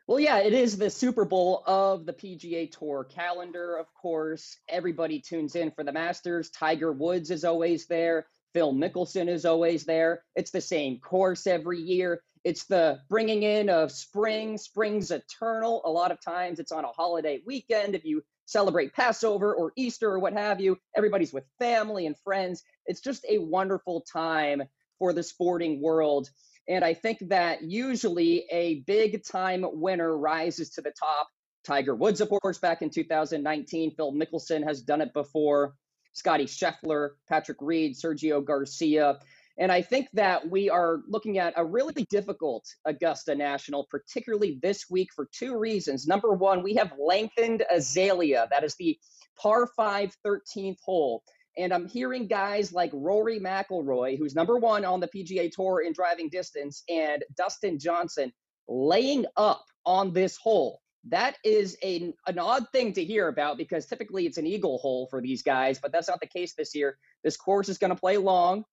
Well, 0.08 0.20
yeah, 0.20 0.38
it 0.38 0.54
is 0.54 0.78
the 0.78 0.90
Super 0.90 1.26
Bowl 1.26 1.64
of 1.66 2.06
the 2.06 2.14
PGA 2.14 2.72
Tour 2.72 3.06
calendar, 3.06 3.76
of 3.78 3.92
course. 3.96 4.58
Everybody 4.70 5.20
tunes 5.20 5.56
in 5.56 5.72
for 5.72 5.84
the 5.84 5.92
Masters. 5.92 6.52
Tiger 6.52 6.94
Woods 6.94 7.32
is 7.32 7.44
always 7.44 7.88
there. 7.88 8.28
Phil 8.56 8.74
Mickelson 8.74 9.28
is 9.28 9.44
always 9.44 9.84
there. 9.84 10.24
It's 10.38 10.52
the 10.52 10.62
same 10.62 11.02
course 11.02 11.46
every 11.46 11.82
year. 11.82 12.22
It's 12.46 12.64
the 12.64 13.02
bringing 13.10 13.44
in 13.44 13.70
of 13.70 13.92
spring. 13.92 14.58
Spring's 14.58 15.12
eternal. 15.12 15.82
A 15.84 15.92
lot 15.92 16.10
of 16.10 16.22
times 16.22 16.60
it's 16.60 16.72
on 16.72 16.86
a 16.86 16.92
holiday 16.94 17.42
weekend. 17.46 17.96
If 17.96 18.06
you 18.06 18.24
celebrate 18.46 18.94
Passover 18.94 19.54
or 19.54 19.74
Easter 19.76 20.10
or 20.10 20.20
what 20.20 20.32
have 20.32 20.62
you, 20.62 20.78
everybody's 20.96 21.34
with 21.34 21.44
family 21.60 22.06
and 22.06 22.16
friends. 22.24 22.64
It's 22.86 23.02
just 23.02 23.26
a 23.28 23.40
wonderful 23.40 24.06
time 24.10 24.64
for 25.00 25.12
the 25.12 25.24
sporting 25.24 25.82
world. 25.82 26.30
And 26.70 26.86
I 26.86 26.94
think 26.94 27.28
that 27.28 27.62
usually 27.62 28.46
a 28.50 28.84
big 28.88 29.26
time 29.26 29.66
winner 29.68 30.18
rises 30.18 30.70
to 30.72 30.82
the 30.82 30.94
top. 30.98 31.28
Tiger 31.66 31.94
Woods, 31.94 32.22
of 32.22 32.30
course, 32.30 32.58
back 32.58 32.82
in 32.82 32.90
2019. 32.90 33.96
Phil 33.96 34.14
Mickelson 34.14 34.64
has 34.64 34.82
done 34.82 35.02
it 35.02 35.12
before. 35.14 35.74
Scottie 36.16 36.46
Scheffler, 36.46 37.12
Patrick 37.28 37.58
Reed, 37.62 37.96
Sergio 37.96 38.44
Garcia. 38.44 39.20
And 39.58 39.72
I 39.72 39.82
think 39.82 40.08
that 40.14 40.50
we 40.50 40.70
are 40.70 41.02
looking 41.08 41.38
at 41.38 41.54
a 41.56 41.64
really 41.64 42.06
difficult 42.10 42.66
Augusta 42.86 43.36
National, 43.36 43.86
particularly 43.90 44.60
this 44.62 44.90
week 44.90 45.10
for 45.14 45.30
two 45.32 45.58
reasons. 45.58 46.08
Number 46.08 46.34
one, 46.34 46.64
we 46.64 46.74
have 46.76 46.94
lengthened 47.00 47.64
Azalea. 47.72 48.48
That 48.50 48.64
is 48.64 48.76
the 48.76 48.98
par 49.38 49.68
5 49.68 50.16
13th 50.26 50.80
hole. 50.84 51.24
And 51.58 51.74
I'm 51.74 51.88
hearing 51.88 52.28
guys 52.28 52.74
like 52.74 52.92
Rory 52.94 53.40
McIlroy, 53.40 54.18
who's 54.18 54.36
number 54.36 54.58
one 54.58 54.84
on 54.84 55.00
the 55.00 55.08
PGA 55.08 55.50
Tour 55.50 55.84
in 55.86 55.94
driving 55.94 56.30
distance, 56.30 56.84
and 56.90 57.24
Dustin 57.38 57.80
Johnson 57.80 58.34
laying 58.68 59.26
up 59.38 59.64
on 59.86 60.12
this 60.12 60.36
hole. 60.36 60.82
That 61.10 61.38
is 61.44 61.78
a, 61.84 62.14
an 62.28 62.40
odd 62.40 62.66
thing 62.72 62.94
to 62.94 63.04
hear 63.04 63.28
about 63.28 63.58
because 63.58 63.86
typically 63.86 64.26
it's 64.26 64.38
an 64.38 64.48
eagle 64.48 64.80
hole 64.80 65.08
for 65.10 65.22
these 65.22 65.44
guys, 65.44 65.80
but 65.80 65.92
that's 65.92 66.08
not 66.08 66.20
the 66.20 66.28
case 66.28 66.54
this 66.54 66.74
year. 66.74 66.98
This 67.24 67.38
course 67.38 67.70
is 67.70 67.78
going 67.78 67.94
to 67.94 68.00
play 68.00 68.18
long. 68.18 68.66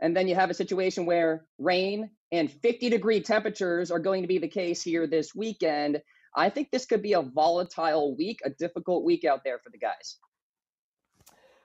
And 0.00 0.16
then 0.16 0.28
you 0.28 0.34
have 0.34 0.50
a 0.50 0.54
situation 0.54 1.06
where 1.06 1.46
rain 1.58 2.10
and 2.32 2.50
50 2.50 2.90
degree 2.90 3.20
temperatures 3.20 3.90
are 3.90 3.98
going 3.98 4.22
to 4.22 4.28
be 4.28 4.38
the 4.38 4.48
case 4.48 4.82
here 4.82 5.06
this 5.06 5.34
weekend. 5.34 6.02
I 6.34 6.50
think 6.50 6.70
this 6.70 6.86
could 6.86 7.02
be 7.02 7.14
a 7.14 7.22
volatile 7.22 8.16
week, 8.16 8.40
a 8.44 8.50
difficult 8.50 9.04
week 9.04 9.24
out 9.24 9.42
there 9.44 9.58
for 9.58 9.70
the 9.70 9.78
guys. 9.78 10.18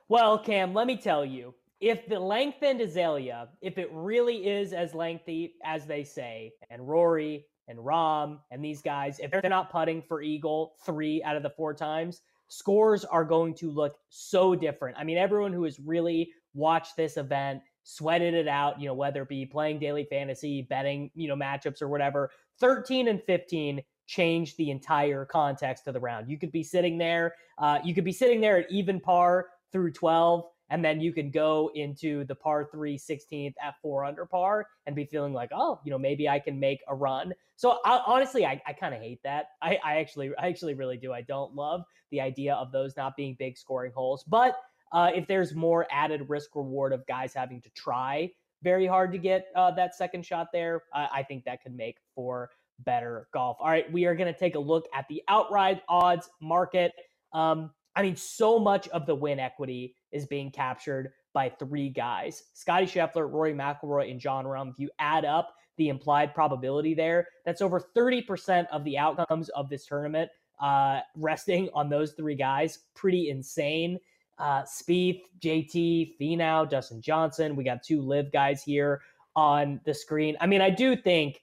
Well, 0.08 0.40
Cam, 0.40 0.74
let 0.74 0.88
me 0.88 0.98
tell 0.98 1.26
you, 1.26 1.54
if 1.82 2.08
the 2.08 2.20
lengthened 2.20 2.80
azalea, 2.80 3.50
if 3.62 3.78
it 3.78 3.90
really 3.92 4.48
is 4.48 4.72
as 4.72 4.94
lengthy 4.94 5.56
as 5.66 5.88
they 5.88 6.04
say, 6.04 6.54
and 6.70 6.88
Rory 6.88 7.48
and 7.72 7.80
Rahm 7.80 8.38
and 8.52 8.64
these 8.64 8.82
guys, 8.82 9.20
if 9.20 9.32
they're 9.32 9.42
not 9.50 9.72
putting 9.72 10.02
for 10.02 10.22
Eagle 10.22 10.74
three 10.86 11.24
out 11.24 11.38
of 11.38 11.42
the 11.42 11.50
four 11.50 11.74
times, 11.74 12.22
scores 12.50 13.06
are 13.06 13.24
going 13.24 13.56
to 13.56 13.72
look 13.72 13.96
so 14.10 14.54
different. 14.54 14.98
I 15.00 15.06
mean, 15.06 15.18
everyone 15.18 15.54
who 15.54 15.64
has 15.64 15.80
really 15.80 16.30
watched 16.54 16.98
this 16.98 17.16
event, 17.16 17.62
sweated 17.84 18.34
it 18.34 18.48
out, 18.48 18.80
you 18.80 18.88
know, 18.88 18.94
whether 18.94 19.24
it 19.24 19.30
be 19.30 19.46
playing 19.46 19.80
daily 19.80 20.04
fantasy, 20.04 20.62
betting, 20.64 21.10
you 21.16 21.28
know, 21.28 21.36
matchups 21.36 21.82
or 21.82 21.88
whatever, 21.88 22.30
13 22.60 23.08
and 23.08 23.24
15 23.24 23.82
changed 24.06 24.58
the 24.58 24.70
entire 24.70 25.26
context 25.26 25.88
of 25.88 25.94
the 25.94 26.00
round. 26.00 26.30
You 26.30 26.38
could 26.38 26.52
be 26.52 26.64
sitting 26.64 26.98
there, 26.98 27.34
uh, 27.58 27.80
you 27.84 27.96
could 27.96 28.04
be 28.04 28.12
sitting 28.12 28.42
there 28.42 28.60
at 28.60 28.70
even 28.70 29.00
par 29.00 29.48
through 29.72 29.94
12 29.94 30.44
and 30.72 30.84
then 30.84 31.00
you 31.00 31.14
can 31.14 31.30
go 31.30 31.70
into 31.76 32.24
the 32.26 32.34
par 32.34 32.68
3 32.72 32.98
16th 32.98 33.54
at 33.62 33.76
4 33.82 34.06
under 34.06 34.26
par 34.26 34.66
and 34.88 34.96
be 34.96 35.06
feeling 35.06 35.34
like 35.34 35.52
oh 35.54 35.80
you 35.86 35.92
know 35.92 36.00
maybe 36.00 36.28
i 36.28 36.40
can 36.40 36.60
make 36.60 36.80
a 36.88 36.96
run. 36.96 37.34
So 37.56 37.78
I, 37.86 38.02
honestly 38.08 38.46
i, 38.46 38.60
I 38.66 38.74
kind 38.74 38.96
of 38.96 39.02
hate 39.02 39.22
that. 39.24 39.46
I, 39.62 39.78
I 39.84 40.00
actually 40.00 40.32
i 40.40 40.48
actually 40.48 40.74
really 40.74 40.98
do. 40.98 41.14
I 41.14 41.22
don't 41.22 41.54
love 41.54 41.84
the 42.10 42.22
idea 42.22 42.56
of 42.56 42.72
those 42.72 42.98
not 42.98 43.16
being 43.16 43.36
big 43.38 43.58
scoring 43.58 43.92
holes 43.94 44.24
but 44.28 44.58
uh, 44.94 45.10
if 45.14 45.26
there's 45.28 45.54
more 45.54 45.88
added 45.90 46.28
risk 46.28 46.56
reward 46.56 46.92
of 46.92 47.06
guys 47.06 47.34
having 47.34 47.62
to 47.62 47.70
try 47.72 48.30
very 48.64 48.86
hard 48.86 49.12
to 49.12 49.18
get 49.18 49.46
uh, 49.56 49.72
that 49.72 49.96
second 49.96 50.26
shot 50.26 50.48
there 50.52 50.84
i 50.94 51.24
think 51.24 51.44
that 51.46 51.62
could 51.64 51.76
make 51.76 51.98
for 52.16 52.50
better 52.86 53.28
golf. 53.34 53.58
All 53.60 53.70
right 53.70 53.92
we 53.92 54.06
are 54.06 54.16
going 54.16 54.32
to 54.32 54.38
take 54.38 54.56
a 54.56 54.60
look 54.60 54.86
at 54.94 55.08
the 55.08 55.22
outright 55.28 55.82
odds 55.88 56.30
market. 56.42 56.94
Um, 57.34 57.72
I 57.96 58.02
mean, 58.02 58.16
so 58.16 58.58
much 58.58 58.88
of 58.90 59.06
the 59.06 59.16
win 59.16 59.40
equity 59.40 59.96
is 60.12 60.26
being 60.26 60.52
captured 60.52 61.12
by 61.34 61.50
three 61.50 61.90
guys 61.90 62.44
Scottie 62.54 62.86
Scheffler, 62.86 63.32
Rory 63.32 63.54
McIlroy, 63.54 64.12
and 64.12 64.20
Jon 64.20 64.46
Rahm. 64.46 64.70
If 64.70 64.80
you 64.80 64.90
add 65.00 65.26
up 65.26 65.56
the 65.78 65.90
implied 65.90 66.34
probability 66.34 66.94
there, 66.94 67.28
that's 67.46 67.62
over 67.62 67.82
30% 67.96 68.68
of 68.72 68.84
the 68.84 68.98
outcomes 68.98 69.50
of 69.50 69.70
this 69.70 69.86
tournament 69.86 70.30
uh, 70.62 71.02
resting 71.16 71.70
on 71.74 71.90
those 71.90 72.14
three 72.14 72.36
guys. 72.36 72.80
Pretty 72.94 73.30
insane. 73.30 74.00
Uh, 74.38 74.64
Spieth, 74.64 75.22
JT, 75.40 76.18
Finau, 76.20 76.70
Dustin 76.70 77.02
Johnson. 77.02 77.56
We 77.56 77.64
got 77.64 77.84
two 77.84 78.02
live 78.02 78.32
guys 78.32 78.64
here 78.64 79.02
on 79.36 79.80
the 79.86 79.94
screen. 79.94 80.36
I 80.42 80.48
mean, 80.48 80.62
I 80.62 80.70
do 80.70 80.96
think, 80.96 81.42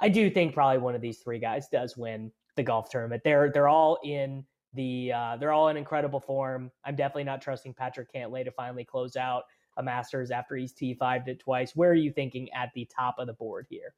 I 0.00 0.08
do 0.08 0.30
think 0.30 0.54
probably 0.54 0.78
one 0.78 0.94
of 0.94 1.00
these 1.00 1.18
three 1.18 1.38
guys 1.38 1.68
does 1.68 1.96
win 1.96 2.30
the 2.56 2.62
golf 2.62 2.90
tournament. 2.90 3.22
They're 3.24 3.50
they're 3.52 3.68
all 3.68 3.98
in 4.04 4.44
the 4.76 5.12
uh, 5.12 5.36
they're 5.38 5.52
all 5.52 5.68
in 5.68 5.76
incredible 5.76 6.20
form. 6.20 6.70
I'm 6.84 6.96
definitely 6.96 7.24
not 7.24 7.42
trusting 7.42 7.74
Patrick 7.74 8.12
Cantlay 8.14 8.44
to 8.44 8.50
finally 8.50 8.84
close 8.84 9.16
out 9.16 9.44
a 9.76 9.82
Masters 9.82 10.30
after 10.30 10.56
he's 10.56 10.72
T5'd 10.72 11.28
it 11.28 11.40
twice. 11.40 11.74
Where 11.74 11.90
are 11.90 11.94
you 11.94 12.12
thinking 12.12 12.48
at 12.52 12.70
the 12.74 12.88
top 12.94 13.16
of 13.18 13.26
the 13.26 13.34
board 13.34 13.66
here? 13.68 13.94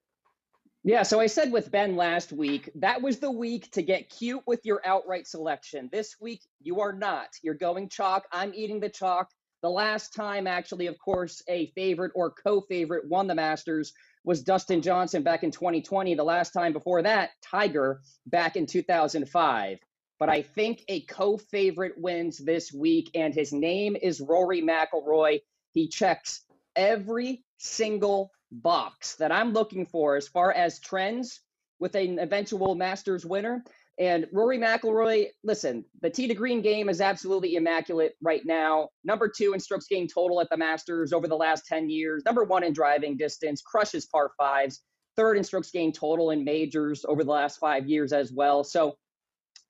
Yeah, 0.85 1.03
so 1.03 1.21
I 1.21 1.27
said 1.27 1.53
with 1.53 1.71
Ben 1.71 1.97
last 1.97 2.33
week, 2.33 2.71
that 2.77 3.03
was 3.03 3.19
the 3.19 3.31
week 3.31 3.71
to 3.73 3.83
get 3.83 4.11
cute 4.11 4.43
with 4.47 4.65
your 4.65 4.81
outright 4.85 5.27
selection. 5.27 5.89
This 5.93 6.17
week, 6.21 6.41
you 6.61 6.81
are 6.81 6.93
not. 6.93 7.29
You're 7.43 7.55
going 7.55 7.89
chalk. 7.89 8.25
I'm 8.33 8.55
eating 8.55 8.81
the 8.81 8.89
chalk. 8.89 9.29
The 9.61 9.71
last 9.71 10.15
time, 10.15 10.47
actually, 10.47 10.87
of 10.87 10.97
course, 10.99 11.43
a 11.49 11.73
favorite 11.75 12.13
or 12.15 12.31
co 12.31 12.61
favorite 12.61 13.09
won 13.09 13.27
the 13.27 13.35
Masters 13.35 13.93
was 14.25 14.43
Dustin 14.43 14.81
Johnson 14.81 15.23
back 15.23 15.43
in 15.43 15.51
2020. 15.51 16.15
The 16.15 16.23
last 16.23 16.53
time 16.53 16.73
before 16.73 17.03
that, 17.03 17.31
Tiger 17.43 18.01
back 18.27 18.57
in 18.57 18.67
2005 18.67 19.79
but 20.19 20.29
I 20.29 20.43
think 20.43 20.83
a 20.89 21.01
co-favorite 21.03 21.95
wins 21.97 22.39
this 22.39 22.73
week, 22.73 23.11
and 23.15 23.33
his 23.33 23.53
name 23.53 23.97
is 24.01 24.21
Rory 24.21 24.63
McIlroy. 24.63 25.41
He 25.73 25.89
checks 25.89 26.43
every 26.75 27.45
single 27.59 28.31
box 28.51 29.17
that 29.17 29.33
I'm 29.33 29.53
looking 29.53 29.87
for 29.87 30.17
as 30.17 30.29
far 30.29 30.53
as 30.53 30.81
trends 30.81 31.41
with 31.79 31.95
an 31.95 32.19
eventual 32.19 32.75
Masters 32.75 33.25
winner. 33.25 33.63
And 33.99 34.27
Rory 34.33 34.59
McIlroy, 34.59 35.27
listen, 35.43 35.85
the 36.03 36.11
tee 36.11 36.29
to 36.29 36.35
green 36.35 36.63
game 36.63 36.89
is 36.89 37.01
absolutely 37.01 37.57
immaculate 37.57 38.15
right 38.23 38.43
now. 38.45 38.91
Number 39.05 39.29
two 39.29 39.55
in 39.55 39.61
strokes 39.61 39.87
gained 39.89 40.11
total 40.13 40.41
at 40.41 40.49
the 40.51 40.57
Masters 40.57 41.13
over 41.13 41.27
the 41.27 41.37
last 41.37 41.67
10 41.67 41.91
years. 41.91 42.23
Number 42.25 42.45
one 42.45 42.63
in 42.63 42.73
driving 42.73 43.17
distance, 43.17 43.61
crushes 43.61 44.07
par 44.07 44.31
fives. 44.39 44.83
Third 45.17 45.37
in 45.37 45.43
strokes 45.43 45.73
gained 45.73 45.97
total 45.97 46.31
in 46.31 46.45
majors 46.45 47.05
over 47.05 47.25
the 47.25 47.33
last 47.33 47.59
five 47.59 47.89
years 47.89 48.13
as 48.13 48.33
well. 48.33 48.63
So 48.63 48.97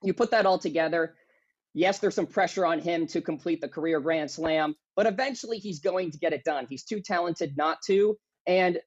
you 0.03 0.13
put 0.13 0.31
that 0.31 0.45
all 0.45 0.59
together. 0.59 1.15
Yes, 1.73 1.99
there's 1.99 2.15
some 2.15 2.27
pressure 2.27 2.65
on 2.65 2.79
him 2.79 3.05
to 3.07 3.21
complete 3.21 3.61
the 3.61 3.67
career 3.67 3.99
Grand 3.99 4.31
Slam, 4.31 4.75
but 4.95 5.05
eventually 5.05 5.59
he's 5.59 5.79
going 5.79 6.11
to 6.11 6.17
get 6.17 6.33
it 6.33 6.43
done. 6.43 6.65
He's 6.67 6.83
too 6.83 6.99
talented 6.99 7.55
not 7.57 7.81
to. 7.85 8.17
And 8.47 8.79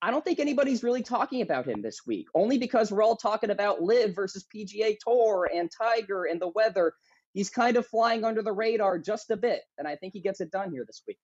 I 0.00 0.12
don't 0.12 0.24
think 0.24 0.38
anybody's 0.38 0.84
really 0.84 1.02
talking 1.02 1.42
about 1.42 1.66
him 1.66 1.82
this 1.82 2.06
week, 2.06 2.28
only 2.34 2.56
because 2.58 2.92
we're 2.92 3.02
all 3.02 3.16
talking 3.16 3.50
about 3.50 3.82
LIV 3.82 4.14
versus 4.14 4.46
PGA 4.54 4.96
Tour 5.04 5.50
and 5.52 5.68
Tiger 5.70 6.26
and 6.26 6.40
the 6.40 6.48
weather. 6.48 6.92
He's 7.34 7.50
kind 7.50 7.76
of 7.76 7.86
flying 7.86 8.24
under 8.24 8.42
the 8.42 8.52
radar 8.52 8.98
just 8.98 9.30
a 9.30 9.36
bit, 9.36 9.62
and 9.76 9.88
I 9.88 9.96
think 9.96 10.12
he 10.12 10.20
gets 10.20 10.40
it 10.40 10.52
done 10.52 10.70
here 10.70 10.84
this 10.86 11.02
week. 11.06 11.18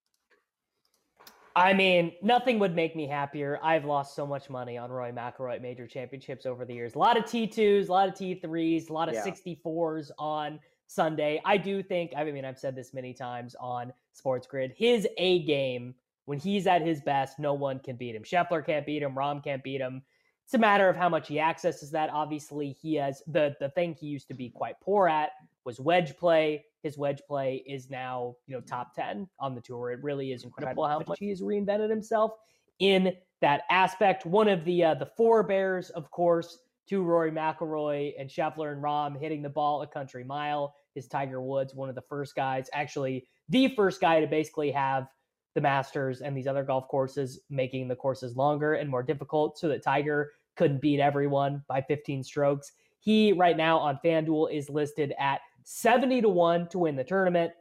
I 1.57 1.72
mean, 1.72 2.12
nothing 2.20 2.59
would 2.59 2.74
make 2.74 2.96
me 2.96 3.07
happier. 3.07 3.61
I've 3.62 3.84
lost 3.84 4.16
so 4.16 4.26
much 4.26 4.50
money 4.50 4.76
on 4.76 4.90
Roy 4.90 5.12
McIlroy 5.12 5.61
major 5.62 5.86
championships 5.86 6.46
over 6.46 6.64
the 6.64 6.74
years. 6.74 6.96
A 6.96 6.98
lot 6.98 7.16
of 7.16 7.24
T2s, 7.24 7.88
a 7.88 7.92
lot 7.92 8.09
of 8.09 8.14
T3s, 8.14 8.90
a 8.90 8.92
lot 8.92 9.09
of 9.09 9.14
yeah. 9.14 9.24
64s 9.24 10.11
on 10.18 10.59
Sunday. 10.88 11.40
I 11.44 11.57
do 11.57 11.82
think, 11.82 12.12
I 12.16 12.24
mean, 12.24 12.44
I've 12.44 12.59
said 12.59 12.74
this 12.74 12.92
many 12.92 13.14
times 13.14 13.55
on 13.61 13.92
Sports 14.12 14.48
Grid, 14.48 14.74
his 14.76 15.07
A 15.18 15.44
game 15.44 15.94
when 16.24 16.38
he's 16.38 16.66
at 16.66 16.82
his 16.82 17.00
best, 17.00 17.38
no 17.38 17.55
one 17.55 17.78
can 17.78 17.96
beat 17.96 18.16
him. 18.16 18.22
Scheffler 18.22 18.64
can't 18.64 18.86
beat 18.86 19.02
him. 19.02 19.14
Rahm 19.14 19.42
can't 19.44 19.62
beat 19.62 19.80
him. 19.80 20.02
It's 20.44 20.55
a 20.55 20.59
matter 20.59 20.88
of 20.88 20.96
how 20.96 21.09
much 21.09 21.28
he 21.28 21.40
accesses 21.40 21.90
that. 21.92 22.11
Obviously, 22.11 22.76
he 22.80 22.94
has 22.96 23.22
the 23.26 23.55
the 23.61 23.70
thing 23.70 23.94
he 23.94 24.07
used 24.07 24.28
to 24.28 24.34
be 24.34 24.50
quite 24.50 24.78
poor 24.80 25.09
at 25.09 25.30
was 25.64 25.80
wedge 25.80 26.16
play. 26.16 26.64
His 26.82 26.98
wedge 26.98 27.22
play 27.26 27.62
is 27.66 27.90
now 27.90 28.36
you 28.46 28.54
know 28.54 28.60
top 28.60 28.94
ten 28.94 29.28
on 29.38 29.54
the 29.54 29.60
tour. 29.60 29.90
It 29.90 30.02
really 30.02 30.32
is 30.32 30.44
incredible 30.44 30.86
how 30.86 31.02
much 31.06 31.18
he 31.18 31.30
has 31.30 31.40
reinvented 31.40 31.90
himself 31.90 32.32
in 32.78 33.12
that 33.40 33.62
aspect. 33.70 34.26
One 34.26 34.48
of 34.48 34.64
the 34.64 34.84
uh, 34.84 34.94
the 34.94 35.06
forebears, 35.16 35.90
of 35.90 36.10
course, 36.10 36.58
to 36.88 37.02
Rory 37.02 37.30
McIlroy 37.30 38.12
and 38.18 38.28
Scheffler 38.28 38.72
and 38.72 38.82
Rahm 38.82 39.18
hitting 39.18 39.42
the 39.42 39.48
ball 39.48 39.82
a 39.82 39.86
country 39.86 40.24
mile 40.24 40.74
is 40.94 41.08
Tiger 41.08 41.40
Woods, 41.42 41.74
one 41.74 41.88
of 41.88 41.94
the 41.94 42.02
first 42.02 42.34
guys, 42.34 42.68
actually 42.72 43.26
the 43.48 43.68
first 43.74 44.00
guy 44.00 44.20
to 44.20 44.26
basically 44.26 44.70
have 44.70 45.06
the 45.54 45.60
Masters 45.60 46.20
and 46.20 46.36
these 46.36 46.46
other 46.46 46.64
golf 46.64 46.88
courses, 46.88 47.40
making 47.50 47.88
the 47.88 47.96
courses 47.96 48.36
longer 48.36 48.74
and 48.74 48.90
more 48.90 49.02
difficult 49.02 49.58
so 49.58 49.68
that 49.68 49.82
Tiger 49.82 50.32
couldn't 50.56 50.80
beat 50.80 51.00
everyone 51.00 51.62
by 51.68 51.80
15 51.82 52.24
strokes. 52.24 52.72
He 53.00 53.32
right 53.32 53.56
now 53.56 53.78
on 53.78 53.98
FanDuel 54.04 54.52
is 54.52 54.70
listed 54.70 55.12
at 55.18 55.40
70 55.64 56.22
to 56.22 56.28
1 56.28 56.68
to 56.68 56.78
win 56.78 56.96
the 56.96 57.04
tournament, 57.04 57.52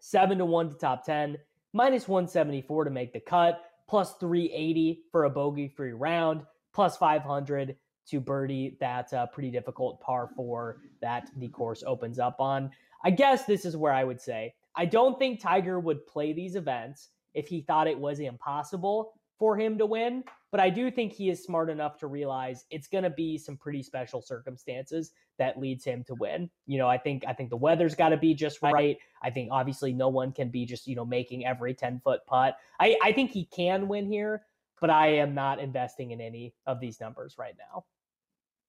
7 0.00 0.38
to 0.38 0.44
1 0.44 0.70
to 0.70 0.74
top 0.76 1.04
10, 1.04 1.38
minus 1.72 2.06
174 2.06 2.84
to 2.84 2.90
make 2.90 3.12
the 3.12 3.20
cut, 3.20 3.62
plus 3.88 4.14
380 4.14 5.02
for 5.10 5.24
a 5.24 5.30
bogey 5.30 5.68
free 5.68 5.92
round, 5.92 6.42
plus 6.72 6.96
500 6.96 7.76
to 8.08 8.20
birdie 8.20 8.76
that 8.80 9.12
uh, 9.12 9.26
pretty 9.26 9.50
difficult 9.50 10.00
par 10.00 10.30
4 10.36 10.78
that 11.00 11.30
the 11.36 11.48
course 11.48 11.82
opens 11.86 12.18
up 12.18 12.36
on. 12.40 12.70
I 13.04 13.10
guess 13.10 13.44
this 13.44 13.64
is 13.64 13.76
where 13.76 13.92
I 13.92 14.04
would 14.04 14.20
say 14.20 14.54
I 14.74 14.86
don't 14.86 15.18
think 15.18 15.40
Tiger 15.40 15.80
would 15.80 16.06
play 16.06 16.32
these 16.32 16.56
events 16.56 17.10
if 17.34 17.48
he 17.48 17.62
thought 17.62 17.86
it 17.86 17.98
was 17.98 18.20
impossible 18.20 19.12
for 19.42 19.56
him 19.56 19.76
to 19.76 19.84
win. 19.84 20.22
But 20.52 20.60
I 20.60 20.70
do 20.70 20.88
think 20.88 21.12
he 21.12 21.28
is 21.28 21.42
smart 21.42 21.68
enough 21.68 21.98
to 21.98 22.06
realize 22.06 22.64
it's 22.70 22.86
going 22.86 23.02
to 23.02 23.10
be 23.10 23.36
some 23.36 23.56
pretty 23.56 23.82
special 23.82 24.22
circumstances 24.22 25.10
that 25.36 25.58
leads 25.58 25.84
him 25.84 26.04
to 26.04 26.14
win. 26.14 26.48
You 26.64 26.78
know, 26.78 26.86
I 26.86 26.96
think 26.96 27.24
I 27.26 27.32
think 27.32 27.50
the 27.50 27.56
weather's 27.56 27.96
got 27.96 28.10
to 28.10 28.16
be 28.16 28.34
just 28.34 28.62
right. 28.62 28.96
I 29.20 29.30
think 29.30 29.48
obviously 29.50 29.92
no 29.94 30.10
one 30.10 30.30
can 30.30 30.50
be 30.50 30.64
just 30.64 30.86
you 30.86 30.94
know 30.94 31.04
making 31.04 31.44
every 31.44 31.74
ten 31.74 32.00
foot 32.04 32.20
putt. 32.24 32.56
I 32.78 32.96
I 33.02 33.10
think 33.10 33.32
he 33.32 33.46
can 33.46 33.88
win 33.88 34.06
here, 34.06 34.42
but 34.80 34.90
I 34.90 35.14
am 35.14 35.34
not 35.34 35.58
investing 35.58 36.12
in 36.12 36.20
any 36.20 36.54
of 36.64 36.78
these 36.78 37.00
numbers 37.00 37.34
right 37.36 37.54
now. 37.58 37.84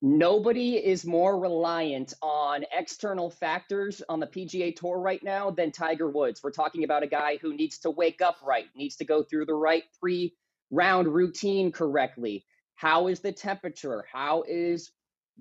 Nobody 0.02 0.76
is 0.76 1.06
more 1.06 1.40
reliant 1.40 2.16
on 2.24 2.66
external 2.76 3.30
factors 3.30 4.02
on 4.10 4.20
the 4.20 4.28
PGA 4.28 4.76
Tour 4.76 5.00
right 5.00 5.24
now 5.24 5.52
than 5.52 5.72
Tiger 5.72 6.10
Woods. 6.10 6.42
We're 6.44 6.52
talking 6.52 6.84
about 6.84 7.04
a 7.04 7.08
guy 7.08 7.38
who 7.38 7.56
needs 7.56 7.78
to 7.80 7.92
wake 7.92 8.24
up 8.24 8.38
right, 8.44 8.66
needs 8.76 8.96
to 8.98 9.06
go 9.06 9.22
through 9.22 9.46
the 9.46 9.54
right 9.54 9.84
pre 10.00 10.34
round 10.74 11.08
routine 11.08 11.72
correctly. 11.72 12.46
How 12.76 13.08
is 13.08 13.20
the 13.20 13.32
temperature? 13.32 14.06
How 14.12 14.44
is 14.48 14.92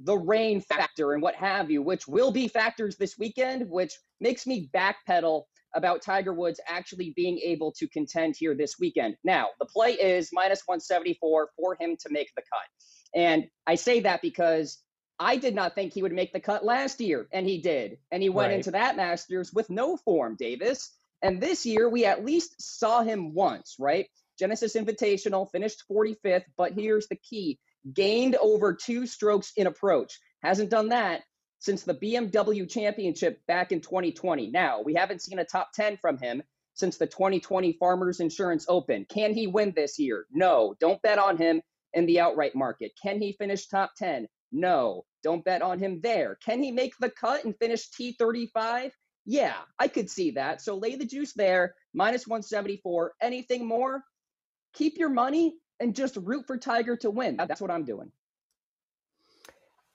the 0.05 0.17
rain 0.17 0.61
factor 0.61 1.13
and 1.13 1.23
what 1.23 1.35
have 1.35 1.71
you, 1.71 1.83
which 1.83 2.09
will 2.09 2.31
be 2.31 2.49
factors 2.49 2.97
this 2.97 3.19
weekend, 3.19 3.69
which 3.69 3.95
makes 4.21 4.47
me 4.47 4.71
backpedal 4.75 5.45
about 5.75 6.03
Tiger 6.03 6.35
Woods 6.35 6.61
actually 6.69 7.13
being 7.17 7.39
able 7.39 7.73
to 7.73 7.89
contend 7.89 8.37
here 8.39 8.55
this 8.55 8.79
weekend. 8.79 9.17
Now, 9.25 9.49
the 9.59 9.67
play 9.67 9.93
is 9.93 10.31
minus 10.33 10.63
174 10.67 11.51
for 11.57 11.77
him 11.81 11.97
to 12.01 12.09
make 12.11 12.31
the 12.37 12.43
cut. 12.43 12.69
And 13.15 13.45
I 13.67 13.77
say 13.77 14.01
that 14.01 14.23
because 14.23 14.79
I 15.19 15.37
did 15.37 15.55
not 15.55 15.75
think 15.75 15.93
he 15.93 16.03
would 16.03 16.13
make 16.13 16.33
the 16.33 16.41
cut 16.41 16.65
last 16.65 17.01
year, 17.01 17.27
and 17.33 17.47
he 17.47 17.61
did. 17.61 17.99
And 18.11 18.23
he 18.23 18.29
went 18.29 18.49
right. 18.49 18.57
into 18.57 18.73
that 18.73 18.97
Masters 18.97 19.53
with 19.53 19.71
no 19.71 19.97
form, 19.97 20.37
Davis. 20.39 20.91
And 21.23 21.41
this 21.41 21.65
year, 21.65 21.89
we 21.89 22.05
at 22.05 22.25
least 22.25 22.61
saw 22.61 23.03
him 23.03 23.33
once, 23.33 23.77
right? 23.79 24.09
Genesis 24.43 24.75
Invitational 24.75 25.49
finished 25.53 25.85
45th, 25.89 26.43
but 26.57 26.73
here's 26.73 27.07
the 27.07 27.15
key 27.15 27.61
gained 27.93 28.35
over 28.35 28.75
two 28.75 29.07
strokes 29.07 29.53
in 29.57 29.69
approach. 29.69 30.19
Hasn't 30.43 30.69
done 30.69 30.89
that 30.89 31.23
since 31.61 31.85
the 31.85 31.95
BMW 31.95 32.69
Championship 32.69 33.39
back 33.47 33.71
in 33.71 33.81
2020. 33.81 34.51
Now, 34.51 34.83
we 34.83 34.95
haven't 34.95 35.23
seen 35.23 35.39
a 35.39 35.45
top 35.45 35.71
10 35.75 35.99
from 35.99 36.19
him 36.19 36.43
since 36.75 36.97
the 36.97 37.07
2020 37.07 37.75
Farmers 37.75 38.19
Insurance 38.19 38.67
Open. 38.69 39.07
Can 39.09 39.33
he 39.33 39.47
win 39.47 39.75
this 39.77 39.97
year? 40.01 40.27
No, 40.33 40.75
don't 40.81 41.01
bet 41.03 41.21
on 41.21 41.37
him 41.37 41.63
in 41.93 42.07
the 42.07 42.19
outright 42.19 42.57
market. 42.57 42.91
Can 43.01 43.21
he 43.21 43.35
finish 43.35 43.69
top 43.69 43.93
10? 43.97 44.27
No, 44.51 45.05
don't 45.23 45.45
bet 45.45 45.63
on 45.63 45.79
him 45.79 46.01
there. 46.01 46.37
Can 46.45 46.61
he 46.61 46.73
make 46.73 46.95
the 46.99 47.11
cut 47.11 47.45
and 47.45 47.57
finish 47.61 47.91
T35? 47.91 48.91
Yeah, 49.25 49.55
I 49.79 49.87
could 49.87 50.11
see 50.11 50.33
that. 50.33 50.63
So 50.63 50.79
lay 50.79 50.97
the 50.97 51.07
juice 51.07 51.33
there, 51.33 51.77
minus 51.95 52.27
174. 52.27 53.13
Anything 53.23 53.69
more? 53.69 54.03
Keep 54.73 54.99
your 54.99 55.09
money 55.09 55.57
and 55.81 55.95
just 55.95 56.17
root 56.17 56.47
for 56.47 56.57
Tiger 56.57 56.97
to 56.99 57.11
win. 57.11 57.37
That's 57.37 57.61
what 57.61 57.71
I'm 57.71 57.85
doing. 57.85 58.11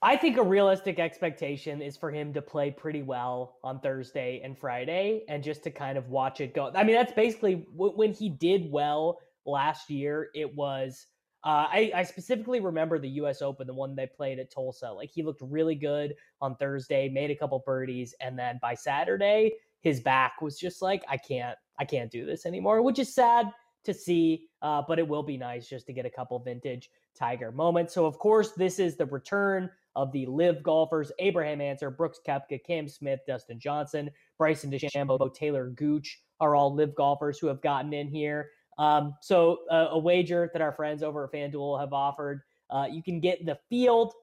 I 0.00 0.16
think 0.16 0.36
a 0.36 0.42
realistic 0.42 1.00
expectation 1.00 1.82
is 1.82 1.96
for 1.96 2.12
him 2.12 2.32
to 2.34 2.42
play 2.42 2.70
pretty 2.70 3.02
well 3.02 3.56
on 3.64 3.80
Thursday 3.80 4.40
and 4.44 4.56
Friday 4.56 5.24
and 5.28 5.42
just 5.42 5.64
to 5.64 5.72
kind 5.72 5.98
of 5.98 6.08
watch 6.08 6.40
it 6.40 6.54
go. 6.54 6.70
I 6.74 6.84
mean, 6.84 6.94
that's 6.94 7.12
basically 7.12 7.66
when 7.74 8.12
he 8.12 8.28
did 8.28 8.70
well 8.70 9.18
last 9.44 9.90
year, 9.90 10.28
it 10.34 10.54
was 10.54 11.06
uh, 11.44 11.66
I, 11.70 11.92
I, 11.94 12.02
specifically 12.02 12.58
remember 12.58 12.98
the 12.98 13.08
U.S. 13.10 13.42
Open, 13.42 13.68
the 13.68 13.72
one 13.72 13.94
they 13.94 14.08
played 14.08 14.40
at 14.40 14.50
Tulsa. 14.50 14.90
Like 14.90 15.10
he 15.10 15.22
looked 15.22 15.40
really 15.40 15.76
good 15.76 16.14
on 16.40 16.56
Thursday, 16.56 17.08
made 17.08 17.30
a 17.30 17.36
couple 17.36 17.62
birdies, 17.64 18.12
and 18.20 18.36
then 18.36 18.58
by 18.60 18.74
Saturday, 18.74 19.52
his 19.80 20.00
back 20.00 20.42
was 20.42 20.58
just 20.58 20.82
like, 20.82 21.04
I 21.08 21.16
can't, 21.16 21.56
I 21.78 21.84
can't 21.84 22.10
do 22.10 22.26
this 22.26 22.44
anymore, 22.44 22.82
which 22.82 22.98
is 22.98 23.14
sad 23.14 23.52
to 23.84 23.94
see. 23.94 24.48
Uh, 24.62 24.82
but 24.86 24.98
it 24.98 25.06
will 25.06 25.22
be 25.22 25.36
nice 25.36 25.68
just 25.68 25.86
to 25.86 25.92
get 25.92 26.06
a 26.06 26.10
couple 26.10 26.38
vintage 26.38 26.90
Tiger 27.16 27.52
moments. 27.52 27.94
So 27.94 28.06
of 28.06 28.18
course, 28.18 28.52
this 28.52 28.78
is 28.78 28.96
the 28.96 29.06
return 29.06 29.70
of 29.96 30.12
the 30.12 30.26
LIV 30.26 30.62
golfers: 30.62 31.10
Abraham 31.18 31.60
Ancer, 31.60 31.90
Brooks 31.90 32.20
Koepka, 32.26 32.62
Cam 32.64 32.88
Smith, 32.88 33.20
Dustin 33.26 33.58
Johnson, 33.58 34.10
Bryson 34.36 34.70
DeChambeau, 34.70 35.18
Talor 35.36 35.74
Gooch 35.74 36.20
are 36.40 36.54
all 36.54 36.74
LIV 36.74 36.94
golfers 36.94 37.38
who 37.38 37.46
have 37.48 37.60
gotten 37.62 37.92
in 37.92 38.08
here. 38.08 38.50
Um, 38.78 39.14
so 39.20 39.60
uh, 39.70 39.88
a 39.90 39.98
wager 39.98 40.50
that 40.52 40.62
our 40.62 40.72
friends 40.72 41.02
over 41.02 41.24
at 41.24 41.32
FanDuel 41.32 41.80
have 41.80 41.92
offered, 41.92 42.42
uh, 42.70 42.86
you 42.90 43.02
can 43.02 43.20
get 43.20 43.44
the 43.44 43.58
field 43.68 44.14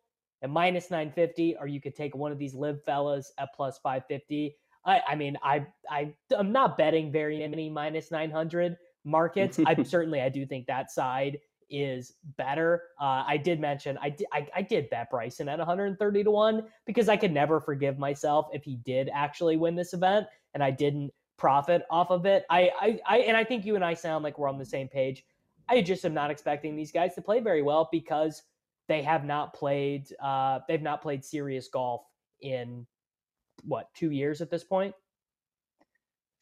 at 0.42 0.50
minus 0.50 0.90
950, 0.90 1.58
or 1.60 1.68
you 1.68 1.82
could 1.82 1.96
take 1.96 2.16
one 2.16 2.32
of 2.32 2.40
these 2.40 2.54
LIV 2.54 2.84
fellas 2.84 3.34
at 3.38 3.54
plus 3.54 3.80
550. 3.80 4.56
I, 4.86 5.02
I 5.10 5.16
mean, 5.16 5.38
I, 5.44 5.66
I, 5.90 6.14
I'm 6.38 6.52
not 6.52 6.78
betting 6.78 7.12
very 7.12 7.46
many 7.48 7.70
minus 7.70 8.12
900 8.12 8.78
markets. 9.06 9.60
I 9.66 9.82
certainly, 9.84 10.22
I 10.22 10.30
do 10.30 10.46
think 10.46 10.68
that 10.68 10.92
side 10.92 11.40
is 11.70 12.14
better. 12.38 12.84
Uh, 13.00 13.24
I 13.26 13.38
did 13.38 13.60
mention 13.60 13.98
I 14.02 14.10
did 14.10 14.28
I, 14.32 14.48
I, 14.56 14.62
did 14.62 14.90
bet 14.90 15.10
Bryson 15.10 15.50
at 15.50 15.58
130 15.58 16.24
to 16.24 16.32
one 16.32 16.64
because 16.86 17.10
I 17.10 17.18
could 17.18 17.32
never 17.32 17.60
forgive 17.60 17.98
myself 17.98 18.48
if 18.54 18.64
he 18.64 18.76
did 18.78 19.10
actually 19.14 19.58
win 19.58 19.76
this 19.76 19.94
event 19.94 20.28
and 20.54 20.64
I 20.64 20.70
didn't 20.70 21.12
profit 21.38 21.84
off 21.90 22.12
of 22.12 22.26
it. 22.26 22.46
I, 22.50 22.72
I, 22.80 23.00
I, 23.08 23.18
and 23.20 23.36
I 23.36 23.44
think 23.44 23.66
you 23.66 23.76
and 23.76 23.84
I 23.84 23.94
sound 23.94 24.24
like 24.24 24.38
we're 24.38 24.50
on 24.50 24.58
the 24.58 24.66
same 24.66 24.88
page. 24.88 25.26
I 25.68 25.82
just 25.82 26.06
am 26.06 26.14
not 26.14 26.32
expecting 26.32 26.76
these 26.76 26.92
guys 26.92 27.16
to 27.16 27.22
play 27.22 27.40
very 27.40 27.62
well 27.62 27.90
because 27.92 28.44
they 28.88 29.02
have 29.02 29.26
not 29.26 29.54
played. 29.54 30.08
Uh, 30.22 30.60
they've 30.68 30.82
not 30.82 31.02
played 31.02 31.26
serious 31.26 31.68
golf 31.68 32.06
in 32.42 32.86
what 33.64 33.94
two 33.96 34.12
years 34.12 34.42
at 34.42 34.52
this 34.52 34.64
point. 34.64 34.94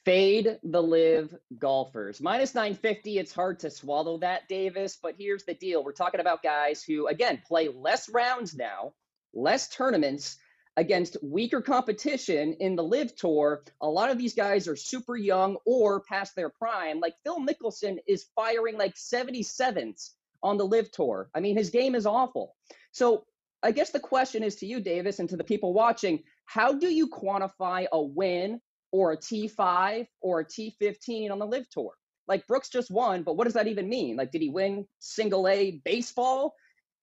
Fade 0.06 0.60
the 0.64 0.82
LIV 0.82 1.34
golfers. 1.58 2.20
Minus 2.20 2.54
950. 2.54 3.20
It's 3.20 3.34
hard 3.34 3.60
to 3.60 3.70
swallow 3.70 4.18
that, 4.20 4.48
Davis. 4.50 4.98
But 5.02 5.16
here's 5.18 5.46
the 5.46 5.54
deal: 5.54 5.84
we're 5.84 5.94
talking 5.94 6.20
about 6.20 6.44
guys 6.44 6.84
who, 6.84 7.08
again, 7.08 7.42
play 7.48 7.70
less 7.70 8.10
rounds 8.10 8.56
now, 8.56 8.94
less 9.34 9.70
tournaments 9.70 10.38
against 10.76 11.18
weaker 11.22 11.62
competition 11.62 12.56
in 12.60 12.76
the 12.76 12.84
LIV 12.84 13.16
Tour. 13.16 13.64
A 13.82 13.88
lot 13.88 14.10
of 14.10 14.18
these 14.18 14.34
guys 14.34 14.68
are 14.68 14.76
super 14.76 15.16
young 15.16 15.58
or 15.66 16.02
past 16.02 16.36
their 16.36 16.50
prime. 16.50 17.00
Like 17.00 17.14
Phil 17.24 17.40
Mickelson 17.40 17.98
is 18.08 18.26
firing 18.36 18.78
like 18.78 18.96
77s 18.96 20.12
on 20.42 20.58
the 20.58 20.66
LIV 20.66 20.92
Tour. 20.92 21.30
I 21.34 21.40
mean, 21.40 21.56
his 21.56 21.70
game 21.70 21.96
is 21.96 22.06
awful. 22.06 22.56
So 22.92 23.26
I 23.62 23.72
guess 23.72 23.92
the 23.92 24.00
question 24.00 24.44
is 24.44 24.56
to 24.58 24.66
you, 24.66 24.82
Davis, 24.82 25.20
and 25.20 25.30
to 25.30 25.38
the 25.38 25.44
people 25.44 25.74
watching 25.74 26.24
how 26.46 26.74
do 26.74 26.88
you 26.88 27.08
quantify 27.08 27.86
a 27.92 28.02
win 28.02 28.60
or 28.94 29.12
a 29.12 29.18
T5 29.18 30.08
or 30.22 30.40
a 30.40 30.46
T15 30.46 31.32
on 31.32 31.40
the 31.40 31.46
LIV 31.46 31.70
Tour? 31.70 31.92
Like 32.28 32.48
Brooks 32.48 32.70
just 32.70 32.90
won, 32.90 33.24
but 33.24 33.36
what 33.36 33.44
does 33.44 33.56
that 33.56 33.68
even 33.68 33.90
mean? 33.90 34.16
Like, 34.16 34.32
did 34.32 34.42
he 34.42 34.50
win 34.50 34.88
single 35.00 35.50
A 35.50 35.82
baseball? 35.84 36.56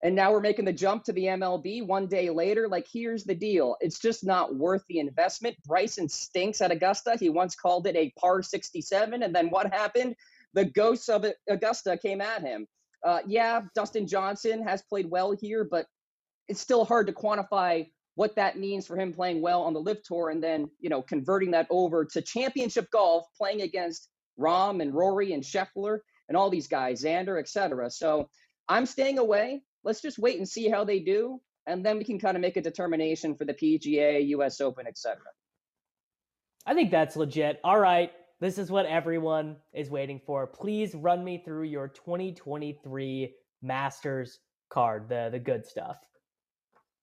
And 0.03 0.15
now 0.15 0.31
we're 0.31 0.39
making 0.39 0.65
the 0.65 0.73
jump 0.73 1.03
to 1.03 1.13
the 1.13 1.25
MLB 1.25 1.85
one 1.85 2.07
day 2.07 2.31
later. 2.31 2.67
Like, 2.67 2.87
here's 2.91 3.23
the 3.23 3.35
deal 3.35 3.75
it's 3.81 3.99
just 3.99 4.25
not 4.25 4.55
worth 4.55 4.83
the 4.89 4.97
investment. 4.97 5.55
Bryson 5.67 6.09
stinks 6.09 6.61
at 6.61 6.71
Augusta. 6.71 7.17
He 7.19 7.29
once 7.29 7.55
called 7.55 7.85
it 7.85 7.95
a 7.95 8.11
par 8.19 8.41
67. 8.41 9.21
And 9.21 9.35
then 9.35 9.49
what 9.49 9.71
happened? 9.71 10.15
The 10.53 10.65
ghosts 10.65 11.07
of 11.07 11.25
Augusta 11.47 11.97
came 11.97 12.19
at 12.19 12.41
him. 12.41 12.67
Uh, 13.05 13.19
yeah, 13.27 13.61
Dustin 13.75 14.07
Johnson 14.07 14.63
has 14.63 14.81
played 14.81 15.09
well 15.09 15.33
here, 15.33 15.67
but 15.69 15.85
it's 16.47 16.61
still 16.61 16.83
hard 16.83 17.07
to 17.07 17.13
quantify 17.13 17.87
what 18.15 18.35
that 18.35 18.57
means 18.57 18.85
for 18.85 18.97
him 18.97 19.13
playing 19.13 19.41
well 19.41 19.63
on 19.63 19.73
the 19.73 19.79
LIV 19.79 20.03
tour 20.03 20.29
and 20.29 20.43
then 20.43 20.69
you 20.79 20.89
know 20.89 21.01
converting 21.01 21.51
that 21.51 21.67
over 21.69 22.05
to 22.05 22.21
championship 22.21 22.89
golf 22.91 23.25
playing 23.37 23.61
against 23.61 24.09
Rahm 24.39 24.81
and 24.81 24.93
Rory 24.93 25.33
and 25.33 25.43
Scheffler 25.43 25.99
and 26.27 26.37
all 26.37 26.49
these 26.49 26.67
guys 26.67 27.03
Xander 27.03 27.39
etc 27.39 27.89
so 27.89 28.29
I'm 28.69 28.85
staying 28.85 29.17
away. 29.17 29.63
Let's 29.83 30.01
just 30.01 30.19
wait 30.19 30.37
and 30.37 30.47
see 30.47 30.69
how 30.69 30.83
they 30.83 30.99
do 30.99 31.41
and 31.67 31.85
then 31.85 31.97
we 31.97 32.03
can 32.03 32.19
kind 32.19 32.35
of 32.35 32.41
make 32.41 32.57
a 32.57 32.61
determination 32.61 33.35
for 33.35 33.45
the 33.45 33.53
PGA 33.53 34.27
US 34.29 34.61
Open 34.61 34.87
etc 34.87 35.19
I 36.65 36.73
think 36.73 36.91
that's 36.91 37.15
legit. 37.15 37.59
All 37.63 37.79
right 37.79 38.11
this 38.39 38.57
is 38.57 38.71
what 38.71 38.87
everyone 38.87 39.55
is 39.71 39.91
waiting 39.91 40.19
for. 40.25 40.47
Please 40.47 40.95
run 40.95 41.23
me 41.23 41.43
through 41.45 41.65
your 41.65 41.87
2023 41.87 43.35
Masters 43.61 44.39
card 44.71 45.07
the 45.09 45.29
the 45.31 45.39
good 45.39 45.65
stuff 45.65 45.97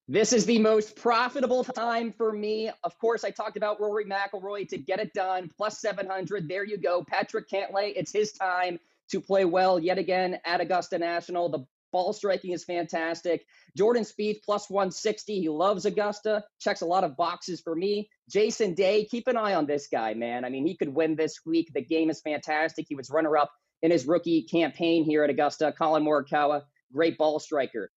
this 0.09 0.33
is 0.33 0.47
the 0.47 0.59
most 0.59 0.97
profitable 0.97 1.63
time 1.63 2.15
for 2.17 2.33
me. 2.33 2.71
Of 2.83 2.99
course, 2.99 3.25
I 3.25 3.31
talked 3.31 3.59
about 3.59 3.79
Rory 3.79 4.07
McIlroy 4.07 4.67
to 4.71 4.79
get 4.79 5.01
it 5.01 5.13
done, 5.13 5.51
plus 5.55 5.81
700. 5.81 6.49
There 6.49 6.65
you 6.65 6.79
go. 6.79 7.05
Patrick 7.05 7.47
Cantlay, 7.49 7.93
it's 7.95 8.11
his 8.11 8.33
time 8.33 8.81
to 9.11 9.21
play 9.21 9.45
well 9.45 9.79
yet 9.79 9.99
again 9.99 10.39
at 10.47 10.63
Augusta 10.63 10.99
National. 10.99 11.51
The 11.51 11.67
ball 11.93 12.15
striking 12.15 12.53
is 12.53 12.65
fantastic. 12.65 13.45
Jordan 13.77 14.03
Spieth, 14.03 14.43
plus 14.43 14.71
160. 14.71 15.41
He 15.41 15.49
loves 15.51 15.85
Augusta, 15.85 16.43
checks 16.59 16.81
a 16.81 16.87
lot 16.87 17.05
of 17.05 17.17
boxes 17.17 17.61
for 17.61 17.75
me. 17.75 18.09
Jason 18.31 18.73
Day, 18.73 19.05
keep 19.05 19.29
an 19.29 19.37
eye 19.37 19.55
on 19.55 19.67
this 19.67 19.89
guy, 19.89 20.15
man. 20.15 20.43
I 20.43 20.49
mean, 20.49 20.67
he 20.67 20.75
could 20.75 20.95
win 20.95 21.17
this 21.17 21.41
week. 21.45 21.71
The 21.75 21.83
game 21.83 22.09
is 22.09 22.23
fantastic. 22.23 22.87
He 22.89 22.95
was 22.95 23.11
runner 23.11 23.37
up 23.37 23.51
in 23.83 23.91
his 23.91 24.07
rookie 24.07 24.43
campaign 24.43 25.05
here 25.05 25.23
at 25.23 25.31
Augusta. 25.31 25.73
Collin 25.77 26.03
Morikawa, 26.03 26.63
great 26.93 27.19
ball 27.19 27.39
striker. 27.39 27.91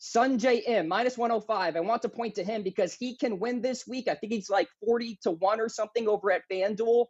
Sungjae 0.00 0.62
Im, 0.68 0.88
minus 0.88 1.16
105. 1.16 1.76
I 1.76 1.80
want 1.80 2.02
to 2.02 2.08
point 2.08 2.34
to 2.34 2.44
him 2.44 2.62
because 2.62 2.94
he 2.94 3.16
can 3.16 3.38
win 3.38 3.62
this 3.62 3.86
week. 3.86 4.08
I 4.08 4.14
think 4.14 4.32
he's 4.32 4.50
like 4.50 4.68
40 4.84 5.18
to 5.22 5.30
1 5.32 5.60
or 5.60 5.68
something 5.68 6.08
over 6.08 6.30
at 6.30 6.42
FanDuel. 6.50 7.06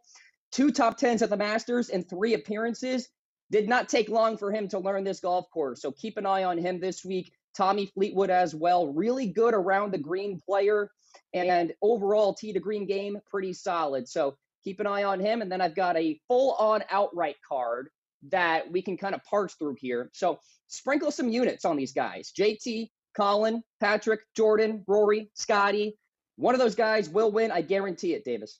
Two 0.51 0.71
top 0.71 0.99
10s 0.99 1.21
at 1.21 1.29
the 1.29 1.37
Masters 1.37 1.89
and 1.89 2.09
three 2.09 2.33
appearances. 2.33 3.09
Did 3.51 3.67
not 3.67 3.89
take 3.89 4.09
long 4.09 4.37
for 4.37 4.51
him 4.51 4.67
to 4.69 4.79
learn 4.79 5.03
this 5.03 5.19
golf 5.19 5.49
course. 5.53 5.81
So 5.81 5.91
keep 5.91 6.17
an 6.17 6.25
eye 6.25 6.43
on 6.43 6.57
him 6.57 6.79
this 6.79 7.03
week. 7.03 7.31
Tommy 7.55 7.87
Fleetwood 7.87 8.29
as 8.29 8.53
well. 8.53 8.93
Really 8.93 9.27
good 9.27 9.53
around 9.53 9.91
the 9.91 9.97
green 9.97 10.39
player. 10.39 10.89
And 11.33 11.73
overall, 11.81 12.33
tee 12.33 12.53
to 12.53 12.59
green 12.59 12.85
game, 12.85 13.19
pretty 13.29 13.53
solid. 13.53 14.07
So 14.07 14.37
keep 14.63 14.79
an 14.79 14.87
eye 14.87 15.03
on 15.03 15.19
him. 15.19 15.41
And 15.41 15.51
then 15.51 15.61
I've 15.61 15.75
got 15.75 15.97
a 15.97 16.19
full 16.27 16.53
on 16.53 16.83
outright 16.89 17.37
card 17.47 17.89
that 18.29 18.71
we 18.71 18.81
can 18.81 18.97
kind 18.97 19.15
of 19.15 19.23
parse 19.23 19.53
through 19.55 19.77
here. 19.79 20.09
So 20.13 20.39
sprinkle 20.67 21.11
some 21.11 21.29
units 21.29 21.65
on 21.65 21.77
these 21.77 21.93
guys. 21.93 22.31
JT, 22.37 22.89
Collin, 23.15 23.63
Patrick, 23.79 24.21
Jordan, 24.35 24.83
Rory, 24.87 25.29
Scottie. 25.33 25.97
One 26.35 26.53
of 26.53 26.59
those 26.59 26.75
guys 26.75 27.09
will 27.09 27.31
win. 27.31 27.51
I 27.51 27.61
guarantee 27.61 28.13
it, 28.13 28.23
Davis. 28.23 28.59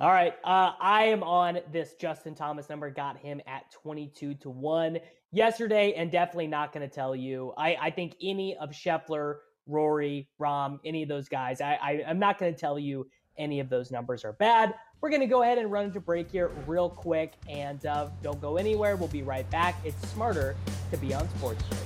All 0.00 0.10
right. 0.10 0.34
Uh, 0.44 0.72
I 0.80 1.06
am 1.06 1.24
on 1.24 1.58
this 1.72 1.94
Justin 1.94 2.36
Thomas 2.36 2.68
number, 2.68 2.88
got 2.88 3.18
him 3.18 3.40
at 3.48 3.70
22 3.72 4.34
to 4.34 4.50
1 4.50 4.98
yesterday, 5.32 5.94
and 5.94 6.12
definitely 6.12 6.46
not 6.46 6.72
going 6.72 6.88
to 6.88 6.94
tell 6.94 7.16
you. 7.16 7.52
I, 7.58 7.76
I 7.80 7.90
think 7.90 8.14
any 8.22 8.56
of 8.58 8.70
Scheffler, 8.70 9.38
Rory, 9.66 10.28
Rahm, 10.40 10.78
any 10.84 11.02
of 11.02 11.08
those 11.08 11.28
guys, 11.28 11.60
I, 11.60 11.78
I, 11.82 12.04
I'm 12.06 12.20
not 12.20 12.38
going 12.38 12.54
to 12.54 12.58
tell 12.58 12.78
you 12.78 13.08
any 13.38 13.58
of 13.58 13.68
those 13.68 13.90
numbers 13.90 14.24
are 14.24 14.34
bad. 14.34 14.74
We're 15.00 15.10
going 15.10 15.20
to 15.20 15.26
go 15.26 15.42
ahead 15.42 15.58
and 15.58 15.70
run 15.70 15.86
into 15.86 16.00
break 16.00 16.30
here 16.30 16.50
real 16.66 16.88
quick 16.88 17.34
and 17.48 17.84
uh, 17.86 18.08
don't 18.22 18.40
go 18.40 18.56
anywhere. 18.56 18.96
We'll 18.96 19.08
be 19.08 19.22
right 19.22 19.48
back. 19.50 19.76
It's 19.84 19.96
smarter 20.08 20.56
to 20.90 20.96
be 20.96 21.14
on 21.14 21.28
Sports 21.30 21.62
Grid. 21.68 21.80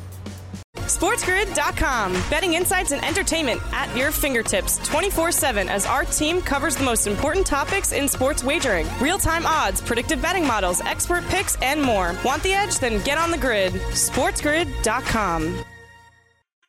SportsGrid.com. 0.74 2.12
Betting 2.30 2.54
insights 2.54 2.92
and 2.92 3.04
entertainment 3.04 3.60
at 3.72 3.94
your 3.96 4.12
fingertips 4.12 4.78
24 4.86 5.32
7 5.32 5.68
as 5.68 5.84
our 5.84 6.04
team 6.04 6.40
covers 6.40 6.76
the 6.76 6.84
most 6.84 7.06
important 7.06 7.46
topics 7.46 7.92
in 7.92 8.06
sports 8.06 8.44
wagering 8.44 8.86
real 9.00 9.18
time 9.18 9.44
odds, 9.44 9.80
predictive 9.80 10.22
betting 10.22 10.46
models, 10.46 10.80
expert 10.82 11.24
picks, 11.28 11.56
and 11.56 11.82
more. 11.82 12.14
Want 12.24 12.42
the 12.42 12.52
edge? 12.52 12.78
Then 12.78 13.02
get 13.04 13.18
on 13.18 13.30
the 13.30 13.38
grid. 13.38 13.72
SportsGrid.com. 13.72 15.64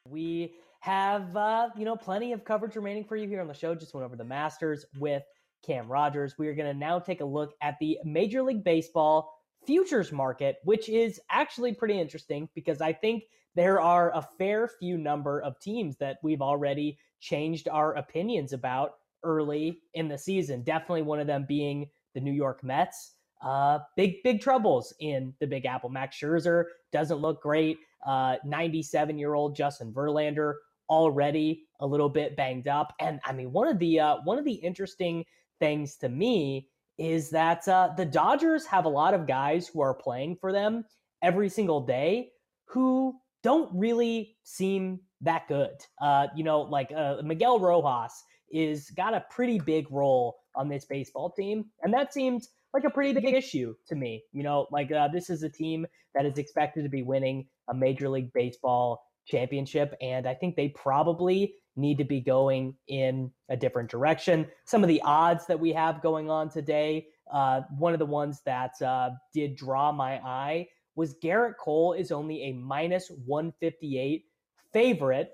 We 0.09 0.55
have, 0.79 1.35
uh, 1.37 1.69
you 1.77 1.85
know, 1.85 1.95
plenty 1.95 2.33
of 2.33 2.43
coverage 2.43 2.75
remaining 2.75 3.05
for 3.05 3.15
you 3.15 3.27
here 3.27 3.39
on 3.39 3.47
the 3.47 3.53
show. 3.53 3.75
Just 3.75 3.93
went 3.93 4.03
over 4.03 4.15
the 4.15 4.25
Masters 4.25 4.85
with 4.99 5.23
Cam 5.63 5.87
Rogers. 5.87 6.35
We 6.37 6.47
are 6.47 6.55
going 6.55 6.71
to 6.71 6.77
now 6.77 6.99
take 6.99 7.21
a 7.21 7.25
look 7.25 7.53
at 7.61 7.75
the 7.79 7.97
Major 8.03 8.43
League 8.43 8.63
Baseball 8.63 9.33
futures 9.65 10.11
market, 10.11 10.57
which 10.63 10.89
is 10.89 11.19
actually 11.31 11.73
pretty 11.73 11.99
interesting 11.99 12.49
because 12.53 12.81
I 12.81 12.93
think 12.93 13.23
there 13.55 13.79
are 13.79 14.11
a 14.15 14.27
fair 14.37 14.67
few 14.67 14.97
number 14.97 15.41
of 15.41 15.59
teams 15.59 15.97
that 15.97 16.17
we've 16.23 16.41
already 16.41 16.97
changed 17.19 17.67
our 17.69 17.93
opinions 17.95 18.53
about 18.53 18.95
early 19.23 19.79
in 19.93 20.07
the 20.07 20.17
season. 20.17 20.63
Definitely 20.63 21.03
one 21.03 21.19
of 21.19 21.27
them 21.27 21.45
being 21.47 21.89
the 22.13 22.19
New 22.19 22.33
York 22.33 22.63
Mets. 22.63 23.13
Uh, 23.41 23.79
big, 23.95 24.23
big 24.23 24.41
troubles 24.41 24.93
in 24.99 25.33
the 25.39 25.47
Big 25.47 25.65
Apple. 25.65 25.89
Max 25.89 26.17
Scherzer 26.17 26.65
doesn't 26.91 27.17
look 27.17 27.41
great. 27.41 27.77
97 28.05 29.15
uh, 29.15 29.19
year 29.19 29.33
old 29.33 29.55
Justin 29.55 29.93
Verlander 29.93 30.55
already 30.89 31.63
a 31.79 31.87
little 31.87 32.09
bit 32.09 32.35
banged 32.35 32.67
up. 32.67 32.93
And 32.99 33.19
I 33.25 33.33
mean, 33.33 33.51
one 33.51 33.67
of 33.67 33.79
the 33.79 33.99
uh, 33.99 34.17
one 34.23 34.37
of 34.37 34.45
the 34.45 34.53
interesting 34.53 35.25
things 35.63 35.95
to 35.95 36.09
me 36.09 36.67
is 36.97 37.29
that 37.29 37.65
uh, 37.69 37.87
the 37.95 38.03
Dodgers 38.05 38.65
have 38.65 38.83
a 38.83 38.89
lot 38.89 39.13
of 39.13 39.25
guys 39.25 39.65
who 39.65 39.79
are 39.79 39.93
playing 39.93 40.35
for 40.35 40.51
them 40.51 40.83
every 41.21 41.47
single 41.47 41.79
day 41.79 42.31
who 42.65 43.15
don't 43.43 43.69
really 43.73 44.35
seem 44.43 44.99
that 45.21 45.47
good. 45.47 45.71
Uh, 46.01 46.27
you 46.35 46.43
know, 46.43 46.61
like 46.63 46.91
uh, 46.91 47.15
Miguel 47.23 47.61
Rojas 47.61 48.11
is 48.51 48.89
got 48.89 49.13
a 49.13 49.23
pretty 49.31 49.57
big 49.57 49.89
role 49.89 50.35
on 50.53 50.67
this 50.67 50.83
baseball 50.83 51.31
team, 51.31 51.63
and 51.81 51.93
that 51.93 52.13
seems 52.13 52.49
like 52.73 52.83
a 52.83 52.89
pretty 52.89 53.13
big 53.13 53.33
issue 53.33 53.73
to 53.87 53.95
me. 53.95 54.21
You 54.33 54.43
know, 54.43 54.67
like 54.69 54.91
uh, 54.91 55.07
this 55.07 55.29
is 55.29 55.43
a 55.43 55.49
team 55.49 55.85
that 56.13 56.25
is 56.25 56.37
expected 56.37 56.83
to 56.83 56.89
be 56.89 57.03
winning 57.03 57.47
a 57.69 57.73
Major 57.73 58.09
League 58.09 58.33
Baseball 58.33 59.01
championship, 59.25 59.95
and 60.01 60.27
I 60.27 60.33
think 60.33 60.57
they 60.57 60.69
probably 60.69 61.53
need 61.75 61.97
to 61.97 62.03
be 62.03 62.19
going 62.19 62.75
in 62.87 63.31
a 63.49 63.57
different 63.57 63.89
direction. 63.89 64.47
Some 64.65 64.83
of 64.83 64.87
the 64.87 65.01
odds 65.03 65.45
that 65.47 65.59
we 65.59 65.73
have 65.73 66.01
going 66.01 66.29
on 66.29 66.49
today, 66.49 67.07
uh, 67.31 67.61
one 67.77 67.93
of 67.93 67.99
the 67.99 68.05
ones 68.05 68.41
that 68.45 68.79
uh, 68.81 69.11
did 69.33 69.55
draw 69.55 69.91
my 69.91 70.17
eye 70.17 70.67
was 70.95 71.15
Gerrit 71.23 71.57
Cole 71.57 71.93
is 71.93 72.11
only 72.11 72.43
a 72.43 72.53
minus 72.53 73.09
158 73.25 74.25
favorite. 74.71 75.33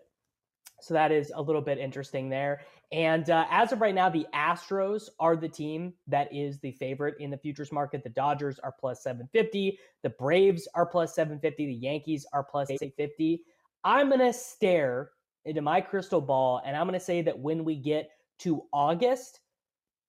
So 0.81 0.93
that 0.93 1.11
is 1.11 1.31
a 1.35 1.41
little 1.41 1.61
bit 1.61 1.77
interesting 1.77 2.29
there. 2.29 2.61
And 2.91 3.29
uh, 3.29 3.45
as 3.51 3.71
of 3.71 3.81
right 3.81 3.93
now, 3.93 4.09
the 4.09 4.25
Astros 4.33 5.09
are 5.19 5.35
the 5.35 5.49
team 5.49 5.93
that 6.07 6.33
is 6.33 6.59
the 6.59 6.71
favorite 6.71 7.15
in 7.19 7.29
the 7.29 7.37
futures 7.37 7.71
market. 7.71 8.03
The 8.03 8.09
Dodgers 8.09 8.59
are 8.59 8.73
plus 8.79 9.03
750. 9.03 9.77
The 10.01 10.09
Braves 10.11 10.67
are 10.73 10.85
plus 10.85 11.13
750. 11.13 11.65
The 11.67 11.73
Yankees 11.73 12.25
are 12.33 12.43
plus 12.43 12.71
850. 12.71 13.43
I'm 13.83 14.07
going 14.09 14.19
to 14.19 14.33
stare 14.33 15.11
into 15.49 15.61
my 15.61 15.81
crystal 15.81 16.21
ball, 16.21 16.61
and 16.65 16.77
I'm 16.77 16.87
going 16.87 16.99
to 16.99 17.05
say 17.05 17.21
that 17.23 17.37
when 17.37 17.65
we 17.65 17.75
get 17.75 18.09
to 18.39 18.63
August, 18.71 19.39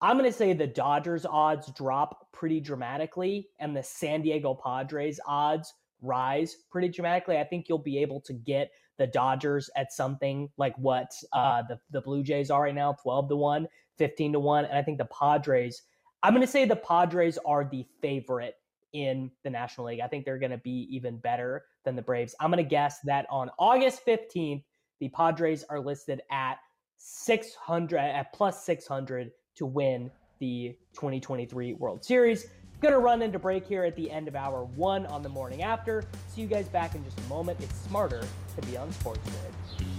I'm 0.01 0.17
going 0.17 0.31
to 0.31 0.37
say 0.37 0.53
the 0.53 0.67
Dodgers 0.67 1.27
odds 1.27 1.71
drop 1.73 2.29
pretty 2.33 2.61
dramatically 2.61 3.49
and 3.59 3.77
the 3.77 3.83
San 3.83 4.23
Diego 4.23 4.55
Padres 4.55 5.21
odds 5.27 5.75
rise 6.03 6.57
pretty 6.71 6.89
dramatically. 6.89 7.39
I 7.39 7.45
think 7.45 7.69
you'll 7.69 7.79
be 7.79 7.99
able 7.99 8.21
to 8.23 8.33
get 8.33 8.71
the 8.99 9.07
Dodgers 9.07 9.69
at 9.77 9.93
something 9.93 10.49
like 10.57 10.77
what 10.79 11.11
uh, 11.33 11.63
the, 11.69 11.79
the 11.91 12.01
Blue 12.01 12.23
Jays 12.23 12.51
are 12.51 12.63
right 12.63 12.75
now 12.75 12.95
12 13.03 13.29
to 13.31 13.37
1, 13.37 13.69
15 13.99 14.33
to 14.33 14.41
1. 14.41 14.65
And 14.67 14.79
I 14.79 14.83
think 14.83 14.99
the 14.99 15.07
Padres, 15.07 15.83
I'm 16.23 16.33
going 16.33 16.47
to 16.47 16.51
say 16.51 16.65
the 16.65 16.77
Padres 16.77 17.39
are 17.45 17.65
the 17.65 17.85
favorite 18.01 18.55
in 18.93 19.31
the 19.45 19.51
National 19.51 19.87
League. 19.87 20.01
I 20.01 20.09
think 20.09 20.25
they're 20.25 20.39
going 20.39 20.51
to 20.51 20.59
be 20.59 20.89
even 20.91 21.19
better 21.19 21.65
than 21.85 21.97
the 21.97 22.03
Braves. 22.03 22.35
I'm 22.41 22.51
going 22.51 22.63
to 22.63 22.69
guess 22.69 22.99
that 23.05 23.27
on 23.31 23.51
August 23.59 24.05
15th, 24.07 24.65
the 25.01 25.09
Padres 25.09 25.65
are 25.69 25.81
listed 25.81 26.21
at 26.31 26.59
600 26.99 27.99
at 27.99 28.33
plus 28.33 28.65
600 28.65 29.33
to 29.57 29.67
win 29.67 30.11
the 30.39 30.77
2023 30.95 31.75
World 31.75 32.05
Series. 32.05 32.47
Gonna 32.81 32.99
run 32.99 33.21
into 33.21 33.39
break 33.39 33.67
here 33.67 33.85
at 33.85 33.95
the 33.97 34.11
end 34.11 34.29
of 34.29 34.37
hour 34.37 34.65
one 34.65 35.05
on 35.07 35.23
the 35.23 35.29
morning 35.29 35.63
after. 35.63 36.05
See 36.29 36.41
you 36.41 36.47
guys 36.47 36.69
back 36.69 36.95
in 36.95 37.05
just 37.05 37.19
a 37.19 37.25
moment. 37.25 37.61
It's 37.61 37.79
smarter 37.81 38.23
to 38.57 38.67
be 38.67 38.77
on 38.77 38.91
Sports 38.93 39.21
Grid. 39.25 39.90